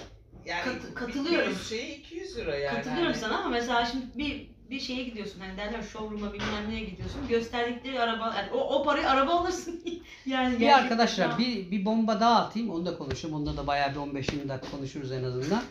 yani 0.47 0.65
kat- 0.65 0.95
katılıyorum. 0.95 1.53
Bir 1.53 1.65
şeyi 1.77 1.99
200 1.99 2.39
euro 2.39 2.51
yani. 2.51 2.75
katılıyorum 2.77 3.05
Hani 3.07 3.17
sana 3.17 3.39
ama 3.39 3.49
mesela 3.49 3.85
şimdi 3.87 4.05
bir 4.19 4.51
bir 4.71 4.81
şeye 4.81 5.03
gidiyorsun 5.05 5.41
hani 5.41 5.57
derler 5.57 5.83
showroom'a 5.83 6.33
bilmem 6.33 6.71
neye 6.71 6.81
gidiyorsun 6.85 7.29
gösterdikleri 7.29 8.01
araba 8.01 8.35
yani 8.37 8.51
o, 8.53 8.59
o 8.59 8.85
parayı 8.85 9.11
araba 9.11 9.31
alırsın 9.33 9.83
yani 10.27 10.55
Bir 10.55 10.59
gerçekten 10.59 10.83
arkadaşlar 10.85 11.27
şu 11.29 11.33
an- 11.33 11.39
bir, 11.39 11.71
bir 11.71 11.85
bomba 11.85 12.21
daha 12.21 12.41
atayım. 12.45 12.71
Onu 12.71 12.87
da 12.87 12.99
konuşalım. 12.99 13.35
Onda 13.35 13.57
da 13.57 13.67
bayağı 13.67 13.91
bir 13.91 13.97
15-20 13.97 14.49
dakika 14.49 14.71
konuşuruz 14.77 15.13
en 15.13 15.25
azından. 15.25 15.63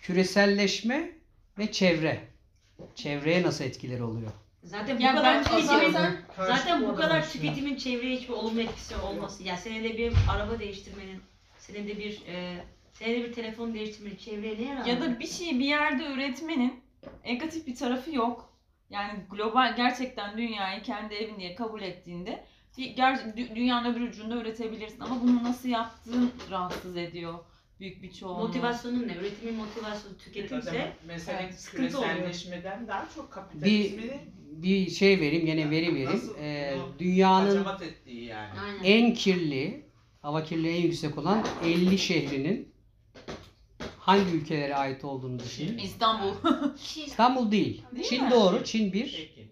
Küreselleşme 0.00 1.10
ve 1.58 1.72
çevre. 1.72 2.20
Çevreye 2.94 3.42
nasıl 3.42 3.64
etkileri 3.64 4.02
oluyor? 4.02 4.30
zaten 4.62 4.98
bu 4.98 5.02
Ya 5.02 5.14
kadar 5.14 5.34
bence 5.36 5.50
tüketimin 5.50 5.92
zaten- 5.92 6.16
zaten 6.36 6.88
bu 6.88 6.94
kadar 6.94 7.30
tüketimin 7.30 7.76
çevreye 7.76 8.16
hiçbir 8.16 8.32
olumlu 8.32 8.60
etkisi 8.60 8.96
olması 8.96 9.42
ya 9.42 9.56
senede 9.56 9.98
bir 9.98 10.12
araba 10.30 10.58
değiştirmenin 10.58 11.20
senede 11.58 11.98
bir 11.98 12.22
e, 12.26 12.64
senede 12.92 13.24
bir 13.24 13.32
telefon 13.32 13.74
değiştirmenin 13.74 14.16
çevreye 14.16 14.58
ne 14.58 14.62
yarar? 14.62 14.86
Ya 14.86 15.00
da 15.00 15.20
bir 15.20 15.26
şeyi 15.26 15.58
bir 15.58 15.64
yerde 15.64 16.04
üretmenin 16.12 16.83
negatif 17.24 17.66
bir 17.66 17.76
tarafı 17.76 18.14
yok. 18.14 18.50
Yani 18.90 19.20
global 19.30 19.76
gerçekten 19.76 20.38
dünyayı 20.38 20.82
kendi 20.82 21.14
evin 21.14 21.38
diye 21.38 21.54
kabul 21.54 21.82
ettiğinde 21.82 22.44
bir- 22.78 22.96
ger- 22.96 23.34
dü- 23.36 23.54
dünyanın 23.54 23.92
öbür 23.94 24.00
ucunda 24.08 24.36
üretebilirsin 24.36 25.00
ama 25.00 25.22
bunu 25.22 25.44
nasıl 25.44 25.68
yaptığın 25.68 26.32
rahatsız 26.50 26.96
ediyor 26.96 27.34
büyük 27.80 28.02
bir 28.02 28.12
çoğunluğu. 28.12 28.46
motivasyonun 28.46 29.08
ne? 29.08 29.12
Üretimin 29.16 29.54
motivasyonu 29.54 30.18
tüketimse 30.18 30.92
evet, 31.28 31.54
sıkıntı 31.60 31.98
oluyor. 31.98 32.12
küreselleşmeden 32.12 32.88
daha 32.88 33.08
çok 33.14 33.26
Bir 33.26 33.30
kapitalizmin 33.30 34.10
bir 34.62 34.90
şey 34.90 35.20
vereyim, 35.20 35.46
yine 35.46 35.70
veri 35.70 35.86
vereyim. 35.94 36.10
Nasıl 36.12 36.36
Ee, 36.38 36.76
dünyanın 36.98 37.66
yani. 38.06 38.60
aynen. 38.60 38.84
en 38.84 39.14
kirli, 39.14 39.86
hava 40.22 40.44
kirliliği 40.44 40.76
en 40.78 40.82
yüksek 40.82 41.18
olan 41.18 41.44
50 41.64 41.98
şehrinin 41.98 42.73
hangi 44.04 44.30
ülkelere 44.30 44.74
ait 44.74 45.04
olduğunu 45.04 45.38
düşünün. 45.38 45.78
İstanbul. 45.78 46.32
İstanbul 47.06 47.50
değil. 47.50 47.82
Değil 47.96 48.08
Çin 48.08 48.24
mi? 48.24 48.30
doğru, 48.30 48.64
Çin 48.64 48.92
bir. 48.92 49.02
Peki. 49.04 49.44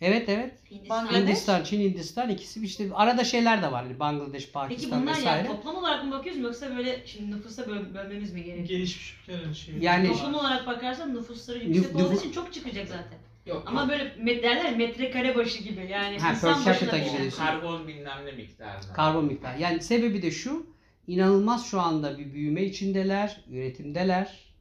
Evet 0.00 0.28
evet. 0.28 0.54
Hindistan. 0.70 1.04
Bangladeş. 1.06 1.20
Hindistan, 1.28 1.64
Çin, 1.64 1.80
Hindistan 1.80 2.30
ikisi 2.30 2.64
işte 2.64 2.88
arada 2.94 3.24
şeyler 3.24 3.62
de 3.62 3.72
var. 3.72 3.84
Hani 3.84 3.98
Bangladeş, 3.98 4.42
Peki 4.42 4.52
Pakistan 4.52 5.02
bunlar 5.02 5.16
vesaire. 5.16 5.38
yani 5.38 5.56
toplam 5.56 5.76
olarak 5.76 6.04
mı 6.04 6.12
bakıyoruz 6.12 6.40
mu 6.40 6.46
yoksa 6.46 6.76
böyle 6.76 7.06
şimdi 7.06 7.30
nüfusa 7.36 7.62
böl- 7.62 7.94
bölmemiz 7.94 8.32
mi 8.32 8.44
gerekiyor? 8.44 8.68
Gelişmiş 8.68 9.16
ülkelerin 9.22 9.52
şeyi. 9.52 9.84
Yani- 9.84 10.08
Toplum 10.08 10.34
olarak 10.34 10.66
bakarsan 10.66 11.14
nüfusları 11.14 11.58
yüksek 11.64 11.92
Nüf- 11.94 12.04
olduğu 12.04 12.14
için 12.14 12.32
çok 12.32 12.52
çıkacak 12.52 12.88
zaten. 12.88 13.18
Yok. 13.46 13.62
Ama 13.66 13.88
böyle 13.88 14.04
met- 14.04 14.42
derler 14.42 14.76
metrekare 14.76 15.36
başı 15.36 15.62
gibi 15.62 15.86
yani 15.90 16.18
Ha, 16.18 16.30
insan 16.30 16.64
per 16.64 16.74
capita 16.78 16.92
başına 17.00 17.18
gibi 17.18 17.30
karbon 17.30 17.88
bilmem 17.88 18.18
ne 18.26 18.32
miktarında. 18.32 18.92
Karbon 18.92 19.24
miktarı. 19.24 19.60
Yani 19.60 19.82
sebebi 19.82 20.22
de 20.22 20.30
şu. 20.30 20.66
İnanılmaz 21.06 21.66
şu 21.66 21.80
anda 21.80 22.18
bir 22.18 22.32
büyüme 22.32 22.64
içindeler, 22.64 23.44
üretimdeler. 23.50 24.52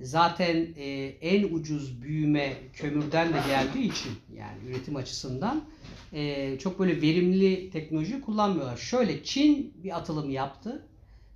Zaten 0.00 0.68
e, 0.76 0.84
en 1.20 1.54
ucuz 1.54 2.02
büyüme 2.02 2.52
kömürden 2.72 3.28
de 3.28 3.38
geldiği 3.46 3.90
için 3.92 4.12
yani 4.36 4.58
üretim 4.68 4.96
açısından 4.96 5.64
e, 6.12 6.58
çok 6.58 6.78
böyle 6.78 7.02
verimli 7.02 7.70
teknoloji 7.70 8.20
kullanmıyorlar. 8.20 8.76
Şöyle 8.76 9.24
Çin 9.24 9.74
bir 9.84 9.96
atılım 9.96 10.30
yaptı. 10.30 10.86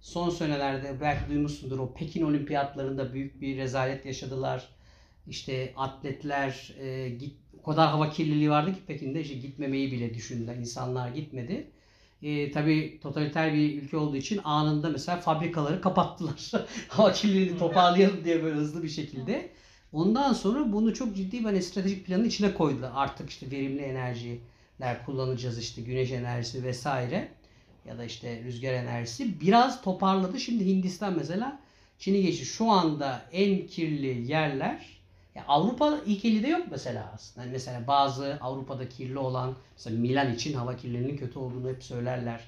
Son 0.01 0.31
senelerde 0.31 0.97
belki 1.01 1.31
duymuşsundur 1.31 1.79
o 1.79 1.95
Pekin 1.95 2.23
olimpiyatlarında 2.23 3.15
büyük 3.15 3.41
bir 3.41 3.57
rezalet 3.57 4.07
yaşadılar. 4.07 4.69
İşte 5.29 5.73
atletler 5.77 6.75
e, 6.81 7.09
git, 7.09 7.35
o 7.61 7.63
kadar 7.63 7.89
hava 7.89 8.11
kirliliği 8.11 8.51
vardı 8.51 8.75
ki 8.75 8.81
Pekin'de 8.87 9.21
işte 9.21 9.35
gitmemeyi 9.35 9.93
bile 9.93 10.15
düşündüler. 10.15 10.57
İnsanlar 10.57 11.09
gitmedi. 11.09 11.71
E, 12.27 12.53
tabii 12.53 12.99
totaliter 13.03 13.55
bir 13.55 13.83
ülke 13.83 13.97
olduğu 13.97 14.17
için 14.17 14.41
anında 14.45 14.89
mesela 14.89 15.21
fabrikaları 15.21 15.81
kapattılar. 15.81 16.53
hava 16.89 17.13
kirliliğini 17.13 17.59
toparlayalım 17.59 18.25
diye 18.25 18.43
böyle 18.43 18.57
hızlı 18.57 18.83
bir 18.83 18.89
şekilde. 18.89 19.51
Ondan 19.93 20.33
sonra 20.33 20.73
bunu 20.73 20.95
çok 20.95 21.17
ciddi 21.17 21.39
bir 21.39 21.45
hani 21.45 21.63
stratejik 21.63 22.07
planın 22.07 22.25
içine 22.25 22.55
koydular. 22.55 22.91
Artık 22.95 23.31
işte 23.31 23.51
verimli 23.51 23.83
enerjiler 23.83 25.07
kullanacağız 25.07 25.59
işte 25.59 25.83
güneş 25.83 26.11
enerjisi 26.11 26.65
vesaire 26.65 27.29
ya 27.89 27.99
da 27.99 28.05
işte 28.05 28.43
rüzgar 28.45 28.73
enerjisi 28.73 29.41
biraz 29.41 29.83
toparladı. 29.83 30.41
Şimdi 30.41 30.67
Hindistan 30.67 31.17
mesela 31.17 31.61
Çin'i 31.99 32.23
geçti. 32.23 32.45
Şu 32.45 32.71
anda 32.71 33.23
en 33.33 33.67
kirli 33.67 34.33
yerler 34.33 34.96
ya 35.37 35.45
Avrupa 35.49 36.01
ilk 36.07 36.25
50'de 36.25 36.49
yok 36.49 36.67
mesela 36.71 37.13
aslında. 37.15 37.45
Hani 37.45 37.53
mesela 37.53 37.87
bazı 37.87 38.39
Avrupa'da 38.41 38.89
kirli 38.89 39.19
olan 39.19 39.55
mesela 39.73 40.01
Milan 40.01 40.35
için 40.35 40.55
hava 40.55 40.77
kirliliğinin 40.77 41.17
kötü 41.17 41.39
olduğunu 41.39 41.69
hep 41.69 41.85
söylerler. 41.85 42.41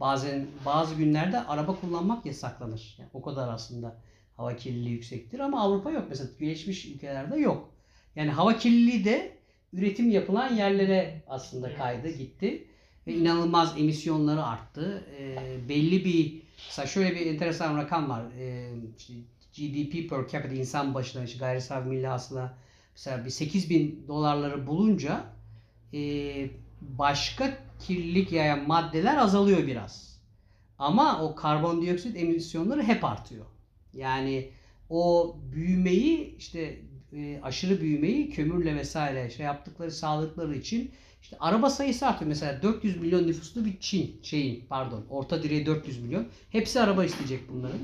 Bazen 0.00 0.46
bazı 0.66 0.94
günlerde 0.94 1.40
araba 1.40 1.80
kullanmak 1.80 2.26
yasaklanır. 2.26 2.96
Yani 2.98 3.10
o 3.14 3.22
kadar 3.22 3.48
aslında 3.48 3.96
hava 4.36 4.56
kirliliği 4.56 4.92
yüksektir 4.92 5.38
ama 5.38 5.62
Avrupa 5.62 5.90
yok. 5.90 6.06
Mesela 6.08 6.30
gelişmiş 6.40 6.86
ülkelerde 6.86 7.36
yok. 7.36 7.70
Yani 8.16 8.30
hava 8.30 8.56
kirliliği 8.58 9.04
de 9.04 9.36
üretim 9.72 10.10
yapılan 10.10 10.54
yerlere 10.54 11.22
aslında 11.26 11.74
kaydı 11.74 12.08
gitti. 12.08 12.66
Ve 13.06 13.14
inanılmaz 13.14 13.78
emisyonları 13.78 14.44
arttı. 14.44 15.04
Ee, 15.18 15.36
belli 15.68 16.04
bir 16.04 16.42
mesela 16.66 16.86
şöyle 16.86 17.14
bir 17.14 17.26
enteresan 17.26 17.76
rakam 17.76 18.10
var. 18.10 18.22
İşte 18.98 19.12
GDP 19.56 20.10
per 20.10 20.28
capita 20.28 20.54
insan 20.54 20.94
başına 20.94 21.24
işte 21.24 21.38
gayri 21.38 21.60
safi 21.60 21.88
milli 21.88 22.06
hasıla 22.06 22.54
mesela 22.92 23.24
bir 23.24 23.30
8 23.30 23.70
bin 23.70 24.04
dolarları 24.08 24.66
bulunca 24.66 25.24
e, 25.94 26.00
başka 26.80 27.58
kirlilik 27.80 28.32
yayan 28.32 28.68
maddeler 28.68 29.16
azalıyor 29.16 29.66
biraz. 29.66 30.20
Ama 30.78 31.22
o 31.22 31.34
karbondioksit 31.34 32.16
emisyonları 32.16 32.82
hep 32.82 33.04
artıyor. 33.04 33.46
Yani 33.94 34.50
o 34.90 35.36
büyümeyi 35.52 36.36
işte 36.36 36.78
e, 37.12 37.40
aşırı 37.42 37.80
büyümeyi 37.80 38.30
kömürle 38.30 38.76
vesaire 38.76 39.30
şey 39.30 39.46
yaptıkları 39.46 39.90
sağladıkları 39.90 40.56
için 40.56 40.90
işte 41.22 41.36
araba 41.40 41.70
sayısı 41.70 42.06
artıyor. 42.06 42.28
Mesela 42.28 42.62
400 42.62 43.00
milyon 43.00 43.26
nüfuslu 43.26 43.64
bir 43.64 43.80
Çin 43.80 44.20
şeyin 44.22 44.64
pardon 44.68 45.04
orta 45.10 45.42
direği 45.42 45.66
400 45.66 46.02
milyon. 46.02 46.26
Hepsi 46.50 46.80
araba 46.80 47.04
isteyecek 47.04 47.40
bunların. 47.52 47.80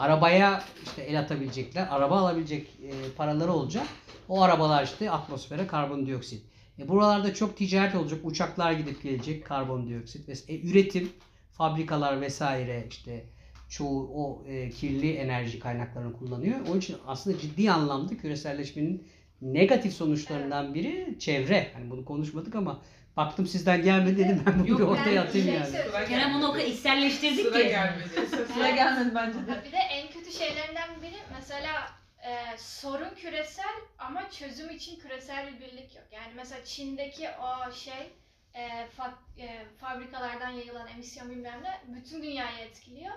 Arabaya 0.00 0.64
işte 0.82 1.02
el 1.02 1.18
atabilecekler, 1.18 1.88
araba 1.90 2.18
alabilecek 2.18 2.66
e, 2.82 2.90
paraları 3.16 3.52
olacak. 3.52 3.86
O 4.28 4.42
arabalar 4.42 4.84
işte 4.84 5.10
atmosfere 5.10 5.66
karbondioksit. 5.66 6.44
E, 6.78 6.88
buralarda 6.88 7.34
çok 7.34 7.56
ticaret 7.56 7.94
olacak. 7.94 8.20
Uçaklar 8.24 8.72
gidip 8.72 9.02
gelecek 9.02 9.46
karbondioksit 9.46 10.28
ve 10.28 10.54
e, 10.54 10.60
üretim, 10.60 11.08
fabrikalar 11.52 12.20
vesaire 12.20 12.86
işte 12.90 13.24
çoğu 13.68 14.10
o 14.14 14.44
e, 14.46 14.70
kirli 14.70 15.12
enerji 15.12 15.58
kaynaklarını 15.58 16.12
kullanıyor. 16.12 16.58
Onun 16.68 16.78
için 16.78 16.96
aslında 17.06 17.38
ciddi 17.38 17.70
anlamda 17.70 18.16
küreselleşmenin 18.16 19.06
negatif 19.42 19.92
sonuçlarından 19.92 20.74
biri 20.74 21.16
çevre. 21.18 21.70
Hani 21.74 21.90
bunu 21.90 22.04
konuşmadık 22.04 22.54
ama 22.54 22.82
baktım 23.20 23.46
sizden 23.46 23.82
gelmedi 23.82 24.18
dedim 24.18 24.42
ben 24.46 24.58
bunu 24.58 24.68
Yok, 24.68 24.80
bir 24.80 24.84
ortaya 24.84 25.22
ben 25.22 25.26
atayım 25.28 25.46
şey 25.46 25.54
yani. 25.54 25.66
söyleyeyim. 25.66 26.08
Kerem 26.08 26.34
onu 26.34 26.48
o 26.48 26.52
kadar 26.52 26.64
içselleştirdik 26.64 27.46
Sıra 27.46 27.58
ki. 27.62 27.68
gelmedi. 27.68 28.08
Sıra 28.54 28.70
gelmedi 28.70 29.14
bence 29.14 29.46
de. 29.46 29.64
Bir 29.64 29.72
de 29.72 29.76
en 29.76 30.08
kötü 30.08 30.32
şeylerinden 30.32 31.02
biri 31.02 31.16
mesela 31.38 31.90
e, 32.26 32.58
sorun 32.58 33.14
küresel 33.16 33.74
ama 33.98 34.30
çözüm 34.30 34.70
için 34.70 35.00
küresel 35.00 35.46
bir 35.46 35.60
birlik 35.60 35.96
yok. 35.96 36.04
Yani 36.12 36.32
mesela 36.36 36.64
Çin'deki 36.64 37.28
o 37.30 37.72
şey 37.72 38.12
e, 38.54 38.68
fa- 38.98 39.40
e, 39.42 39.64
fabrikalardan 39.80 40.50
yayılan 40.50 40.88
emisyon 40.88 41.30
bilmem 41.30 41.62
ne 41.62 41.80
bütün 41.96 42.22
dünyayı 42.22 42.58
etkiliyor. 42.58 43.14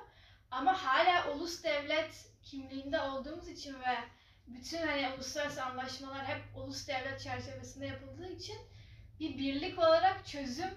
Ama 0.51 0.83
hala 0.85 1.31
ulus 1.33 1.63
devlet 1.63 2.25
kimliğinde 2.43 2.99
olduğumuz 3.01 3.47
için 3.47 3.73
ve 3.73 3.95
bütün 4.47 4.87
hani 4.87 5.07
uluslararası 5.15 5.63
anlaşmalar 5.63 6.25
hep 6.25 6.41
ulus 6.55 6.87
devlet 6.87 7.19
çerçevesinde 7.21 7.85
yapıldığı 7.85 8.31
için 8.33 8.55
bir 9.19 9.37
birlik 9.37 9.79
olarak 9.79 10.27
çözüm 10.27 10.69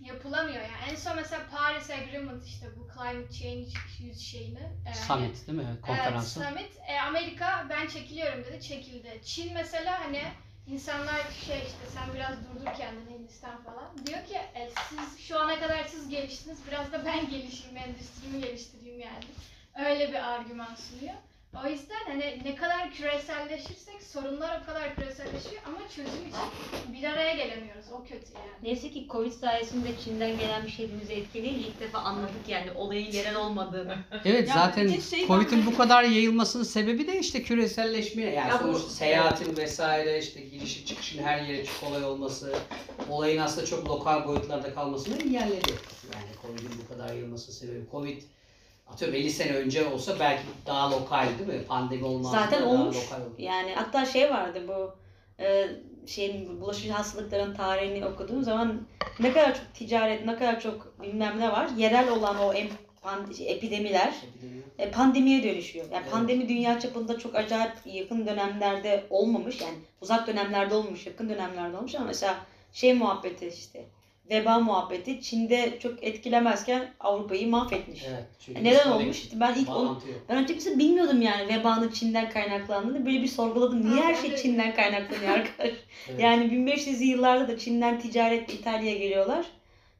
yapılamıyor. 0.00 0.62
Yani 0.62 0.90
en 0.90 0.94
son 0.94 1.16
mesela 1.16 1.42
Paris 1.50 1.90
Agreement 1.90 2.46
işte 2.46 2.66
bu 2.76 2.88
climate 2.94 3.32
change 3.32 3.66
yüz 4.00 4.20
şeyini. 4.20 4.68
e, 4.90 4.94
Summit 4.94 5.46
değil 5.46 5.58
mi? 5.58 5.76
Konferansı. 5.82 6.40
Evet, 6.42 6.48
Summit. 6.50 6.70
E, 6.88 7.00
Amerika 7.00 7.66
ben 7.70 7.86
çekiliyorum 7.88 8.44
dedi, 8.44 8.62
çekildi. 8.62 9.20
Çin 9.24 9.54
mesela 9.54 10.00
hani 10.00 10.22
insanlar 10.66 11.20
şey 11.46 11.58
işte 11.58 11.86
sen 11.94 12.14
biraz 12.14 12.36
durdur 12.38 12.74
kendini 12.78 13.18
Hindistan 13.18 13.62
falan. 13.62 14.06
Diyor 14.06 14.26
ki 14.26 14.34
e, 14.54 14.70
siz 14.88 15.18
şu 15.26 15.38
ana 15.40 15.60
kadar 15.60 15.84
siz 15.84 16.08
geliştiniz, 16.08 16.58
biraz 16.68 16.92
da 16.92 17.04
ben 17.06 17.30
gelişeyim, 17.30 17.76
endüstrimi 17.76 18.40
geliştireyim 18.40 19.00
yani. 19.00 19.24
Öyle 19.90 20.08
bir 20.08 20.30
argüman 20.30 20.74
sunuyor. 20.74 21.14
O 21.64 21.68
yüzden 21.68 22.04
hani 22.06 22.38
ne 22.44 22.54
kadar 22.54 22.90
küreselleşirsek 22.92 24.02
sorunlar 24.12 24.60
o 24.62 24.66
kadar 24.66 24.94
küreselleşiyor 24.94 25.62
ama 25.66 25.78
çözüm 25.96 26.12
için 26.28 26.92
bir 26.94 27.04
araya 27.08 27.34
gelemiyoruz. 27.34 27.84
O 27.92 28.02
kötü 28.02 28.14
yani. 28.34 28.50
Neyse 28.62 28.90
ki 28.90 29.06
Covid 29.10 29.32
sayesinde 29.32 29.88
Çin'den 30.04 30.38
gelen 30.38 30.66
bir 30.66 30.70
şey 30.70 30.86
hepimizi 30.86 31.12
etkileyince 31.12 31.68
ilk 31.68 31.80
defa 31.80 31.98
anladık 31.98 32.48
yani 32.48 32.70
olayın 32.72 33.12
yerel 33.12 33.36
olmadığını. 33.36 33.96
Evet 34.24 34.48
Ya 34.48 34.54
zaten 34.54 34.88
bir 34.88 35.00
şey 35.00 35.26
Covid'in 35.26 35.66
bu 35.66 35.76
kadar 35.76 36.02
yayılmasının 36.02 36.64
sebebi 36.64 37.06
de 37.06 37.18
işte 37.20 37.42
küreselleşme. 37.42 38.22
Yani 38.22 38.34
Ya 38.50 38.58
bu- 38.58 38.66
sonuçta 38.66 38.88
seyahatin 38.90 39.56
vesaire 39.56 40.18
işte 40.18 40.40
girişi 40.40 40.84
çıkışın 40.86 41.22
her 41.22 41.42
yere 41.42 41.64
çok 41.64 41.80
kolay 41.80 42.04
olması, 42.04 42.54
olayın 43.10 43.38
aslında 43.42 43.66
çok 43.66 43.88
lokal 43.88 44.26
boyutlarda 44.28 44.74
kalmasını 44.74 45.14
engelledi. 45.22 45.72
Yani 46.14 46.26
Covid'in 46.42 46.70
bu 46.84 46.88
kadar 46.94 47.08
yayılmasının 47.08 47.56
sebebi. 47.56 47.84
Covid 47.92 48.22
atıyorum 48.92 49.16
50 49.18 49.30
sene 49.30 49.52
önce 49.52 49.86
olsa 49.86 50.12
belki 50.20 50.42
daha 50.66 50.90
lokal 50.90 51.26
değil 51.38 51.60
mi? 51.60 51.64
Pandemi 51.68 52.04
olmazdı. 52.04 52.36
Zaten 52.36 52.62
daha 52.62 52.70
olmuş. 52.70 52.96
lokal 52.96 53.22
oldu. 53.26 53.34
Yani 53.38 53.72
hatta 53.74 54.06
şey 54.06 54.30
vardı 54.30 54.62
bu 54.68 54.92
e, 55.42 55.66
şeyin 56.06 56.60
bulaşıcı 56.60 56.92
hastalıkların 56.92 57.54
tarihini 57.54 58.06
okuduğum 58.06 58.42
zaman 58.42 58.80
ne 59.20 59.32
kadar 59.32 59.54
çok 59.54 59.74
ticaret, 59.74 60.26
ne 60.26 60.36
kadar 60.36 60.60
çok 60.60 61.02
bilmem 61.02 61.40
ne 61.40 61.52
var. 61.52 61.68
Yerel 61.76 62.08
olan 62.10 62.38
o 62.38 62.52
em, 62.52 62.68
pan- 63.04 63.34
şey, 63.36 63.52
epidemiler 63.52 64.14
Epidemi. 64.28 64.62
e, 64.78 64.90
pandemiye 64.90 65.42
dönüşüyor. 65.42 65.86
Yani 65.92 66.02
Evet. 66.02 66.12
pandemi 66.12 66.48
dünya 66.48 66.80
çapında 66.80 67.18
çok 67.18 67.34
acayip 67.34 67.72
yakın 67.84 68.26
dönemlerde 68.26 69.04
olmamış. 69.10 69.60
Yani 69.60 69.74
uzak 70.00 70.26
dönemlerde 70.26 70.74
olmuş, 70.74 71.06
yakın 71.06 71.28
dönemlerde 71.28 71.76
olmuş 71.76 71.94
ama 71.94 72.04
mesela 72.06 72.36
şey 72.72 72.94
muhabbeti 72.94 73.46
işte 73.46 73.84
veba 74.30 74.58
muhabbeti 74.58 75.20
Çin'de 75.22 75.78
çok 75.82 76.04
etkilemezken 76.04 76.88
Avrupa'yı 77.00 77.48
mahvetmiş. 77.48 78.02
Evet. 78.08 78.24
çünkü 78.40 78.60
E, 78.60 78.64
Neden 78.64 78.90
olmuş? 78.90 79.18
İşte 79.18 79.40
ben 79.40 79.54
ilk 79.54 79.68
onu, 79.70 80.00
ben 80.28 80.36
açıkçası 80.44 80.78
bilmiyordum 80.78 81.22
yani 81.22 81.48
vebanın 81.54 81.90
Çin'den 81.90 82.30
kaynaklandığını. 82.30 83.06
Böyle 83.06 83.22
bir 83.22 83.28
sorguladım. 83.28 83.90
Niye 83.90 84.02
her 84.02 84.14
şey 84.14 84.30
de- 84.30 84.36
Çin'den 84.36 84.74
kaynaklanıyor 84.74 85.30
arkadaş? 85.38 85.70
Evet. 86.08 86.20
Yani 86.20 86.44
1500'lü 86.44 87.04
yıllarda 87.04 87.48
da 87.48 87.58
Çin'den 87.58 88.00
ticaretle 88.00 88.54
İtalya'ya 88.54 88.98
geliyorlar. 88.98 89.46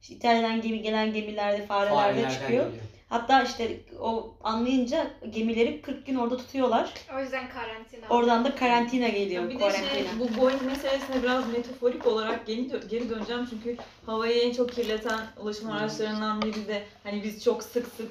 İşte 0.02 0.14
İtalya'dan 0.14 0.60
gemi 0.62 0.82
gelen 0.82 1.12
gemilerde 1.12 1.66
fareler 1.66 1.92
de 1.92 1.96
Farelerden 1.96 2.30
çıkıyor. 2.30 2.64
geliyor. 2.66 2.84
Hatta 3.10 3.42
işte 3.42 3.80
o 4.00 4.34
anlayınca 4.42 5.10
gemileri 5.30 5.82
40 5.82 6.06
gün 6.06 6.14
orada 6.14 6.36
tutuyorlar. 6.36 6.92
O 7.16 7.20
yüzden 7.20 7.48
karantina. 7.48 8.06
Oradan 8.10 8.44
da 8.44 8.54
karantina 8.54 9.08
geliyor. 9.08 9.42
Ya 9.42 9.50
bir 9.50 9.60
de 9.60 9.70
şey, 9.70 10.06
bu 10.18 10.40
Boeing 10.40 10.62
meselesine 10.62 11.22
biraz 11.22 11.52
metaforik 11.52 12.06
olarak 12.06 12.46
geri, 12.46 12.60
dö- 12.60 12.88
geri 12.88 13.10
döneceğim 13.10 13.46
çünkü 13.50 13.76
havayı 14.06 14.40
en 14.40 14.52
çok 14.52 14.72
kirleten 14.72 15.20
ulaşım 15.40 15.68
Hı. 15.68 15.72
araçlarından 15.74 16.42
biri 16.42 16.68
de 16.68 16.82
hani 17.04 17.22
biz 17.22 17.44
çok 17.44 17.62
sık 17.62 17.86
sık 17.96 18.10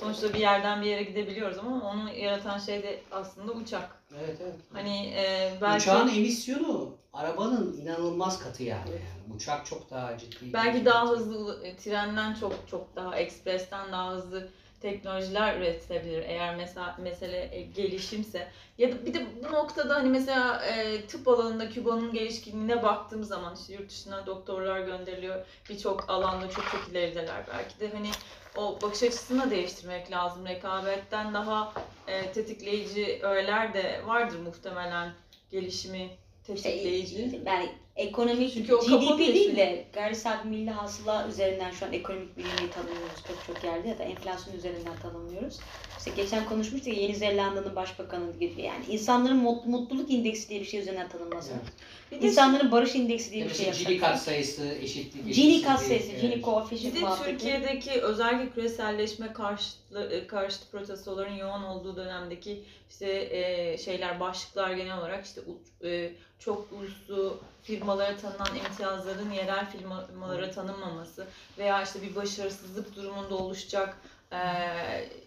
sonuçta 0.00 0.34
bir 0.34 0.38
yerden 0.38 0.82
bir 0.82 0.86
yere 0.86 1.02
gidebiliyoruz 1.02 1.58
ama 1.58 1.90
onu 1.90 2.10
yaratan 2.10 2.58
şey 2.58 2.82
de 2.82 3.00
aslında 3.10 3.52
uçak. 3.52 4.02
Evet 4.18 4.36
evet. 4.42 4.54
Hani 4.72 5.06
e, 5.16 5.52
belki 5.60 5.82
Uçağın 5.82 6.08
emisyonu 6.08 6.94
arabanın 7.12 7.80
inanılmaz 7.82 8.38
katı 8.42 8.62
yani. 8.62 8.90
yani. 8.90 9.36
Uçak 9.36 9.66
çok 9.66 9.90
daha 9.90 10.18
ciddi. 10.18 10.52
belki 10.52 10.84
daha 10.84 11.08
hızlı 11.08 11.66
e, 11.66 11.76
trenden 11.76 12.34
çok 12.34 12.54
çok 12.70 12.96
daha 12.96 13.16
ekspresten 13.16 13.92
daha 13.92 14.12
hızlı 14.12 14.48
teknolojiler 14.80 15.56
üretilebilir 15.56 16.22
eğer 16.22 16.56
mesela 16.56 16.96
mesele 17.02 17.56
e, 17.56 17.62
gelişimse 17.62 18.48
ya 18.78 18.92
da 18.92 19.06
bir 19.06 19.14
de 19.14 19.26
bu 19.48 19.52
noktada 19.52 19.94
hani 19.94 20.08
mesela 20.08 20.64
e, 20.64 21.06
tıp 21.06 21.28
alanında 21.28 21.68
Küba'nın 21.68 22.12
gelişkinliğine 22.12 22.82
baktığım 22.82 23.24
zaman 23.24 23.56
işte 23.60 23.72
yurt 23.72 23.90
dışına 23.90 24.26
doktorlar 24.26 24.80
gönderiliyor 24.80 25.46
birçok 25.70 26.10
alanda 26.10 26.50
çok 26.50 26.64
çok 26.70 26.88
ilerideler 26.90 27.44
belki 27.52 27.80
de 27.80 27.96
hani 27.96 28.10
o 28.56 28.78
bakış 28.82 29.02
açısını 29.02 29.42
da 29.42 29.50
değiştirmek 29.50 30.10
lazım 30.10 30.46
rekabetten 30.46 31.34
daha 31.34 31.72
e, 32.06 32.32
tetikleyici 32.32 33.18
öğeler 33.22 33.74
de 33.74 34.02
vardır 34.06 34.38
muhtemelen 34.38 35.12
gelişimi 35.50 36.10
tetikleyici. 36.44 37.30
Şey, 37.30 37.40
yani 37.46 37.68
ekonomik 37.96 38.54
Çünkü 38.54 38.74
o 38.74 38.80
GDP 38.80 39.18
değil 39.18 39.56
de 39.56 39.86
gayri 39.92 40.16
safi 40.16 40.48
milli 40.48 40.70
hasıla 40.70 41.28
üzerinden 41.28 41.70
şu 41.70 41.86
an 41.86 41.92
ekonomik 41.92 42.36
büyümeyi 42.36 42.70
tanımlıyoruz 42.70 43.22
pek 43.26 43.36
çok 43.46 43.64
yerde 43.64 43.88
ya 43.88 43.98
da 43.98 44.02
enflasyon 44.02 44.54
üzerinden 44.54 44.96
tanımlıyoruz. 45.02 45.60
İşte 46.00 46.10
geçen 46.22 46.44
konuşmuştuk 46.48 46.94
ya 46.94 47.02
Yeni 47.02 47.16
Zelanda'nın 47.16 47.76
başbakanı 47.76 48.32
gibi 48.40 48.62
yani 48.62 48.84
insanların 48.88 49.36
mut- 49.44 49.66
mutluluk 49.66 50.10
indeksi 50.10 50.48
diye 50.48 50.60
bir 50.60 50.64
şey 50.66 50.80
üzerinden 50.80 51.08
tanımlasın. 51.08 51.52
Evet. 51.52 51.72
Bir 52.12 52.20
de 52.22 52.26
İnsanların 52.26 52.72
barış 52.72 52.94
indeksi 52.94 53.30
diye 53.32 53.44
bir 53.48 53.54
şey 53.54 53.66
Mesela 53.66 53.84
Gini 53.90 53.92
yapsak. 53.92 54.10
kat 54.12 54.22
sayısı, 54.22 54.68
eşitlik, 54.68 55.12
Gini 55.24 55.30
eşitsizlik, 55.30 55.64
kat 55.66 55.80
sayısı, 55.82 56.08
evet. 56.12 56.20
Gini 56.20 56.36
Bir 56.36 56.42
koefisiyent 56.42 56.96
de 56.96 57.00
muhabbeti. 57.00 57.30
Türkiye'deki 57.30 57.90
özellikle 58.02 58.50
küreselleşme 58.50 59.32
karşıtı, 59.32 60.10
e, 60.12 60.26
karşıtı 60.26 60.70
protestoların 60.70 61.34
yoğun 61.34 61.62
olduğu 61.62 61.96
dönemdeki 61.96 62.64
işte 62.90 63.28
e, 63.36 63.78
şeyler 63.78 64.20
başlıklar 64.20 64.70
genel 64.70 64.98
olarak 64.98 65.24
işte 65.26 65.40
u- 65.40 65.86
e, 65.86 66.12
çok 66.38 66.68
uluslu 66.72 67.38
firmalara 67.62 68.16
tanınan 68.16 68.56
imtiyazların 68.56 69.30
yerel 69.30 69.66
firmalara 69.70 70.50
tanınmaması 70.50 71.26
veya 71.58 71.82
işte 71.82 72.02
bir 72.02 72.14
başarısızlık 72.16 72.96
durumunda 72.96 73.34
oluşacak 73.34 73.96
e, 74.32 74.38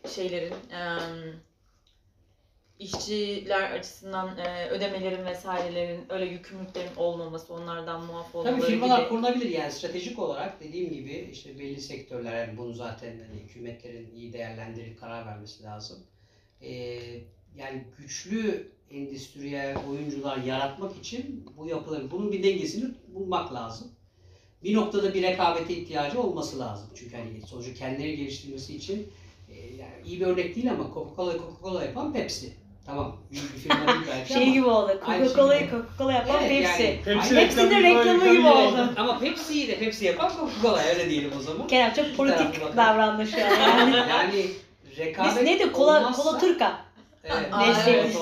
şeylerin 0.10 0.54
e, 0.54 0.82
işçiler 2.80 3.72
açısından 3.72 4.38
e, 4.38 4.68
ödemelerin 4.70 5.26
vesairelerin 5.26 6.06
öyle 6.10 6.26
yükümlülüklerin 6.26 6.96
olmaması 6.96 7.54
onlardan 7.54 8.06
muaf 8.06 8.36
olmaları 8.36 8.60
Tabii 8.62 8.72
firmalar 8.72 9.00
gibi. 9.00 9.10
kurulabilir 9.10 9.50
yani 9.50 9.72
stratejik 9.72 10.20
olarak 10.20 10.60
dediğim 10.60 10.94
gibi 10.94 11.30
işte 11.32 11.60
belli 11.60 11.82
sektörler 11.82 12.48
yani 12.48 12.58
bunu 12.58 12.74
zaten 12.74 13.20
hani 13.28 13.40
hükümetlerin 13.44 14.16
iyi 14.16 14.34
değerlendirip 14.34 15.00
karar 15.00 15.26
vermesi 15.26 15.64
lazım. 15.64 16.04
Ee, 16.62 17.00
yani 17.58 17.84
güçlü 17.98 18.72
endüstriyel 18.92 19.78
oyuncular 19.90 20.38
yaratmak 20.38 20.98
için 20.98 21.46
bu 21.58 21.68
yapıların 21.68 22.12
bunun 22.12 22.32
bir 22.32 22.44
dengesini 22.44 22.94
bulmak 23.08 23.54
lazım. 23.54 23.92
Bir 24.64 24.74
noktada 24.76 25.14
bir 25.14 25.22
rekabete 25.22 25.74
ihtiyacı 25.74 26.22
olması 26.22 26.60
lazım. 26.60 26.88
Çünkü 26.96 27.18
hani 27.18 27.42
sonuçta 27.48 27.74
kendileri 27.74 28.18
geliştirmesi 28.18 28.76
için 28.76 29.10
e, 29.50 29.54
yani 29.56 29.94
iyi 30.06 30.20
bir 30.20 30.26
örnek 30.26 30.56
değil 30.56 30.72
ama 30.72 30.84
Coca-Cola 30.84 31.34
Coca-Cola 31.38 31.86
yapan 31.86 32.14
Pepsi. 32.14 32.54
Tamam. 32.86 33.18
Büyük 33.32 33.54
bir 33.56 33.60
firma 33.60 33.88
değil 33.88 34.00
belki 34.12 34.34
Şey 34.34 34.44
ama. 34.44 34.54
gibi 34.54 34.66
oldu. 34.66 35.00
Aynı 35.06 35.26
Coca-Cola'yı 35.26 35.62
gibi. 35.62 35.72
Coca-Cola 35.72 36.14
yapan 36.14 36.36
Evet, 36.44 36.50
Pepsi. 36.50 36.84
yani- 36.84 37.02
Pepsi 37.06 37.30
Aynen. 37.36 37.46
Hepsinin 37.46 37.70
reklamı 37.72 37.84
reklamı 38.00 38.24
gibi 38.24 38.38
gibi 38.38 38.48
oldu. 38.48 38.94
Ama 38.98 39.20
Pepsi'yi 39.20 39.68
de 39.68 39.80
Pepsi 39.80 40.06
yapan 40.06 40.30
Coca-Cola 40.32 40.84
öyle 40.90 41.10
diyelim 41.10 41.32
o 41.38 41.42
zaman. 41.42 41.68
Kerem 41.68 41.94
çok 41.94 42.18
politik 42.18 42.78
davrandı 42.78 43.28
şu 43.28 43.38
an 43.46 43.50
yani. 43.50 43.96
Yani 44.10 44.46
rekabet 44.98 45.36
Biz 45.36 45.44
neydi? 45.44 45.72
Kola, 45.72 46.00
olmazsa- 46.02 46.24
kola 46.24 46.40
Turka. 46.40 46.86
Evet, 47.24 47.48
Aa, 47.54 47.66
evet, 47.66 47.78
evet. 47.88 48.18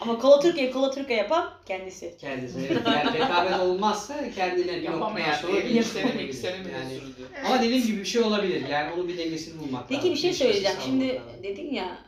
Ama 0.00 0.18
kola 0.18 0.40
Türkiye 0.40 0.70
kola 0.70 0.90
Turka 0.90 1.14
yapan 1.14 1.50
kendisi. 1.66 2.14
Kendisi. 2.20 2.58
Evet. 2.70 2.82
Yani 2.86 3.18
rekabet 3.18 3.60
olmazsa 3.60 4.30
kendine 4.30 4.66
bir 4.66 4.86
noktadan 4.86 4.92
Yapamayan 4.92 5.34
sonra 5.34 5.52
diye 5.52 5.62
geliştirebilir. 5.62 6.14
mikseri 6.14 6.26
mikseri 6.26 6.72
Yani, 6.72 6.94
mensuru 6.94 7.10
ama 7.46 7.62
dediğim 7.62 7.86
gibi 7.86 8.00
bir 8.00 8.04
şey 8.04 8.22
olabilir. 8.22 8.68
Yani 8.68 8.92
onun 8.92 9.08
bir 9.08 9.18
dengesini 9.18 9.58
bulmak 9.58 9.72
lazım. 9.72 9.86
Peki 9.88 10.10
bir 10.10 10.16
şey 10.16 10.32
söyleyeceğim. 10.32 10.76
Şimdi 10.84 11.08
lazım. 11.08 11.22
dedin 11.42 11.74
ya 11.74 11.98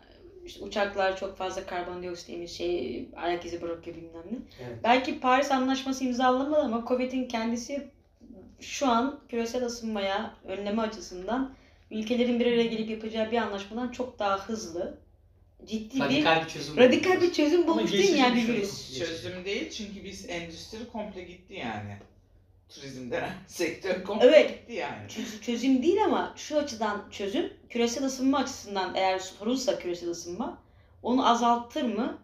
işte 0.46 0.64
uçaklar 0.64 1.16
çok 1.16 1.36
fazla 1.36 1.66
karbondioksit 1.66 2.30
emiyor, 2.30 2.48
şey 2.48 3.08
ayak 3.16 3.44
izi 3.44 3.62
bırakıyor 3.62 3.96
bilmem 3.96 4.22
ne. 4.30 4.38
Evet. 4.66 4.78
Belki 4.84 5.20
Paris 5.20 5.50
Anlaşması 5.50 6.04
imzalanmadı 6.04 6.60
ama 6.60 6.84
Covid'in 6.88 7.28
kendisi 7.28 7.88
şu 8.60 8.88
an 8.88 9.20
küresel 9.28 9.64
ısınmaya 9.66 10.34
önleme 10.44 10.82
açısından 10.82 11.54
ülkelerin 11.90 12.40
bir 12.40 12.46
araya 12.46 12.66
gelip 12.66 12.90
yapacağı 12.90 13.30
bir 13.30 13.36
anlaşmadan 13.36 13.88
çok 13.88 14.18
daha 14.18 14.48
hızlı, 14.48 14.98
ciddi 15.66 16.00
Radikal 16.00 16.44
bir 16.44 16.48
çözüm. 16.48 16.76
bir 16.76 16.82
radikal 16.82 17.20
bir 17.20 17.32
çözüm 17.32 17.66
bulmuş 17.66 17.92
değil 17.92 18.12
mi 18.12 18.18
yani 18.18 18.42
bir 18.42 18.48
virüs? 18.48 18.98
Çözüm 18.98 19.44
değil 19.44 19.70
çünkü 19.70 20.04
biz 20.04 20.28
endüstri 20.30 20.78
komple 20.92 21.22
gitti 21.24 21.54
yani. 21.54 21.96
Turizm 22.68 23.10
denen 23.10 23.32
sektör 23.46 24.02
komple 24.04 24.26
Evet. 24.26 24.48
gitti 24.50 24.72
yani. 24.72 25.08
Çöz- 25.08 25.40
çözüm 25.40 25.82
değil 25.82 26.04
ama 26.04 26.34
şu 26.36 26.58
açıdan 26.58 27.04
çözüm 27.10 27.52
küresel 27.70 28.04
ısınma 28.04 28.38
açısından 28.38 28.94
eğer 28.94 29.18
sorunsa 29.18 29.78
küresel 29.78 30.08
ısınma 30.08 30.58
onu 31.02 31.28
azaltır 31.30 31.82
mı? 31.82 32.18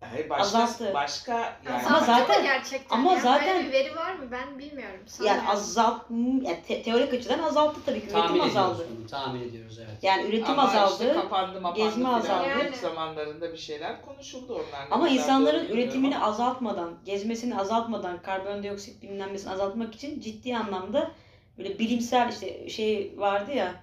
Hayır 0.00 0.28
başka 0.30 0.44
Azalttı. 0.62 0.94
başka 0.94 1.32
yani 1.66 1.86
Ama 1.86 2.00
zaten- 2.00 2.42
gerçekten 2.42 2.96
ama 2.98 3.12
ya? 3.12 3.20
zaten- 3.20 3.56
Böyle 3.56 3.68
bir 3.68 3.72
veri 3.72 3.96
var 3.96 4.14
mı? 4.14 4.24
Ben 4.30 4.58
bilmiyorum. 4.58 4.96
Yani 5.00 5.08
sanmıyorum. 5.08 5.48
azalt 5.50 6.02
yani 6.42 6.62
te- 6.68 6.82
teorik 6.82 7.14
açıdan 7.14 7.38
azalttı 7.38 7.80
tabii 7.86 8.00
ki 8.00 8.06
üretim 8.06 8.20
Tahmin 8.20 8.40
azaldı. 8.40 8.74
ediyoruz 8.74 8.96
bunu. 9.00 9.06
Tahmin 9.06 9.40
ediyoruz 9.48 9.78
evet. 9.78 9.96
Yani 10.02 10.28
üretim 10.28 10.50
Ama 10.50 10.62
azaldı. 10.62 10.92
işte 10.92 11.12
kapandı 11.12 11.60
mapandı 11.60 11.78
gezme 11.84 11.94
filan. 12.04 12.14
azaldı. 12.18 12.48
Yani. 12.48 12.76
zamanlarında 12.76 13.52
bir 13.52 13.58
şeyler 13.58 14.02
konuşuldu 14.02 14.54
onlar. 14.54 14.84
ne 14.90 14.94
Ama 14.94 15.04
kadar 15.04 15.14
insanların 15.16 15.56
doğru 15.58 15.62
bilmiyorum 15.68 15.84
üretimini 15.84 16.16
ama. 16.16 16.26
azaltmadan, 16.26 16.94
gezmesini 17.04 17.56
azaltmadan, 17.58 18.22
karbondioksit 18.22 19.02
bilmem 19.02 19.32
nesini 19.34 19.52
azaltmak 19.52 19.94
için 19.94 20.20
ciddi 20.20 20.56
anlamda 20.56 21.10
böyle 21.58 21.78
bilimsel 21.78 22.28
işte 22.32 22.68
şey 22.68 23.14
vardı 23.16 23.52
ya 23.52 23.74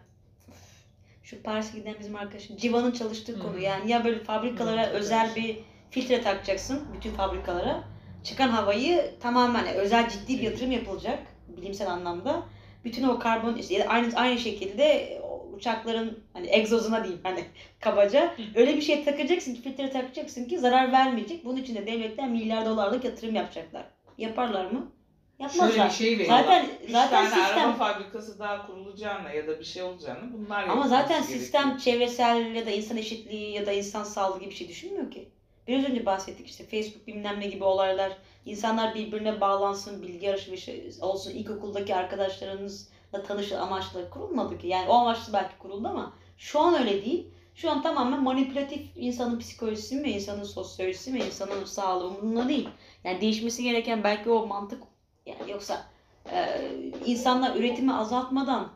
şu 1.23 1.43
Paris'e 1.43 1.77
giden 1.79 1.95
bizim 1.99 2.15
arkadaşım 2.15 2.57
Civan'ın 2.57 2.91
çalıştığı 2.91 3.33
Hı. 3.33 3.39
konu 3.39 3.59
yani 3.59 3.91
ya 3.91 4.05
böyle 4.05 4.19
fabrikalara 4.23 4.85
Hı, 4.87 4.89
özel 4.89 5.35
bir 5.35 5.59
filtre 5.89 6.21
takacaksın 6.21 6.87
bütün 6.95 7.11
fabrikalara 7.11 7.83
çıkan 8.23 8.49
havayı 8.49 9.13
tamamen 9.19 9.65
yani 9.65 9.77
özel 9.77 10.09
ciddi 10.09 10.37
bir 10.37 10.43
yatırım 10.43 10.71
yapılacak 10.71 11.19
bilimsel 11.47 11.91
anlamda 11.91 12.43
bütün 12.85 13.03
o 13.03 13.19
karbon 13.19 13.55
işte 13.55 13.89
aynı 13.89 14.15
aynı 14.15 14.39
şekilde 14.39 15.17
uçakların 15.57 16.19
hani 16.33 16.47
egzozuna 16.49 17.03
diyeyim 17.03 17.21
hani 17.23 17.45
kabaca 17.79 18.35
öyle 18.55 18.75
bir 18.75 18.81
şey 18.81 19.05
takacaksın 19.05 19.53
ki 19.55 19.61
filtre 19.61 19.89
takacaksın 19.89 20.45
ki 20.45 20.59
zarar 20.59 20.91
vermeyecek. 20.91 21.45
Bunun 21.45 21.57
için 21.57 21.75
de 21.75 21.87
devletler 21.87 22.29
milyar 22.29 22.65
dolarlık 22.65 23.03
yatırım 23.03 23.35
yapacaklar. 23.35 23.85
Yaparlar 24.17 24.71
mı? 24.71 24.91
Yapmazlar. 25.39 25.69
Şöyle 25.69 25.85
bir 25.85 25.93
şey 25.93 26.11
verelim. 26.11 26.27
Zaten 26.27 26.65
Üç 26.83 26.91
zaten 26.91 27.29
tane 27.29 27.43
sistem 27.43 27.69
araba 27.69 27.73
fabrikası 27.73 28.39
daha 28.39 28.67
kurulacağına 28.67 29.31
ya 29.31 29.47
da 29.47 29.59
bir 29.59 29.65
şey 29.65 29.83
olacağını 29.83 30.33
bunlar 30.33 30.67
ama 30.67 30.87
zaten 30.87 31.17
gerekiyor. 31.17 31.39
sistem 31.39 31.77
çevresel 31.77 32.55
ya 32.55 32.65
da 32.65 32.69
insan 32.71 32.97
eşitliği 32.97 33.53
ya 33.53 33.65
da 33.65 33.71
insan 33.71 34.03
sağlığı 34.03 34.39
gibi 34.39 34.49
bir 34.49 34.55
şey 34.55 34.67
düşünmüyor 34.69 35.11
ki. 35.11 35.29
Biraz 35.67 35.85
önce 35.85 36.05
bahsettik 36.05 36.47
işte 36.47 36.63
Facebook 36.63 37.07
bilmem 37.07 37.39
ne 37.39 37.47
gibi 37.47 37.63
olaylar. 37.63 38.17
İnsanlar 38.45 38.95
birbirine 38.95 39.41
bağlansın, 39.41 40.01
bilgi 40.01 40.31
alışverişi 40.31 40.91
olsun. 41.01 41.31
İlkokuldaki 41.31 41.95
arkadaşlarınızla 41.95 43.23
tanışın 43.27 43.55
amaçla 43.55 44.09
kurulmadı 44.09 44.57
ki. 44.57 44.67
Yani 44.67 44.89
o 44.89 44.93
amaçlı 44.93 45.33
belki 45.33 45.57
kuruldu 45.57 45.87
ama 45.87 46.13
şu 46.37 46.59
an 46.59 46.79
öyle 46.79 47.05
değil. 47.05 47.27
Şu 47.55 47.71
an 47.71 47.81
tamamen 47.81 48.23
manipülatif 48.23 48.81
insanın 48.95 49.39
psikolojisi 49.39 49.95
mi, 49.95 50.09
insanın 50.09 50.43
sosyolojisi 50.43 51.11
mi, 51.11 51.19
insanın 51.19 51.65
sağlığı 51.65 52.07
umurunda 52.07 52.47
değil. 52.49 52.69
Yani 53.03 53.21
değişmesi 53.21 53.63
gereken 53.63 54.03
belki 54.03 54.29
o 54.29 54.47
mantık 54.47 54.83
yani 55.25 55.51
yoksa 55.51 55.85
e, 56.31 56.61
insanlar 57.05 57.55
üretimi 57.55 57.93
azaltmadan 57.93 58.69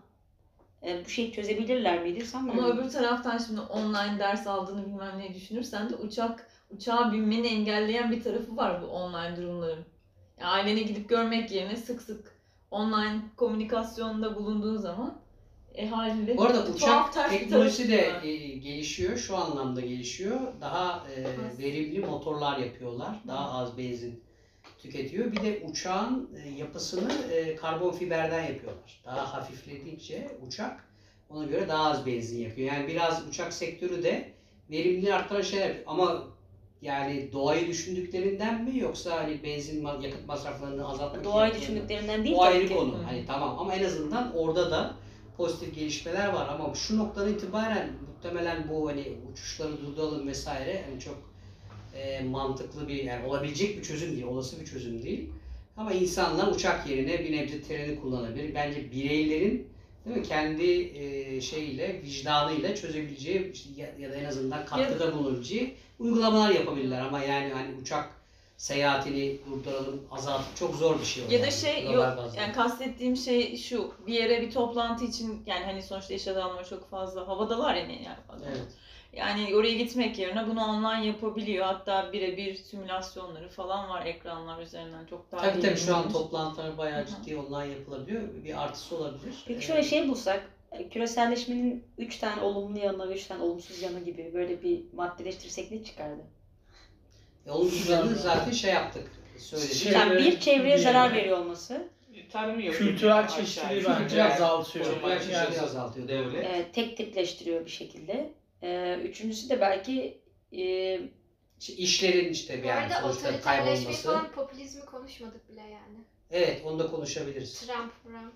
e, 0.84 1.06
bu 1.06 1.10
şeyi 1.10 1.32
çözebilirler 1.32 2.04
miydi 2.04 2.26
sanmıyorum. 2.26 2.64
Ama 2.64 2.74
öbür 2.74 2.90
taraftan 2.90 3.38
şimdi 3.38 3.62
online 3.62 4.20
ders 4.20 4.48
aldığını 4.48 4.86
bilmem 4.86 5.20
ne 5.20 5.34
düşünürsen 5.34 5.90
de 5.90 5.96
uçak 5.96 6.51
uçağa 6.76 7.12
binmeni 7.12 7.48
engelleyen 7.48 8.12
bir 8.12 8.24
tarafı 8.24 8.58
var 8.58 8.82
bu 8.82 8.86
online 8.86 9.38
durumların. 9.38 9.86
Yani 10.40 10.50
ailene 10.50 10.82
gidip 10.82 11.10
görmek 11.10 11.52
yerine 11.52 11.76
sık 11.76 12.02
sık 12.02 12.36
online 12.72 13.22
komünikasyonda 13.38 14.36
bulunduğun 14.36 14.78
zaman 14.78 15.22
e 15.76 15.88
haliyle 15.88 16.38
Bu 16.38 16.44
arada 16.44 16.66
uçak 16.66 17.30
teknolojisi 17.30 17.90
de 17.90 18.14
var. 18.14 18.24
e, 18.24 18.36
gelişiyor. 18.38 19.18
Şu 19.18 19.38
anlamda 19.38 19.82
gelişiyor. 19.82 20.40
Daha 20.62 21.08
e, 21.16 21.24
verimli 21.64 22.00
motorlar 22.00 22.58
yapıyorlar. 22.58 23.16
Daha 23.28 23.52
az 23.52 23.78
benzin 23.78 24.24
tüketiyor. 24.80 25.32
Bir 25.32 25.42
de 25.44 25.64
uçağın 25.70 26.30
e, 26.44 26.50
yapısını 26.50 27.14
e, 27.32 27.56
karbon 27.56 27.92
fiberden 27.92 28.44
yapıyorlar. 28.44 29.02
Daha 29.06 29.34
hafifledikçe 29.34 30.38
uçak 30.48 30.88
ona 31.30 31.44
göre 31.46 31.68
daha 31.68 31.90
az 31.92 32.06
benzin 32.06 32.40
yakıyor. 32.40 32.74
Yani 32.74 32.88
biraz 32.88 33.28
uçak 33.28 33.54
sektörü 33.54 34.04
de 34.04 34.34
verimliliği 34.70 35.14
arttıran 35.14 35.42
şeyler. 35.42 35.76
Ama 35.86 36.24
yani 36.82 37.30
doğayı 37.34 37.68
düşündüklerinden 37.68 38.64
mi 38.64 38.80
yoksa 38.80 39.24
hani 39.24 39.44
benzin 39.44 39.86
yakıt 40.02 40.28
masraflarını 40.28 40.88
azaltmak 40.90 41.22
için 41.22 41.32
Doğayı 41.34 41.54
mı? 41.54 41.60
düşündüklerinden 41.60 42.24
değil 42.24 42.36
O 42.36 42.40
tabii 42.44 42.54
ayrı 42.56 42.68
ki. 42.68 42.74
konu. 42.76 42.94
Hı. 42.98 43.04
Hani 43.04 43.26
tamam 43.28 43.60
ama 43.60 43.76
en 43.76 43.84
azından 43.84 44.36
orada 44.36 44.72
da 44.72 44.94
pozitif 45.38 45.76
gelişmeler 45.76 46.28
var 46.34 46.48
ama 46.50 46.76
şu 46.76 46.98
noktadan 46.98 47.34
itibaren 47.34 47.90
muhtemelen 48.08 48.68
bu 48.70 48.90
hani 48.90 49.14
uçuşları 49.32 49.82
durduralım 49.82 50.28
vesaire 50.28 50.84
hani 50.90 51.00
çok 51.00 51.18
e, 51.96 52.24
mantıklı 52.24 52.88
bir 52.88 53.04
yani 53.04 53.26
olabilecek 53.26 53.78
bir 53.78 53.84
çözüm 53.84 54.12
değil, 54.12 54.24
olası 54.24 54.60
bir 54.62 54.66
çözüm 54.66 55.04
değil. 55.04 55.30
Ama 55.78 55.94
insanlar 55.94 56.52
uçak 56.52 56.90
yerine 56.90 57.20
bir 57.20 57.32
nebze 57.38 57.62
treni 57.62 58.00
kullanabilir. 58.02 58.56
Bence 58.56 58.92
bireylerin 58.92 59.68
değil 60.06 60.18
mi 60.18 60.24
kendi 60.24 60.64
e, 60.98 61.42
şeyiyle, 61.42 62.02
vicdanıyla 62.04 62.76
çözebileceği 62.76 63.52
işte 63.52 63.70
ya, 63.78 63.90
ya 64.00 64.12
da 64.12 64.16
en 64.16 64.26
azından 64.26 64.66
katkıda 64.66 65.14
bulunabileceği 65.14 65.74
uygulamalar 66.02 66.50
yapabilirler 66.50 67.02
ama 67.02 67.20
yani 67.20 67.54
hani 67.54 67.76
uçak 67.82 68.10
seyahatini 68.58 69.38
durduralım, 69.50 70.02
azaltıp 70.12 70.58
çok 70.58 70.76
zor 70.76 71.00
bir 71.00 71.06
şey 71.06 71.24
o. 71.24 71.32
Ya 71.32 71.40
da 71.40 71.46
yani, 71.46 71.52
şey 71.52 71.82
global 71.82 71.94
yok 71.94 72.18
bazda. 72.18 72.42
yani 72.42 72.54
kastettiğim 72.54 73.18
şey 73.18 73.58
şu 73.58 73.94
bir 74.08 74.14
yere 74.14 74.42
bir 74.42 74.52
toplantı 74.52 75.06
için 75.06 75.44
yani 75.46 75.66
hani 75.66 75.84
sonuçta 75.84 76.14
iş 76.14 76.28
adamları 76.28 76.70
çok 76.70 76.90
fazla 76.90 77.28
havadalar 77.28 77.76
ya 77.76 77.82
yani 77.82 78.18
fazla. 78.28 78.46
Evet. 78.48 78.68
Yani 79.14 79.56
oraya 79.56 79.74
gitmek 79.74 80.20
yerine 80.20 80.48
bunu 80.48 80.64
online 80.64 81.06
yapabiliyor. 81.06 81.66
Hatta 81.66 82.14
birebir 82.14 82.56
simülasyonları 82.56 83.50
falan 83.50 83.90
var 83.90 84.06
ekranlar 84.06 84.62
üzerinden 84.62 85.06
çok 85.06 85.32
daha 85.32 85.42
Tabii 85.42 85.62
tabii 85.62 85.78
şu 85.78 85.96
an 85.96 86.12
toplantılar 86.12 86.78
bayağı 86.78 87.06
ciddi 87.06 87.38
online 87.38 87.74
yapılabiliyor. 87.74 88.22
Bir 88.44 88.64
artısı 88.64 88.96
olabilir. 88.96 89.44
Peki 89.48 89.66
şöyle 89.66 89.84
şey 89.84 90.10
bulsak, 90.10 90.50
küreselleşmenin 90.92 91.84
3 91.98 92.18
tane 92.18 92.42
olumlu 92.42 92.80
yanı, 92.80 93.14
3 93.14 93.26
tane 93.26 93.44
olumsuz 93.44 93.82
yanı 93.82 94.00
gibi 94.00 94.32
böyle 94.34 94.64
bir 94.64 94.82
maddeleştirsek 94.94 95.72
ne 95.72 95.84
çıkardı? 95.84 96.22
E, 97.46 97.66
üzerinde 97.68 98.16
zaten 98.16 98.52
şey 98.52 98.74
yaptık. 98.74 99.12
Söyledik. 99.38 99.74
Şey- 99.74 99.92
Yani 99.94 100.20
bir 100.20 100.40
çevreye 100.40 100.76
bir- 100.78 100.82
zarar 100.82 101.14
veriyor 101.14 101.38
olması, 101.38 101.88
Tarım 102.32 102.60
yok. 102.60 102.76
Kültürel 102.76 103.28
çeşitliliği 103.28 103.86
bence 103.86 104.24
azaltıyor. 104.24 104.86
Kültürel 104.86 105.20
çeşitliliği 105.20 105.62
azaltıyor. 105.62 106.08
devlet. 106.08 106.46
e, 106.46 106.72
tek 106.72 106.98
tipleştiriyor 106.98 107.66
bir 107.66 107.72
şekilde. 107.72 108.30
E, 108.64 108.98
üçüncüsü 109.04 109.50
de 109.50 109.62
belki 109.62 110.22
e, 110.54 111.00
İşte 111.60 111.74
işlerin 111.74 112.30
işte 112.34 112.64
Bu 112.64 112.68
yani 112.68 112.80
arada 112.82 113.02
sonuçta 113.02 113.30
otoriterleşmeyi 113.30 113.76
kaybolması. 113.78 114.04
falan 114.08 114.32
popülizmi 114.32 114.86
konuşmadık 114.86 115.50
bile 115.50 115.60
yani. 115.62 115.98
Evet 116.32 116.62
onu 116.66 116.80
da 116.80 116.88
konuşabiliriz. 116.92 117.60
Trump, 117.60 118.04
Trump. 118.04 118.34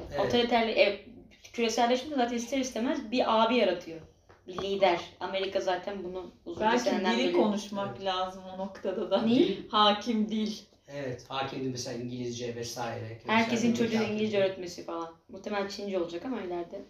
Evet. 0.00 0.20
otoriterli, 0.20 0.70
e, 0.72 1.04
küreselleşme 1.52 2.10
de 2.10 2.14
zaten 2.16 2.36
ister 2.36 2.58
istemez 2.58 3.10
bir 3.10 3.44
abi 3.44 3.56
yaratıyor. 3.56 4.00
Bir 4.48 4.58
lider. 4.58 5.00
Amerika 5.20 5.60
zaten 5.60 6.04
bunu 6.04 6.30
uzun 6.44 6.60
Belki 6.62 6.80
seneden 6.84 7.18
dili 7.18 7.24
beri- 7.28 7.32
konuşmak 7.32 8.00
lazım 8.04 8.42
o 8.54 8.58
noktada 8.58 9.10
da. 9.10 9.22
Ne? 9.22 9.30
Dil- 9.34 9.68
Hakim 9.68 10.28
dil. 10.28 10.52
Evet. 10.88 11.24
Hakimdi 11.28 11.68
mesela 11.68 12.02
İngilizce 12.02 12.54
vesaire. 12.56 13.18
Herkesin 13.26 13.72
hakim. 13.72 14.12
İngilizce 14.12 14.38
öğretmesi 14.38 14.84
falan. 14.84 15.12
Muhtemelen 15.28 15.68
Çince 15.68 15.98
olacak 15.98 16.24
ama 16.24 16.40
ileride. 16.42 16.80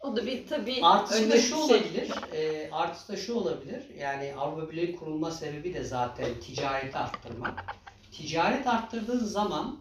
O 0.00 0.16
da 0.16 0.26
bir 0.26 0.46
tabii 0.46 0.78
Artısı 0.82 1.20
da 1.22 1.24
önde 1.26 1.38
şu 1.42 1.56
olabilir. 1.56 2.10
E, 2.32 2.68
artısı 2.72 3.12
da 3.12 3.16
şu 3.16 3.34
olabilir. 3.34 3.82
Yani 3.98 4.34
Avrupa 4.38 4.70
Birliği 4.72 4.96
kurulma 4.96 5.30
sebebi 5.30 5.74
de 5.74 5.84
zaten 5.84 6.26
ticareti 6.46 6.98
arttırmak. 6.98 7.64
Ticaret 8.12 8.66
arttırdığın 8.66 9.24
zaman 9.24 9.78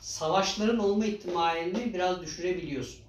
savaşların 0.00 0.78
olma 0.78 1.06
ihtimalini 1.06 1.94
biraz 1.94 2.22
düşürebiliyorsun. 2.22 3.00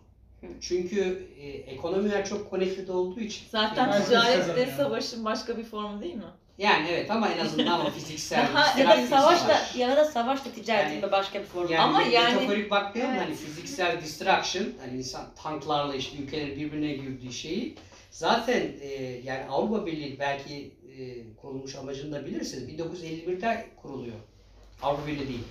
Hı. 0.42 0.48
Çünkü 0.62 1.28
e, 1.42 1.48
ekonomiler 1.48 2.26
çok 2.30 2.52
connected 2.52 2.88
olduğu 2.88 3.20
için. 3.20 3.46
Zaten 3.50 4.04
ticaret 4.06 4.56
de 4.58 4.72
savaşın 4.78 5.26
başka 5.26 5.58
bir 5.58 5.64
formu 5.64 6.02
değil 6.02 6.16
mi? 6.16 6.24
Yani 6.58 6.88
evet 6.92 7.12
ama 7.12 7.30
en 7.30 7.46
azından 7.46 7.80
ama 7.80 7.90
fiziksel. 7.90 8.48
Daha- 8.54 8.80
Ya 8.80 8.88
da 8.90 9.08
savaş 9.08 9.48
da 9.48 9.62
ya 9.78 9.98
da 9.98 10.06
savaş 10.06 10.46
da 10.46 10.50
ticaretin 10.50 10.94
Yani- 10.94 11.02
de 11.02 11.12
başka 11.12 11.40
bir 11.40 11.46
formu. 11.46 11.72
Yani 11.72 11.82
Ama 11.82 12.02
yani- 12.02 12.36
metaforik 12.36 12.72
bakmayalım 12.72 13.14
Evet. 13.16 13.26
hani 13.26 13.36
fiziksel 13.36 14.02
distraction 14.02 14.66
hani 14.82 14.98
insan 14.98 15.26
tanklarla 15.44 15.96
işte 15.96 16.18
ülkelerin 16.18 16.56
birbirine 16.60 16.94
girdiği 16.94 17.34
şeyi 17.34 17.76
zaten 18.12 18.62
e, 18.82 18.88
yani 19.24 19.46
Avrupa 19.50 19.86
Birliği 19.86 20.20
belki 20.20 20.72
e, 20.98 21.36
kurulmuş 21.42 21.76
amacını 21.76 22.12
da 22.12 22.26
bilirsiniz 22.26 22.70
1951'de 22.70 23.66
kuruluyor. 23.82 24.16
Avrupa 24.82 25.08
Birliği 25.08 25.28
değil. 25.28 25.44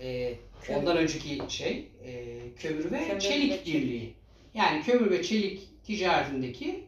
E, 0.00 0.34
Kömür. 0.62 0.80
ondan 0.80 0.96
önceki 0.96 1.40
şey 1.48 1.88
e, 2.04 2.34
kömür 2.56 2.84
ve 2.84 2.98
Kömür 2.98 3.14
ve 3.14 3.20
çelik 3.20 3.50
çelik. 3.50 3.66
birliği. 3.66 4.14
Yani 4.54 4.82
kömür 4.82 5.10
ve 5.10 5.22
çelik 5.22 5.84
ticaretindeki 5.84 6.84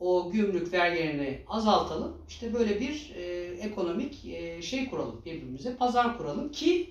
o 0.00 0.30
gümrük 0.32 0.72
vergilerini 0.72 1.38
azaltalım. 1.48 2.16
İşte 2.28 2.54
böyle 2.54 2.80
bir 2.80 3.12
e, 3.16 3.44
ekonomik 3.60 4.24
e, 4.26 4.62
şey 4.62 4.90
kuralım 4.90 5.22
birbirimize. 5.26 5.76
Pazar 5.76 6.18
kuralım 6.18 6.52
ki 6.52 6.90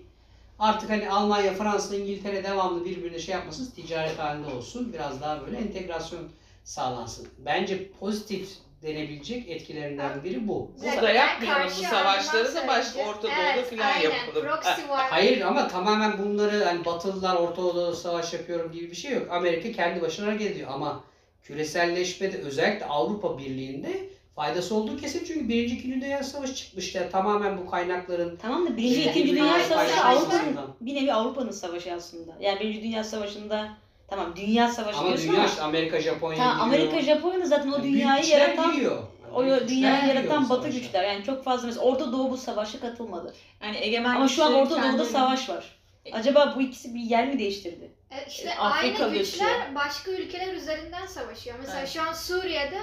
artık 0.60 0.90
hani 0.90 1.10
Almanya, 1.10 1.54
Fransa, 1.54 1.96
İngiltere 1.96 2.44
devamlı 2.44 2.86
birbirine 2.86 3.20
şey 3.20 3.36
yapmasın, 3.36 3.72
ticaret 3.72 4.20
halinde 4.20 4.48
olsun. 4.56 4.94
Biraz 4.94 5.22
daha 5.22 5.46
böyle 5.46 5.58
entegrasyon 5.58 6.30
sağlansın. 6.64 7.28
Bence 7.46 7.90
pozitif 8.00 8.50
denebilecek 8.84 9.50
etkilerinden 9.50 10.24
biri 10.24 10.48
bu. 10.48 10.72
Burada 10.84 11.12
yapmayalım 11.12 11.68
bu 11.80 11.84
savaşları 11.84 12.44
da 12.46 12.52
söyleyeceğim. 12.52 13.08
Orta 13.10 13.22
Doğu'da 13.24 13.54
Evet, 13.54 13.70
filan 13.70 13.88
aynen. 13.88 14.02
yapalım. 14.02 14.48
Proxy 14.48 14.82
war. 14.82 15.10
Hayır 15.10 15.42
ama 15.42 15.68
tamamen 15.68 16.18
bunları 16.18 16.64
hani 16.64 16.86
Batılılar 16.86 17.36
Orta 17.36 17.62
Doğu'da 17.62 17.96
savaş 17.96 18.34
yapıyorum 18.34 18.72
gibi 18.72 18.92
bir 18.92 18.96
şey 18.96 19.12
yok. 19.12 19.28
Amerika 19.32 19.72
kendi 19.72 20.02
başına 20.02 20.28
hareket 20.28 20.52
ediyor 20.52 20.70
ama 20.74 21.04
küreselleşmede 21.44 22.38
özellikle 22.38 22.86
Avrupa 22.86 23.38
Birliği'nde 23.38 24.10
faydası 24.36 24.76
olduğu 24.76 24.98
kesin 24.98 25.26
çünkü 25.26 25.50
Birinci 25.50 25.76
İkinci 25.76 26.02
Dünya 26.02 26.24
Savaşı 26.24 26.56
çıkmıştı. 26.56 26.98
Yani 26.98 27.12
tamamen 27.12 27.58
bu 27.58 27.70
kaynakların 27.70 28.38
Tamam 28.42 28.68
da 28.68 28.78
Birinci 28.78 28.96
Şey, 28.96 29.06
İkinci 29.12 29.32
Dünya 29.32 29.60
Savaşı. 29.60 30.02
Avrupa'nın 30.04 30.58
bir 30.82 30.96
nevi 30.96 31.14
Avrupa'nın 31.14 31.52
savaşı 31.52 31.94
aslında. 31.94 32.32
Yani 32.40 32.60
Birinci 32.60 32.84
Dünya 32.84 33.04
Savaşı'nda 33.04 33.78
tamam 34.08 34.34
Dünya 34.36 34.68
Savaşı 34.70 34.98
ama 34.98 35.08
diyorsun 35.08 35.28
dünya 35.28 35.40
ama 35.40 35.50
işte 35.50 35.62
Amerika, 35.62 36.02
Japonya 36.02 36.38
tamam, 36.38 36.70
giriyor. 36.72 36.88
Amerika, 36.90 37.02
Japonya 37.14 37.46
zaten 37.46 37.72
o 37.72 37.84
büyük 37.84 37.96
dünyayı 37.96 38.22
güçler 38.22 38.40
yaratan 38.40 38.72
giriyor. 38.76 39.04
o 39.34 39.42
Büyük 39.44 39.54
güçler 39.60 39.70
dünyayı 39.78 40.02
giriyor 40.02 40.16
yaratan 40.16 40.50
Batı 40.50 40.62
savaşa. 40.62 40.80
güçler. 40.80 41.04
Yani 41.04 41.24
çok 41.24 41.44
fazla 41.44 41.68
mesela 41.68 41.86
Orta 41.86 42.12
Doğu 42.12 42.32
bu 42.32 42.38
savaşa 42.38 42.80
katılmadı. 42.80 43.34
Yani 43.64 43.78
egemen 43.78 44.16
Ama 44.16 44.28
şu 44.28 44.44
an 44.44 44.50
güçlerin 44.50 44.66
Orta 44.66 44.92
Doğu'da 44.94 45.06
savaş 45.06 45.50
var. 45.50 45.76
Acaba 46.12 46.54
bu 46.58 46.62
ikisi 46.62 46.94
bir 46.96 47.00
yer 47.00 47.28
mi 47.28 47.40
değiştirdi? 47.40 47.92
E, 48.12 48.26
İşte 48.30 48.56
Afrika 48.56 49.04
aynı 49.06 49.14
güçler 49.18 49.48
geçiyor. 49.48 49.76
başka 49.76 50.12
ülkeler 50.12 50.54
üzerinden 50.54 51.06
savaşıyor. 51.06 51.56
Mesela 51.60 51.80
Evet. 51.80 51.90
şu 51.90 52.02
an 52.02 52.14
Suriye'de 52.14 52.78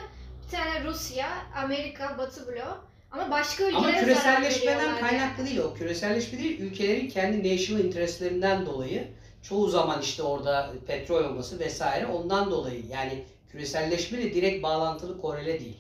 bir 0.47 0.57
tane 0.57 0.85
Rusya, 0.85 1.27
Amerika, 1.64 2.18
Batı 2.18 2.47
bloğu 2.49 2.77
ama 3.11 3.31
başka 3.31 3.64
ülkelere 3.64 3.77
Ama 3.79 3.91
zarar 3.93 4.05
küreselleşmeden 4.05 4.77
veriyorlar 4.79 5.01
kaynaklı 5.01 5.39
yani. 5.43 5.47
değil 5.49 5.59
o. 5.61 5.75
Küreselleşme 5.75 6.39
değil, 6.39 6.61
ülkelerin 6.61 7.09
kendi 7.09 7.55
national 7.55 7.85
interestlerinden 7.85 8.66
dolayı 8.66 9.09
çoğu 9.43 9.68
zaman 9.68 10.03
işte 10.03 10.22
orada 10.22 10.72
petrol 10.86 11.24
olması 11.24 11.59
vesaire 11.59 12.07
ondan 12.07 12.51
dolayı 12.51 12.86
yani 12.86 13.24
küreselleşmeyle 13.49 14.34
direkt 14.34 14.62
bağlantılı 14.62 15.20
korele 15.20 15.61
değil. 15.61 15.76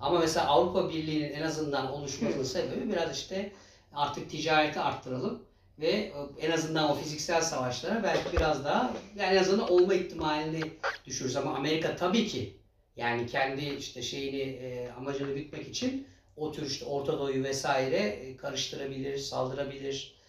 Ama 0.00 0.18
mesela 0.18 0.46
Avrupa 0.46 0.88
Birliği'nin 0.88 1.32
en 1.32 1.42
azından 1.42 1.92
oluşmasının 1.92 2.44
sebebi 2.44 2.92
biraz 2.92 3.18
işte 3.18 3.52
artık 3.94 4.30
ticareti 4.30 4.80
arttıralım 4.80 5.42
ve 5.78 6.12
en 6.40 6.50
azından 6.50 6.90
o 6.90 6.94
fiziksel 6.94 7.42
savaşlara 7.42 8.02
belki 8.02 8.36
biraz 8.36 8.64
daha 8.64 8.92
yani 9.16 9.36
en 9.36 9.40
azından 9.40 9.70
olma 9.70 9.94
ihtimalini 9.94 10.60
düşürürüz 11.06 11.36
ama 11.36 11.54
Amerika 11.54 11.96
tabii 11.96 12.26
ki 12.26 12.56
yani 12.96 13.26
kendi 13.26 13.64
işte 13.64 14.02
şeyini 14.02 14.40
e, 14.40 14.90
amacını 14.98 15.32
gütmek 15.32 15.68
için 15.68 16.06
o 16.36 16.52
tür 16.52 16.66
işte 16.66 16.84
Orta 16.84 17.18
Doğu'yu 17.18 17.44
vesaire 17.44 17.96
e, 17.96 18.36
karıştırabilir, 18.36 19.18
saldırabilir. 19.18 20.19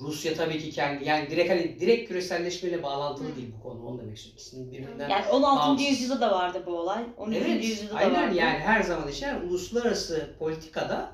Rusya 0.00 0.34
tabii 0.34 0.58
ki 0.58 0.70
kendi 0.70 1.04
yani 1.04 1.30
direkt 1.30 1.50
hani 1.50 1.80
direkt 1.80 2.08
küreselleşmeyle 2.08 2.82
bağlantılı 2.82 3.28
Hı. 3.32 3.36
değil 3.36 3.52
bu 3.58 3.62
konu 3.62 3.86
onu 3.86 3.98
demek 3.98 4.16
istiyorum. 4.16 4.36
İkisinin 4.38 4.72
birbirinden 4.72 5.08
Yani 5.08 5.26
16. 5.26 5.60
Bağımsız. 5.60 5.86
yüzyılda 5.86 6.20
da 6.20 6.30
vardı 6.32 6.62
bu 6.66 6.70
olay. 6.78 7.04
13. 7.16 7.36
Evet, 7.36 7.64
yüzyılda 7.64 7.94
da 7.94 7.98
aynen 7.98 8.22
vardı. 8.26 8.34
yani 8.34 8.58
her 8.58 8.82
zaman 8.82 9.08
yani 9.20 9.46
uluslararası 9.46 10.30
politikada 10.38 11.12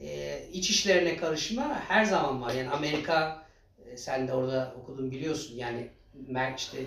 e, 0.00 0.38
iç 0.52 0.70
işlerine 0.70 1.16
karışma 1.16 1.80
her 1.88 2.04
zaman 2.04 2.42
var. 2.42 2.54
Yani 2.54 2.70
Amerika 2.70 3.42
e, 3.86 3.96
sen 3.96 4.28
de 4.28 4.32
orada 4.34 4.74
okudun 4.82 5.10
biliyorsun 5.10 5.54
yani 5.56 5.88
mer- 6.30 6.56
işte 6.56 6.78
e, 6.80 6.84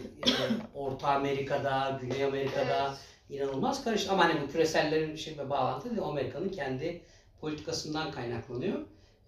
Orta 0.75 1.07
Amerika'da, 1.07 1.99
Güney 2.01 2.23
Amerika'da 2.23 2.93
inanılmaz 3.29 3.83
karıştı. 3.83 4.11
Ama 4.11 4.23
hani 4.29 4.41
bu 4.41 4.51
küresellerin 4.51 5.15
şey 5.15 5.37
ve 5.37 5.49
bağlantı 5.49 5.89
değil, 5.89 6.01
Amerika'nın 6.01 6.49
kendi 6.49 7.01
politikasından 7.41 8.11
kaynaklanıyor. 8.11 8.79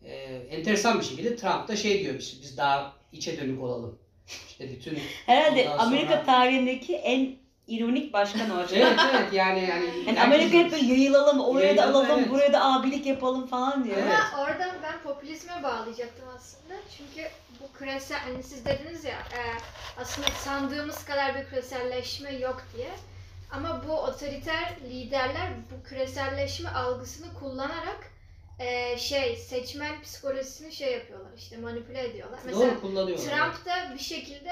E, 0.05 0.11
enteresan 0.51 0.99
bir 0.99 1.05
şekilde 1.05 1.35
Trump 1.35 1.67
da 1.67 1.75
şey 1.75 2.03
diyor 2.03 2.15
biz, 2.19 2.41
biz 2.41 2.57
daha 2.57 2.93
içe 3.11 3.41
dönük 3.41 3.63
olalım. 3.63 3.99
İşte 4.47 4.69
bütün 4.69 4.99
Herhalde 5.25 5.63
sonra- 5.63 5.77
Amerika 5.79 6.23
tarihindeki 6.23 6.95
en 6.95 7.35
ironik 7.67 8.13
başkan 8.13 8.49
o 8.49 8.61
evet 8.73 8.99
evet 9.13 9.33
yani 9.33 9.59
yani, 9.69 9.85
Yani 10.07 10.21
Amerika 10.21 10.57
hep 10.57 10.71
böyle 10.71 10.85
yayılalım, 10.85 11.39
oraya 11.39 11.61
da 11.77 11.81
Yayılalım, 11.81 11.95
alalım, 11.95 12.19
evet. 12.19 12.29
buraya 12.29 12.53
da 12.53 12.65
abilik 12.65 13.05
yapalım 13.05 13.47
falan 13.47 13.83
diyor. 13.83 13.97
Evet. 13.97 14.17
Ama 14.33 14.43
oradan 14.43 14.75
ben 14.83 15.01
popülizme 15.03 15.63
bağlayacaktım 15.63 16.25
aslında. 16.35 16.73
Çünkü 16.97 17.29
bu 17.61 17.77
küresel, 17.77 18.19
hani 18.19 18.43
siz 18.43 18.65
dediniz 18.65 19.03
ya 19.03 19.11
e, 19.11 19.41
aslında 20.01 20.27
sandığımız 20.27 21.05
kadar 21.05 21.35
bir 21.35 21.45
küreselleşme 21.45 22.31
yok 22.33 22.63
diye. 22.77 22.89
Ama 23.51 23.83
bu 23.87 23.93
otoriter 23.93 24.75
liderler 24.89 25.47
bu 25.71 25.89
küreselleşme 25.89 26.69
algısını 26.69 27.33
kullanarak 27.39 28.11
e, 28.59 28.97
şey 28.97 29.35
seçmen 29.35 30.01
psikolojisini 30.01 30.71
şey 30.71 30.93
yapıyorlar 30.93 31.31
işte 31.37 31.57
manipüle 31.57 32.03
ediyorlar. 32.09 32.39
Mesela 32.45 32.71
Doğru 32.71 32.81
kullanıyorlar. 32.81 33.25
Trump 33.25 33.65
da 33.65 33.93
bir 33.93 34.03
şekilde 34.03 34.51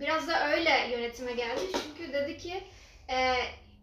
biraz 0.00 0.28
da 0.28 0.50
öyle 0.50 0.70
yönetime 0.90 1.32
geldi. 1.32 1.60
Çünkü 1.72 2.12
dedi 2.12 2.38
ki 2.38 2.64
e, 3.08 3.36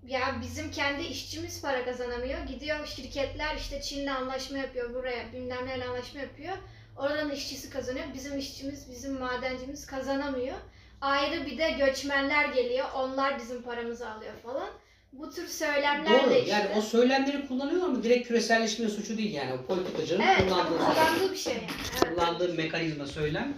ya 0.07 0.36
bizim 0.41 0.72
kendi 0.72 1.03
işçimiz 1.03 1.61
para 1.61 1.86
kazanamıyor. 1.86 2.39
Gidiyor 2.47 2.86
şirketler 2.86 3.55
işte 3.55 3.82
Çin'le 3.82 4.07
anlaşma 4.07 4.57
yapıyor 4.57 4.93
buraya 4.93 5.34
bilmem 5.34 5.67
neyle 5.67 5.86
anlaşma 5.86 6.20
yapıyor. 6.20 6.57
Oradan 6.97 7.32
işçisi 7.32 7.70
kazanıyor. 7.70 8.05
Bizim 8.13 8.38
işçimiz, 8.38 8.91
bizim 8.91 9.20
madencimiz 9.20 9.86
kazanamıyor. 9.86 10.55
Ayrı 11.01 11.45
bir 11.45 11.57
de 11.57 11.72
göçmenler 11.72 12.49
geliyor. 12.49 12.86
Onlar 12.95 13.39
bizim 13.39 13.63
paramızı 13.63 14.09
alıyor 14.09 14.34
falan. 14.43 14.70
Bu 15.14 15.32
tür 15.32 15.47
söylemlerle 15.47 16.24
Doğru. 16.26 16.34
işte. 16.34 16.51
Yani 16.51 16.70
o 16.78 16.82
söylemleri 16.82 17.47
kullanıyor 17.47 17.82
ama 17.86 18.03
direkt 18.03 18.28
küreselleşme 18.28 18.89
suçu 18.89 19.18
değil 19.18 19.34
yani. 19.34 19.53
O 19.53 19.66
politikacının 19.66 20.24
evet, 20.24 20.49
kullandığı, 20.49 20.78
kullandığı 20.78 21.32
bir 21.32 21.38
şey 21.38 21.53
yani. 21.53 21.66
Evet. 22.05 22.16
kullandığı 22.16 22.53
mekanizma 22.53 23.05
söylem 23.05 23.53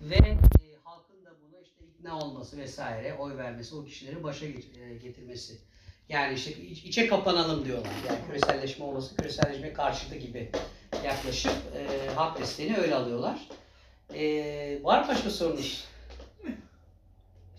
ve 0.00 0.14
e, 0.14 0.36
halkın 0.84 1.24
da 1.24 1.30
buna 1.30 1.60
işte 1.60 1.84
ikna 1.84 2.18
olması 2.18 2.58
vesaire, 2.58 3.14
oy 3.14 3.36
vermesi, 3.36 3.74
o 3.74 3.84
kişileri 3.84 4.22
başa 4.22 4.46
e, 4.46 4.52
getirmesi. 5.02 5.58
Yani 6.08 6.34
işte 6.34 6.52
iç- 6.52 6.84
içe 6.84 7.06
kapanalım 7.06 7.64
diyorlar. 7.64 7.92
Yani 8.08 8.18
küreselleşme 8.26 8.84
olması, 8.84 9.16
küreselleşme 9.16 9.72
karşıtı 9.72 10.14
gibi 10.16 10.50
yaklaşıp 11.04 11.52
e, 11.76 12.10
halk 12.14 12.38
desteğini 12.38 12.76
öyle 12.76 12.94
alıyorlar. 12.94 13.48
E, 14.14 14.24
var 14.82 15.00
mı 15.02 15.08
başka 15.08 15.30
sorunuz? 15.30 15.84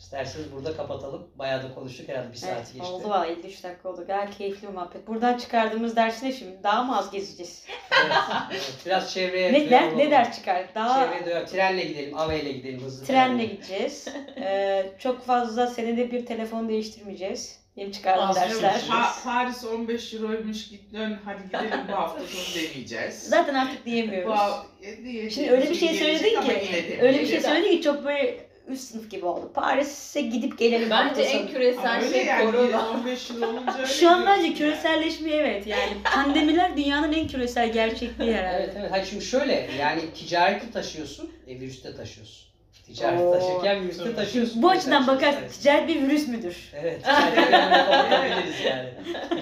İsterseniz 0.10 0.51
burada 0.51 0.78
kapatalım. 0.78 1.28
Bayağı 1.36 1.64
da 1.64 1.74
konuştuk 1.76 2.10
herhalde 2.10 2.32
bir 2.32 2.38
saat 2.38 2.51
Evet, 2.58 2.68
geçti. 2.74 2.88
oldu 2.88 3.10
valla 3.10 3.26
53 3.26 3.64
dakika 3.64 3.89
oldu. 3.89 4.03
Gayet 4.08 4.38
keyifli 4.38 4.68
bir 4.68 4.74
muhabbet. 4.74 5.08
Buradan 5.08 5.38
çıkardığımız 5.38 5.95
ders 5.95 6.24
ne 6.24 6.32
şimdi? 6.32 6.64
Daha 6.64 6.84
mı 6.84 6.97
az 6.97 7.12
gezeceğiz? 7.12 7.66
Evet, 8.01 8.12
evet. 8.51 8.74
Biraz 8.86 9.14
çevreye 9.14 9.53
ne, 9.53 9.70
der, 9.70 9.97
ne 9.97 10.12
ders 10.12 10.36
çıkar? 10.36 10.66
Daha 10.76 11.06
Çevreye 11.06 11.26
duyarlı. 11.26 11.45
Trenle 11.47 11.84
gidelim, 11.84 12.18
aveyle 12.18 12.51
gidelim 12.51 12.82
hızlı. 12.82 13.06
trenle 13.06 13.45
gideceğiz. 13.45 14.08
Ee, 14.38 14.86
çok 14.99 15.26
fazla 15.26 15.68
senede 15.68 16.12
bir 16.12 16.26
telefon 16.26 16.70
değiştirmeyeceğiz. 16.70 17.60
Benim 17.78 17.91
çıkardığım 17.91 18.30
Aslında 18.30 18.45
dersler. 18.47 18.74
Pa- 18.89 19.24
Paris 19.24 19.66
15 19.66 20.14
euroymuş 20.14 20.70
git 20.70 20.93
dön 20.93 21.20
hadi 21.26 21.43
gidelim 21.43 21.80
bu 21.88 21.93
hafta 21.95 22.20
sonu 22.24 22.64
demeyeceğiz. 22.64 23.24
Zaten 23.24 23.53
artık 23.53 23.82
Bu 23.82 23.86
diyemiyoruz. 23.86 24.36
haf- 24.39 24.66
e, 24.84 25.03
diye- 25.03 25.30
Şimdi 25.30 25.51
öyle 25.51 25.70
bir 25.70 25.76
şey 25.76 25.93
söyledin 25.93 26.41
ki, 26.41 26.97
öyle 27.01 27.20
bir 27.22 27.26
şey 27.28 27.41
söyledin 27.41 27.72
ki 27.78 27.82
çok 27.82 28.06
böyle 28.06 28.44
üst 28.68 28.84
sınıf 28.84 29.11
gibi 29.11 29.26
oldu. 29.26 29.51
Paris'e 29.53 30.22
gidip 30.22 30.59
gelelim 30.59 30.89
Bence 30.89 31.22
en 31.22 31.47
küresel 31.47 31.80
Ama 31.80 31.95
öyle 31.95 32.09
şey 32.09 32.26
yani 32.26 32.45
korona. 32.51 32.89
15 32.89 33.30
yıl 33.30 33.41
olunca 33.41 33.78
öyle 33.78 33.88
Şu 33.88 34.09
an 34.09 34.16
diyorsun 34.16 34.26
bence 34.26 34.47
yani. 34.47 34.55
küreselleşme 34.55 35.32
evet 35.32 35.68
yani. 35.68 35.91
Pandemiler 36.16 36.78
dünyanın 36.78 37.13
en 37.13 37.28
küresel 37.28 37.72
gerçekliği 37.72 38.34
herhalde. 38.34 38.63
Evet 38.63 38.76
evet. 38.80 38.91
Hayır 38.91 39.05
şimdi 39.05 39.26
şöyle 39.26 39.70
yani 39.80 40.01
ticareti 40.13 40.72
taşıyorsun, 40.72 41.32
e, 41.47 41.59
virüste 41.59 41.95
taşıyorsun. 41.95 42.45
Ticareti 42.86 43.24
Oo. 43.24 43.32
taşırken 43.39 43.84
virüste 43.84 44.16
taşıyorsun. 44.16 44.61
Bu 44.61 44.70
açıdan 44.70 45.07
bakarsan 45.07 45.41
evet. 45.41 45.53
ticaret 45.53 45.88
bir 45.88 46.01
virüs 46.01 46.28
müdür? 46.28 46.72
Evet, 46.74 47.03
ticareti 47.03 47.38
böyle 47.38 47.51
kapatabiliriz 47.51 48.61
yani. 48.66 48.89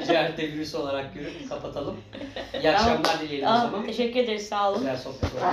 Ticarette 0.06 0.44
virüs 0.44 0.76
olarak 0.76 1.14
görüp 1.14 1.50
kapatalım. 1.50 1.98
İyi 2.62 2.72
akşamlar 2.72 3.22
dileyelim 3.22 3.48
o 3.48 3.52
Aa, 3.52 3.62
zaman. 3.62 3.86
teşekkür 3.86 4.20
ederiz 4.20 4.48
sağ 4.48 4.70
olun. 4.70 4.80
Güzel 4.80 4.98
sohbet 4.98 5.24
oldu. 5.24 5.44